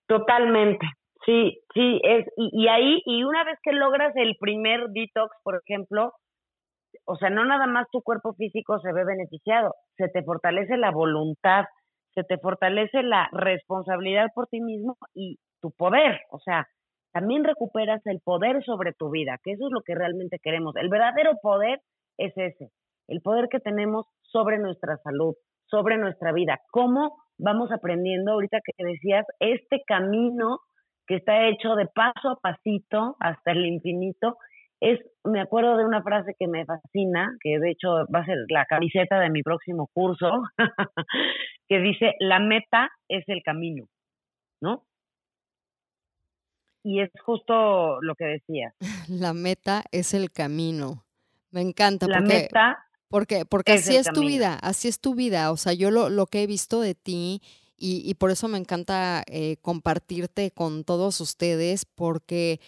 Totalmente, 0.07 0.85
sí, 1.25 1.61
sí, 1.73 2.01
es, 2.03 2.25
y, 2.35 2.67
ahí, 2.67 3.01
y 3.05 3.23
una 3.23 3.45
vez 3.45 3.57
que 3.63 3.71
logras 3.71 4.13
el 4.15 4.35
primer 4.39 4.89
detox, 4.89 5.33
por 5.43 5.61
ejemplo, 5.65 6.11
o 7.05 7.15
sea, 7.15 7.29
no 7.29 7.45
nada 7.45 7.65
más 7.67 7.87
tu 7.91 8.01
cuerpo 8.01 8.33
físico 8.33 8.79
se 8.79 8.91
ve 8.91 9.05
beneficiado, 9.05 9.73
se 9.95 10.09
te 10.09 10.23
fortalece 10.23 10.75
la 10.75 10.91
voluntad, 10.91 11.65
se 12.13 12.23
te 12.23 12.37
fortalece 12.37 13.03
la 13.03 13.29
responsabilidad 13.31 14.27
por 14.35 14.47
ti 14.47 14.59
mismo 14.59 14.97
y 15.13 15.37
tu 15.61 15.71
poder, 15.71 16.19
o 16.29 16.39
sea, 16.39 16.67
también 17.11 17.43
recuperas 17.43 18.01
el 18.05 18.19
poder 18.21 18.63
sobre 18.63 18.93
tu 18.93 19.09
vida, 19.09 19.37
que 19.43 19.51
eso 19.53 19.67
es 19.67 19.71
lo 19.71 19.81
que 19.81 19.95
realmente 19.95 20.39
queremos. 20.41 20.75
El 20.75 20.89
verdadero 20.89 21.33
poder 21.41 21.81
es 22.17 22.33
ese, 22.35 22.69
el 23.07 23.21
poder 23.21 23.47
que 23.49 23.59
tenemos 23.59 24.05
sobre 24.21 24.59
nuestra 24.59 24.97
salud, 24.97 25.35
sobre 25.65 25.97
nuestra 25.97 26.31
vida. 26.31 26.59
¿Cómo 26.71 27.17
vamos 27.37 27.71
aprendiendo 27.71 28.33
ahorita 28.33 28.59
que 28.63 28.85
decías 28.85 29.25
este 29.39 29.81
camino 29.85 30.59
que 31.07 31.15
está 31.15 31.47
hecho 31.47 31.75
de 31.75 31.87
paso 31.87 32.29
a 32.29 32.39
pasito 32.41 33.15
hasta 33.19 33.51
el 33.51 33.65
infinito? 33.65 34.37
Es, 34.79 34.99
me 35.23 35.41
acuerdo 35.41 35.77
de 35.77 35.85
una 35.85 36.01
frase 36.01 36.33
que 36.39 36.47
me 36.47 36.65
fascina, 36.65 37.35
que 37.41 37.59
de 37.59 37.71
hecho 37.71 37.89
va 38.13 38.19
a 38.19 38.25
ser 38.25 38.37
la 38.49 38.65
camiseta 38.65 39.19
de 39.19 39.29
mi 39.29 39.43
próximo 39.43 39.87
curso, 39.93 40.43
que 41.67 41.79
dice, 41.79 42.13
la 42.19 42.39
meta 42.39 42.89
es 43.07 43.23
el 43.27 43.43
camino, 43.43 43.85
¿no? 44.61 44.83
Y 46.83 47.01
es 47.01 47.09
justo 47.25 48.01
lo 48.01 48.15
que 48.15 48.25
decía. 48.25 48.73
La 49.07 49.33
meta 49.33 49.83
es 49.91 50.13
el 50.13 50.31
camino. 50.31 51.05
Me 51.51 51.61
encanta. 51.61 52.07
La 52.07 52.19
porque, 52.19 52.33
meta. 52.33 52.85
Porque, 53.09 53.45
porque 53.45 53.73
así 53.73 53.95
es 53.95 54.07
tu 54.11 54.21
vida, 54.21 54.57
así 54.61 54.87
es 54.87 54.99
tu 54.99 55.15
vida. 55.15 55.51
O 55.51 55.57
sea, 55.57 55.73
yo 55.73 55.91
lo, 55.91 56.09
lo 56.09 56.27
que 56.27 56.43
he 56.43 56.47
visto 56.47 56.79
de 56.79 56.95
ti 56.95 57.41
y, 57.83 58.13
por 58.13 58.29
eso 58.29 58.47
me 58.47 58.59
encanta 58.59 59.23
eh, 59.25 59.57
compartirte 59.63 60.51
con 60.51 60.83
todos 60.83 61.19
ustedes 61.19 61.85
porque 61.85 62.59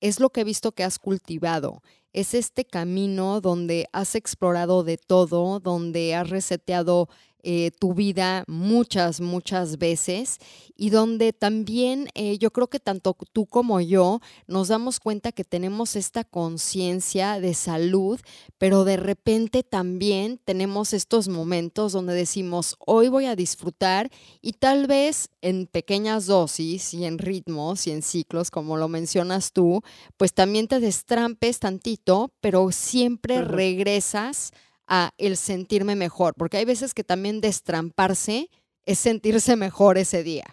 es 0.00 0.18
lo 0.18 0.30
que 0.30 0.40
he 0.40 0.44
visto 0.44 0.72
que 0.72 0.82
has 0.82 0.98
cultivado. 0.98 1.82
Es 2.14 2.32
este 2.32 2.64
camino 2.64 3.42
donde 3.42 3.86
has 3.92 4.14
explorado 4.14 4.82
de 4.82 4.96
todo, 4.96 5.60
donde 5.60 6.14
has 6.14 6.30
reseteado 6.30 7.10
eh, 7.42 7.70
tu 7.78 7.94
vida 7.94 8.44
muchas, 8.48 9.20
muchas 9.20 9.78
veces 9.78 10.38
y 10.76 10.90
donde 10.90 11.32
también 11.32 12.08
eh, 12.14 12.38
yo 12.38 12.50
creo 12.50 12.68
que 12.68 12.80
tanto 12.80 13.16
tú 13.32 13.46
como 13.46 13.80
yo 13.80 14.20
nos 14.46 14.68
damos 14.68 15.00
cuenta 15.00 15.32
que 15.32 15.44
tenemos 15.44 15.96
esta 15.96 16.24
conciencia 16.24 17.40
de 17.40 17.54
salud, 17.54 18.20
pero 18.58 18.84
de 18.84 18.96
repente 18.96 19.62
también 19.62 20.38
tenemos 20.44 20.92
estos 20.92 21.28
momentos 21.28 21.92
donde 21.92 22.14
decimos, 22.14 22.76
hoy 22.78 23.08
voy 23.08 23.26
a 23.26 23.36
disfrutar 23.36 24.10
y 24.42 24.52
tal 24.54 24.86
vez 24.86 25.30
en 25.40 25.66
pequeñas 25.66 26.26
dosis 26.26 26.94
y 26.94 27.04
en 27.04 27.18
ritmos 27.18 27.86
y 27.86 27.92
en 27.92 28.02
ciclos, 28.02 28.50
como 28.50 28.76
lo 28.76 28.88
mencionas 28.88 29.52
tú, 29.52 29.82
pues 30.16 30.34
también 30.34 30.68
te 30.68 30.80
destrampes 30.80 31.60
tantito, 31.60 32.32
pero 32.40 32.72
siempre 32.72 33.42
regresas 33.42 34.52
a 34.88 35.10
el 35.18 35.36
sentirme 35.36 35.96
mejor, 35.96 36.34
porque 36.36 36.58
hay 36.58 36.64
veces 36.64 36.94
que 36.94 37.04
también 37.04 37.40
destramparse 37.40 38.48
es 38.84 38.98
sentirse 38.98 39.56
mejor 39.56 39.98
ese 39.98 40.22
día. 40.22 40.44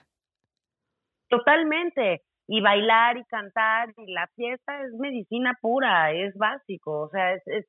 Totalmente. 1.29 2.23
Y 2.47 2.61
bailar 2.61 3.17
y 3.17 3.23
cantar 3.25 3.93
y 3.97 4.11
la 4.11 4.27
fiesta 4.35 4.83
es 4.83 4.93
medicina 4.99 5.57
pura, 5.61 6.11
es 6.11 6.35
básico. 6.35 7.03
O 7.03 7.09
sea, 7.09 7.33
es 7.33 7.65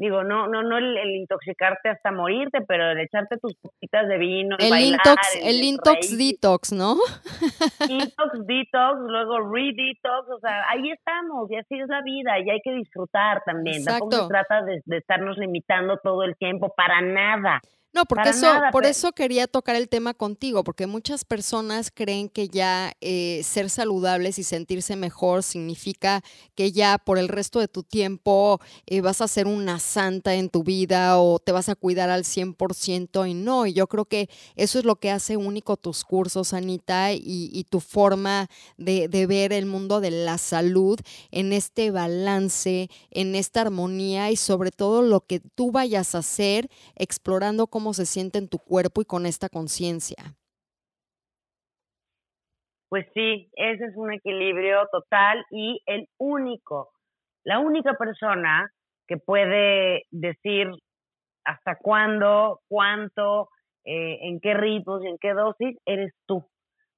digo, 0.00 0.24
no, 0.24 0.46
no, 0.46 0.62
no 0.62 0.78
el, 0.78 0.96
intoxicarte 1.14 1.90
hasta 1.90 2.10
morirte, 2.10 2.62
pero 2.66 2.90
el 2.90 3.00
echarte 3.00 3.36
tus 3.36 3.54
poquitas 3.56 4.08
de 4.08 4.16
vino. 4.16 4.56
El 4.58 4.80
intox, 4.80 5.38
el, 5.42 5.62
intox 5.62 6.16
detox, 6.16 6.72
¿no? 6.72 6.96
Intox 7.86 8.46
detox, 8.46 8.98
luego 9.06 9.40
re-detox, 9.52 10.30
o 10.30 10.40
sea, 10.40 10.64
ahí 10.70 10.90
estamos 10.90 11.50
y 11.50 11.56
así 11.56 11.78
es 11.78 11.88
la 11.88 12.00
vida 12.00 12.38
y 12.40 12.48
hay 12.48 12.60
que 12.64 12.72
disfrutar 12.72 13.42
también. 13.44 13.84
Tampoco 13.84 14.22
se 14.22 14.28
trata 14.28 14.62
de, 14.62 14.80
de 14.86 14.96
estarnos 14.96 15.36
limitando 15.36 15.98
todo 16.02 16.22
el 16.22 16.34
tiempo 16.36 16.72
para 16.74 17.02
nada. 17.02 17.60
No, 17.92 18.04
porque 18.04 18.28
eso, 18.28 18.46
por 18.70 18.86
eso 18.86 19.10
quería 19.10 19.48
tocar 19.48 19.74
el 19.74 19.88
tema 19.88 20.14
contigo, 20.14 20.62
porque 20.62 20.86
muchas 20.86 21.24
personas 21.24 21.90
creen 21.92 22.28
que 22.28 22.48
ya 22.48 22.92
eh, 23.00 23.40
ser 23.42 23.68
saludables 23.68 24.38
y 24.38 24.44
sentirse 24.44 24.94
mejor 24.94 25.42
significa 25.42 26.22
que 26.54 26.70
ya 26.70 26.98
por 26.98 27.18
el 27.18 27.26
resto 27.26 27.58
de 27.58 27.66
tu 27.66 27.82
tiempo 27.82 28.60
eh, 28.86 29.00
vas 29.00 29.20
a 29.20 29.26
ser 29.26 29.48
una 29.48 29.80
santa 29.80 30.36
en 30.36 30.50
tu 30.50 30.62
vida 30.62 31.18
o 31.18 31.40
te 31.40 31.50
vas 31.50 31.68
a 31.68 31.74
cuidar 31.74 32.10
al 32.10 32.22
100% 32.22 33.28
y 33.28 33.34
no, 33.34 33.66
y 33.66 33.72
yo 33.72 33.88
creo 33.88 34.04
que 34.04 34.30
eso 34.54 34.78
es 34.78 34.84
lo 34.84 34.94
que 34.96 35.10
hace 35.10 35.36
único 35.36 35.76
tus 35.76 36.04
cursos, 36.04 36.52
Anita, 36.52 37.12
y, 37.12 37.66
tu 37.70 37.80
forma 37.80 38.48
de, 38.78 39.08
de 39.08 39.26
ver 39.26 39.52
el 39.52 39.66
mundo 39.66 40.00
de 40.00 40.10
la 40.10 40.38
salud 40.38 40.98
en 41.30 41.52
este 41.52 41.90
balance, 41.90 42.88
en 43.10 43.34
esta 43.34 43.62
armonía 43.62 44.30
y 44.30 44.36
sobre 44.36 44.70
todo 44.70 45.02
lo 45.02 45.20
que 45.20 45.40
tú 45.40 45.70
vayas 45.70 46.14
a 46.14 46.18
hacer 46.18 46.68
explorando 46.96 47.66
cómo 47.66 47.79
cómo 47.80 47.94
se 47.94 48.04
siente 48.04 48.38
en 48.38 48.46
tu 48.46 48.58
cuerpo 48.58 49.00
y 49.00 49.06
con 49.06 49.24
esta 49.24 49.48
conciencia. 49.48 50.36
Pues 52.90 53.06
sí, 53.14 53.50
ese 53.54 53.86
es 53.86 53.96
un 53.96 54.12
equilibrio 54.12 54.86
total 54.92 55.42
y 55.50 55.80
el 55.86 56.06
único, 56.18 56.90
la 57.42 57.58
única 57.58 57.94
persona 57.94 58.70
que 59.06 59.16
puede 59.16 60.02
decir 60.10 60.68
hasta 61.46 61.76
cuándo, 61.76 62.60
cuánto, 62.68 63.48
eh, 63.86 64.18
en 64.28 64.40
qué 64.40 64.52
ritmos 64.52 65.02
y 65.02 65.08
en 65.08 65.16
qué 65.16 65.32
dosis, 65.32 65.78
eres 65.86 66.12
tú. 66.26 66.44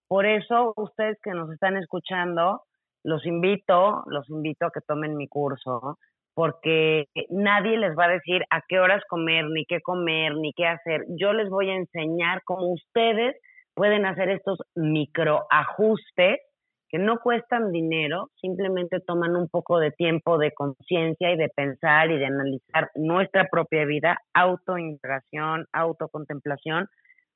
Por 0.08 0.26
eso 0.26 0.72
ustedes 0.76 1.16
que 1.22 1.30
nos 1.30 1.48
están 1.52 1.76
escuchando, 1.76 2.62
los 3.04 3.24
invito, 3.24 4.02
los 4.06 4.28
invito 4.30 4.66
a 4.66 4.72
que 4.72 4.80
tomen 4.80 5.16
mi 5.16 5.28
curso 5.28 5.96
porque 6.34 7.06
nadie 7.28 7.76
les 7.76 7.96
va 7.96 8.06
a 8.06 8.12
decir 8.12 8.42
a 8.50 8.60
qué 8.66 8.78
horas 8.78 9.02
comer, 9.08 9.44
ni 9.46 9.64
qué 9.66 9.80
comer, 9.80 10.34
ni 10.36 10.52
qué 10.52 10.66
hacer. 10.66 11.04
Yo 11.18 11.32
les 11.32 11.50
voy 11.50 11.70
a 11.70 11.76
enseñar 11.76 12.42
cómo 12.44 12.72
ustedes 12.72 13.36
pueden 13.74 14.06
hacer 14.06 14.30
estos 14.30 14.58
microajustes 14.74 16.40
que 16.88 16.98
no 16.98 17.18
cuestan 17.20 17.72
dinero, 17.72 18.28
simplemente 18.38 19.00
toman 19.00 19.34
un 19.34 19.48
poco 19.48 19.78
de 19.78 19.92
tiempo 19.92 20.36
de 20.36 20.52
conciencia 20.52 21.32
y 21.32 21.38
de 21.38 21.48
pensar 21.48 22.10
y 22.10 22.18
de 22.18 22.26
analizar 22.26 22.90
nuestra 22.94 23.48
propia 23.50 23.86
vida, 23.86 24.18
autointegración, 24.34 25.64
autocontemplación, 25.72 26.88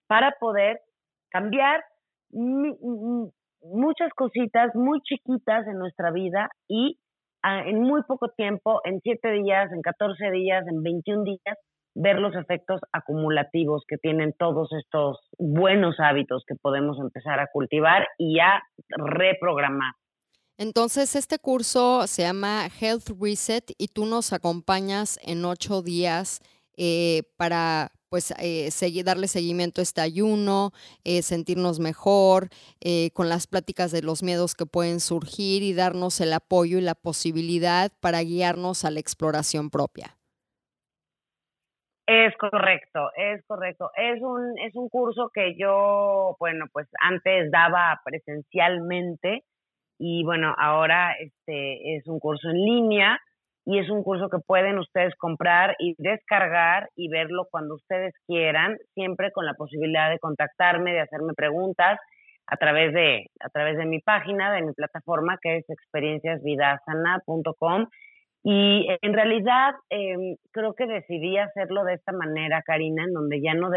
para 0.07 0.33
poder 0.39 0.81
cambiar 1.31 1.83
muchas 2.31 4.11
cositas 4.15 4.75
muy 4.75 5.01
chiquitas 5.01 5.67
en 5.67 5.79
nuestra 5.79 6.11
vida 6.11 6.51
y 6.69 6.99
en 7.43 7.81
muy 7.81 8.03
poco 8.03 8.29
tiempo, 8.31 8.81
en 8.85 9.01
7 9.03 9.33
días, 9.33 9.73
en 9.73 9.83
14 9.83 10.31
días, 10.31 10.67
en 10.69 10.83
21 10.83 11.25
días, 11.25 11.59
ver 11.95 12.19
los 12.19 12.35
efectos 12.35 12.81
acumulativos 12.93 13.85
que 13.89 13.97
tienen 13.97 14.35
todos 14.39 14.69
estos 14.73 15.19
buenos 15.39 15.97
hábitos 15.99 16.45
que 16.47 16.55
podemos 16.55 16.99
empezar 17.01 17.41
a 17.41 17.49
cultivar 17.53 18.07
y 18.19 18.39
a 18.39 18.63
reprogramar. 18.89 19.93
Entonces, 20.59 21.17
este 21.17 21.39
curso 21.39 22.07
se 22.07 22.23
llama 22.23 22.67
Health 22.81 23.11
Reset 23.21 23.73
y 23.79 23.89
tú 23.89 24.07
nos 24.07 24.33
acompañas 24.33 25.19
en 25.23 25.45
ocho 25.45 25.83
días 25.83 26.41
eh, 26.77 27.23
para 27.37 27.93
pues 28.17 28.33
eh, 28.41 28.71
darle 29.05 29.29
seguimiento 29.29 29.83
a 29.83 29.85
este 29.85 30.01
ayuno, 30.01 30.71
eh, 31.05 31.21
sentirnos 31.21 31.81
mejor, 31.81 32.49
eh, 32.81 33.11
con 33.13 33.29
las 33.29 33.47
pláticas 33.47 33.93
de 33.93 34.01
los 34.01 34.23
miedos 34.23 34.55
que 34.55 34.65
pueden 34.65 35.01
surgir 35.01 35.63
y 35.63 35.75
darnos 35.75 36.19
el 36.23 36.33
apoyo 36.33 36.79
y 36.79 36.81
la 36.81 36.95
posibilidad 36.95 37.93
para 38.01 38.23
guiarnos 38.23 38.87
a 38.87 38.91
la 38.91 39.01
exploración 39.01 39.69
propia. 39.69 40.17
Es 42.07 42.35
correcto, 42.39 43.11
es 43.19 43.45
correcto. 43.47 43.91
Es 43.95 44.23
un, 44.23 44.59
es 44.61 44.75
un 44.77 44.89
curso 44.89 45.29
que 45.29 45.55
yo, 45.59 46.37
bueno, 46.41 46.65
pues 46.73 46.89
antes 47.01 47.51
daba 47.51 48.01
presencialmente 48.03 49.45
y 49.99 50.25
bueno, 50.25 50.55
ahora 50.57 51.13
este 51.21 51.97
es 51.97 52.07
un 52.07 52.19
curso 52.19 52.49
en 52.49 52.65
línea 52.65 53.21
y 53.67 53.79
es 53.81 53.91
un 53.91 54.03
curso 54.05 54.31
que 54.31 54.39
pueden 54.39 54.79
ustedes 54.79 55.15
comprar 55.17 55.75
y 55.81 55.97
descargar 55.99 56.89
y 56.95 57.09
verlo 57.09 57.49
cuando 57.51 57.75
ustedes 57.75 58.15
quieran, 58.27 58.79
siempre 58.95 59.33
con 59.33 59.45
la 59.45 59.55
posibilidad 59.55 60.09
de 60.09 60.21
contactarme, 60.21 60.93
de 60.93 61.01
hacerme 61.01 61.35
preguntas 61.35 61.99
a 62.47 62.57
través 62.57 62.95
de 62.95 63.27
a 63.41 63.49
través 63.49 63.77
de 63.77 63.85
mi 63.85 63.99
página, 64.01 64.55
de 64.55 64.63
mi 64.63 64.73
plataforma 64.73 65.37
que 65.43 65.57
es 65.57 65.69
experienciasvidasana.com 65.69 67.89
y 68.49 68.87
en 69.03 69.13
realidad 69.13 69.75
em, 69.91 70.37
creo 70.53 70.75
que 70.75 70.87
decidí 70.87 71.37
hacerlo 71.37 71.83
de 71.83 71.95
esta 71.95 72.13
manera, 72.13 72.63
Karina, 72.65 73.03
en 73.03 73.13
donde 73.13 73.43
ya 73.43 73.55
no 73.55 73.71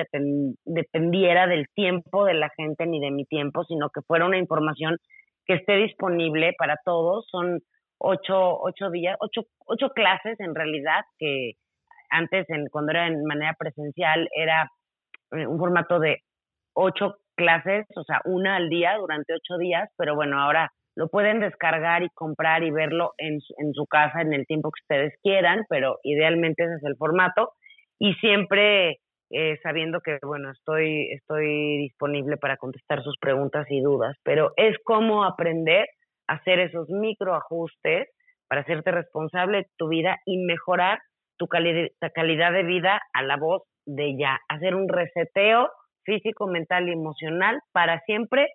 dependiera 0.66 1.48
del 1.48 1.66
tiempo 1.74 2.26
de 2.26 2.36
la 2.36 2.52
gente 2.56 2.86
ni 2.86 3.00
de 3.00 3.10
mi 3.10 3.26
tiempo, 3.26 3.64
sino 3.64 3.90
que 3.90 4.04
fuera 4.04 4.28
una 4.28 4.38
información 4.38 4.98
que 5.48 5.56
esté 5.56 5.78
disponible 5.78 6.54
para 6.56 6.76
todos. 6.86 7.26
Son 7.32 7.62
ocho, 8.00 8.60
ocho 8.60 8.90
días, 8.90 9.16
ocho, 9.20 9.42
ocho 9.66 9.90
clases 9.90 10.40
en 10.40 10.56
realidad, 10.56 11.02
que 11.18 11.54
antes, 12.10 12.50
en, 12.50 12.68
cuando 12.70 12.92
era 12.92 13.08
en 13.08 13.24
manera 13.24 13.56
presencial, 13.58 14.28
era 14.36 14.72
eh, 15.32 15.46
un 15.46 15.60
formato 15.60 16.00
de 16.00 16.24
ocho 16.74 17.18
clases, 17.36 17.86
o 17.96 18.04
sea, 18.04 18.22
una 18.26 18.56
al 18.56 18.70
día 18.70 18.98
durante 18.98 19.34
ocho 19.34 19.58
días, 19.58 19.90
pero 19.98 20.16
bueno, 20.16 20.42
ahora 20.42 20.72
lo 20.96 21.08
pueden 21.08 21.40
descargar 21.40 22.04
y 22.04 22.10
comprar 22.10 22.64
y 22.64 22.72
verlo 22.72 23.14
en, 23.18 23.40
en 23.58 23.74
su 23.74 23.86
casa 23.86 24.22
en 24.22 24.34
el 24.34 24.46
tiempo 24.46 24.72
que 24.72 24.82
ustedes 24.84 25.14
quieran, 25.22 25.66
pero 25.70 26.00
idealmente 26.04 26.64
ese 26.64 26.76
es 26.76 26.84
el 26.84 26.98
formato. 26.98 27.54
Y 28.00 28.14
siempre 28.16 29.00
eh, 29.32 29.60
sabiendo 29.62 30.02
que, 30.02 30.18
bueno, 30.24 30.50
estoy, 30.52 31.12
estoy 31.12 31.78
disponible 31.78 32.38
para 32.38 32.58
contestar 32.58 33.04
sus 33.04 33.16
preguntas 33.20 33.68
y 33.70 33.80
dudas, 33.80 34.18
pero 34.24 34.54
es 34.58 34.76
como 34.84 35.24
aprender 35.24 35.88
hacer 36.30 36.60
esos 36.60 36.90
microajustes 36.90 38.08
para 38.48 38.62
hacerte 38.62 38.92
responsable 38.92 39.58
de 39.58 39.68
tu 39.78 39.90
vida 39.90 40.18
y 40.26 40.38
mejorar 40.38 41.00
tu 41.38 41.48
calidad 41.48 42.52
de 42.52 42.64
vida 42.64 43.02
a 43.14 43.24
la 43.24 43.38
voz 43.38 43.64
de 43.86 44.18
ya, 44.18 44.40
hacer 44.50 44.76
un 44.76 44.88
reseteo 44.88 45.70
físico, 46.04 46.48
mental 46.48 46.90
y 46.90 46.92
emocional 46.92 47.60
para 47.72 48.00
siempre 48.02 48.48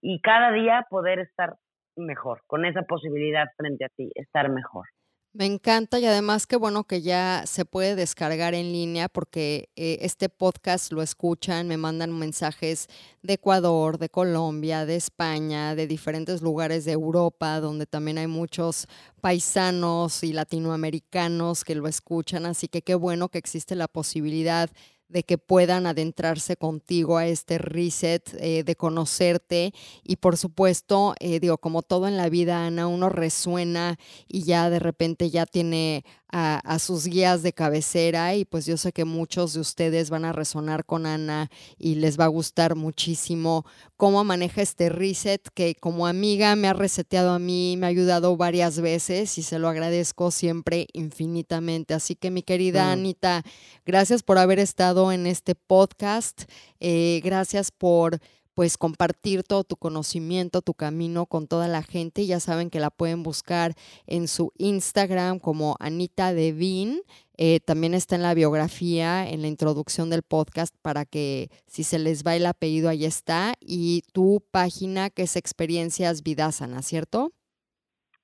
y 0.00 0.20
cada 0.20 0.52
día 0.52 0.86
poder 0.90 1.20
estar 1.20 1.54
mejor, 1.96 2.40
con 2.46 2.64
esa 2.64 2.82
posibilidad 2.82 3.46
frente 3.56 3.84
a 3.84 3.88
ti, 3.88 4.10
estar 4.14 4.50
mejor. 4.50 4.86
Me 5.34 5.46
encanta 5.46 5.98
y 5.98 6.04
además 6.04 6.46
qué 6.46 6.56
bueno 6.56 6.84
que 6.84 7.00
ya 7.00 7.44
se 7.46 7.64
puede 7.64 7.96
descargar 7.96 8.52
en 8.52 8.70
línea 8.70 9.08
porque 9.08 9.70
eh, 9.76 9.96
este 10.02 10.28
podcast 10.28 10.92
lo 10.92 11.00
escuchan, 11.00 11.66
me 11.68 11.78
mandan 11.78 12.12
mensajes 12.12 12.86
de 13.22 13.34
Ecuador, 13.34 13.96
de 13.96 14.10
Colombia, 14.10 14.84
de 14.84 14.96
España, 14.96 15.74
de 15.74 15.86
diferentes 15.86 16.42
lugares 16.42 16.84
de 16.84 16.92
Europa, 16.92 17.60
donde 17.60 17.86
también 17.86 18.18
hay 18.18 18.26
muchos 18.26 18.86
paisanos 19.22 20.22
y 20.22 20.34
latinoamericanos 20.34 21.64
que 21.64 21.76
lo 21.76 21.88
escuchan, 21.88 22.44
así 22.44 22.68
que 22.68 22.82
qué 22.82 22.94
bueno 22.94 23.30
que 23.30 23.38
existe 23.38 23.74
la 23.74 23.88
posibilidad 23.88 24.68
de 25.12 25.22
que 25.22 25.38
puedan 25.38 25.86
adentrarse 25.86 26.56
contigo 26.56 27.18
a 27.18 27.26
este 27.26 27.58
reset, 27.58 28.34
eh, 28.40 28.64
de 28.64 28.76
conocerte. 28.76 29.72
Y 30.02 30.16
por 30.16 30.36
supuesto, 30.36 31.14
eh, 31.20 31.38
digo, 31.38 31.58
como 31.58 31.82
todo 31.82 32.08
en 32.08 32.16
la 32.16 32.28
vida, 32.28 32.66
Ana, 32.66 32.86
uno 32.86 33.08
resuena 33.08 33.98
y 34.26 34.42
ya 34.42 34.70
de 34.70 34.78
repente 34.78 35.30
ya 35.30 35.46
tiene 35.46 36.04
a, 36.32 36.78
sus 36.78 37.06
guías 37.06 37.42
de 37.42 37.52
cabecera 37.52 38.34
y 38.34 38.46
pues 38.46 38.64
yo 38.64 38.78
sé 38.78 38.92
que 38.92 39.04
muchos 39.04 39.52
de 39.52 39.60
ustedes 39.60 40.08
van 40.08 40.24
a 40.24 40.32
resonar 40.32 40.86
con 40.86 41.04
Ana 41.04 41.50
y 41.78 41.96
les 41.96 42.18
va 42.18 42.24
a 42.24 42.28
gustar 42.28 42.74
muchísimo 42.74 43.66
cómo 43.98 44.24
maneja 44.24 44.62
este 44.62 44.88
reset 44.88 45.46
que 45.54 45.74
como 45.74 46.06
amiga 46.06 46.56
me 46.56 46.68
ha 46.68 46.72
reseteado 46.72 47.32
a 47.32 47.38
mí, 47.38 47.76
me 47.76 47.86
ha 47.86 47.90
ayudado 47.90 48.36
varias 48.38 48.80
veces 48.80 49.36
y 49.36 49.42
se 49.42 49.58
lo 49.58 49.68
agradezco 49.68 50.30
siempre 50.30 50.86
infinitamente. 50.94 51.92
Así 51.92 52.16
que 52.16 52.30
mi 52.30 52.42
querida 52.42 52.90
Anita, 52.90 53.42
gracias 53.84 54.22
por 54.22 54.38
haber 54.38 54.58
estado 54.58 55.12
en 55.12 55.26
este 55.26 55.54
podcast, 55.54 56.44
eh, 56.80 57.20
gracias 57.22 57.70
por 57.70 58.18
pues 58.54 58.76
compartir 58.76 59.42
todo 59.42 59.64
tu 59.64 59.76
conocimiento, 59.76 60.62
tu 60.62 60.74
camino 60.74 61.26
con 61.26 61.46
toda 61.46 61.68
la 61.68 61.82
gente. 61.82 62.26
Ya 62.26 62.40
saben 62.40 62.70
que 62.70 62.80
la 62.80 62.90
pueden 62.90 63.22
buscar 63.22 63.72
en 64.06 64.28
su 64.28 64.52
Instagram 64.58 65.38
como 65.38 65.76
Anita 65.80 66.32
Devin. 66.32 67.00
Eh, 67.38 67.60
también 67.60 67.94
está 67.94 68.14
en 68.14 68.22
la 68.22 68.34
biografía, 68.34 69.28
en 69.28 69.42
la 69.42 69.48
introducción 69.48 70.10
del 70.10 70.22
podcast, 70.22 70.74
para 70.82 71.04
que 71.04 71.48
si 71.66 71.82
se 71.82 71.98
les 71.98 72.24
va 72.24 72.36
el 72.36 72.46
apellido, 72.46 72.88
ahí 72.88 73.04
está. 73.04 73.54
Y 73.60 74.02
tu 74.12 74.42
página 74.52 75.10
que 75.10 75.22
es 75.22 75.36
Experiencias 75.36 76.22
Vidásana, 76.22 76.82
¿cierto? 76.82 77.32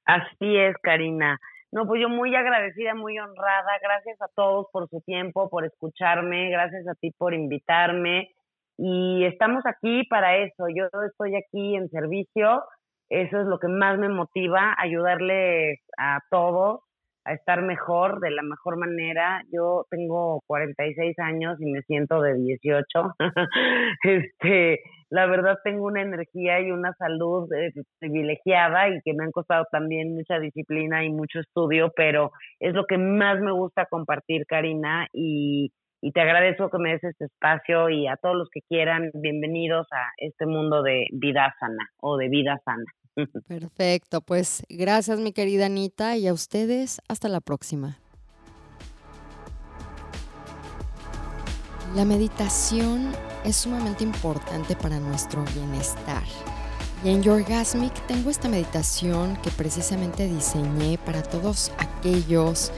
Así 0.04 0.56
es, 0.56 0.76
Karina. 0.82 1.40
No, 1.70 1.86
pues 1.86 2.00
yo 2.00 2.08
muy 2.08 2.34
agradecida, 2.34 2.94
muy 2.94 3.18
honrada. 3.18 3.72
Gracias 3.82 4.20
a 4.22 4.28
todos 4.34 4.66
por 4.72 4.88
su 4.88 5.00
tiempo, 5.02 5.50
por 5.50 5.66
escucharme. 5.66 6.50
Gracias 6.50 6.86
a 6.88 6.94
ti 6.94 7.10
por 7.10 7.34
invitarme 7.34 8.34
y 8.78 9.24
estamos 9.24 9.66
aquí 9.66 10.04
para 10.04 10.36
eso. 10.38 10.66
Yo 10.74 10.86
estoy 11.06 11.34
aquí 11.36 11.76
en 11.76 11.88
servicio, 11.90 12.62
eso 13.10 13.40
es 13.40 13.46
lo 13.46 13.58
que 13.58 13.68
más 13.68 13.98
me 13.98 14.08
motiva, 14.08 14.74
ayudarles 14.78 15.80
a 15.98 16.20
todos 16.30 16.80
a 17.28 17.34
estar 17.34 17.62
mejor, 17.62 18.20
de 18.20 18.30
la 18.30 18.42
mejor 18.42 18.78
manera. 18.78 19.42
Yo 19.52 19.84
tengo 19.90 20.40
46 20.46 21.18
años 21.18 21.60
y 21.60 21.66
me 21.70 21.82
siento 21.82 22.22
de 22.22 22.34
18. 22.34 22.86
este, 24.04 24.80
la 25.10 25.26
verdad 25.26 25.58
tengo 25.62 25.84
una 25.86 26.02
energía 26.02 26.60
y 26.60 26.70
una 26.70 26.94
salud 26.94 27.52
eh, 27.52 27.72
privilegiada 27.98 28.88
y 28.88 29.00
que 29.04 29.12
me 29.12 29.24
han 29.24 29.32
costado 29.32 29.66
también 29.70 30.14
mucha 30.14 30.38
disciplina 30.38 31.04
y 31.04 31.10
mucho 31.10 31.40
estudio, 31.40 31.92
pero 31.94 32.30
es 32.60 32.72
lo 32.74 32.86
que 32.86 32.96
más 32.96 33.40
me 33.40 33.52
gusta 33.52 33.86
compartir, 33.86 34.46
Karina, 34.46 35.06
y 35.12 35.70
y 36.00 36.12
te 36.12 36.20
agradezco 36.20 36.70
que 36.70 36.78
me 36.78 36.92
des 36.92 37.04
este 37.04 37.24
espacio 37.24 37.88
y 37.90 38.06
a 38.06 38.16
todos 38.16 38.36
los 38.36 38.48
que 38.50 38.60
quieran, 38.62 39.10
bienvenidos 39.14 39.86
a 39.92 40.12
este 40.18 40.46
mundo 40.46 40.82
de 40.82 41.06
vida 41.12 41.54
sana 41.58 41.90
o 42.00 42.16
de 42.16 42.28
vida 42.28 42.60
sana. 42.64 42.84
Perfecto, 43.48 44.20
pues 44.20 44.64
gracias 44.68 45.18
mi 45.18 45.32
querida 45.32 45.66
Anita 45.66 46.16
y 46.16 46.28
a 46.28 46.32
ustedes 46.32 47.00
hasta 47.08 47.28
la 47.28 47.40
próxima. 47.40 47.98
La 51.96 52.04
meditación 52.04 53.12
es 53.44 53.56
sumamente 53.56 54.04
importante 54.04 54.76
para 54.76 55.00
nuestro 55.00 55.42
bienestar. 55.54 56.22
Y 57.02 57.10
en 57.10 57.22
Yorgasmic 57.22 57.94
tengo 58.06 58.28
esta 58.28 58.48
meditación 58.48 59.36
que 59.42 59.50
precisamente 59.50 60.26
diseñé 60.26 60.98
para 60.98 61.22
todos 61.22 61.72
aquellos 61.78 62.72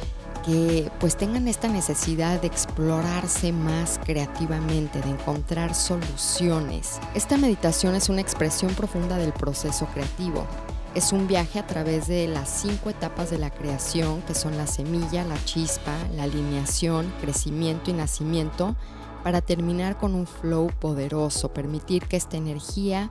que 0.44 0.90
pues 1.00 1.16
tengan 1.16 1.48
esta 1.48 1.68
necesidad 1.68 2.40
de 2.40 2.46
explorarse 2.46 3.52
más 3.52 4.00
creativamente, 4.04 5.00
de 5.00 5.10
encontrar 5.10 5.74
soluciones. 5.74 7.00
Esta 7.14 7.36
meditación 7.36 7.94
es 7.94 8.08
una 8.08 8.20
expresión 8.20 8.74
profunda 8.74 9.16
del 9.16 9.32
proceso 9.32 9.86
creativo. 9.86 10.46
Es 10.94 11.12
un 11.12 11.28
viaje 11.28 11.58
a 11.60 11.66
través 11.66 12.08
de 12.08 12.26
las 12.26 12.48
cinco 12.48 12.90
etapas 12.90 13.30
de 13.30 13.38
la 13.38 13.50
creación, 13.50 14.22
que 14.22 14.34
son 14.34 14.56
la 14.56 14.66
semilla, 14.66 15.24
la 15.24 15.42
chispa, 15.44 15.94
la 16.16 16.24
alineación, 16.24 17.12
crecimiento 17.20 17.90
y 17.90 17.94
nacimiento, 17.94 18.74
para 19.22 19.40
terminar 19.40 19.98
con 19.98 20.14
un 20.14 20.26
flow 20.26 20.70
poderoso, 20.80 21.52
permitir 21.52 22.06
que 22.06 22.16
esta 22.16 22.36
energía 22.36 23.10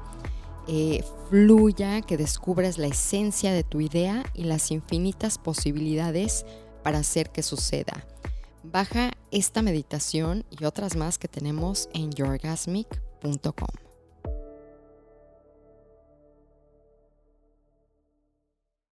eh, 0.68 1.04
fluya, 1.30 2.02
que 2.02 2.18
descubras 2.18 2.78
la 2.78 2.88
esencia 2.88 3.54
de 3.54 3.64
tu 3.64 3.80
idea 3.80 4.24
y 4.34 4.44
las 4.44 4.72
infinitas 4.72 5.38
posibilidades 5.38 6.46
para 6.90 7.02
hacer 7.02 7.30
que 7.30 7.44
suceda. 7.44 8.04
Baja 8.64 9.12
esta 9.30 9.62
meditación 9.62 10.44
y 10.50 10.66
otras 10.66 10.96
más 10.96 11.20
que 11.20 11.28
tenemos 11.28 11.88
en 11.94 12.12
yourgasmic.com. 12.12 13.89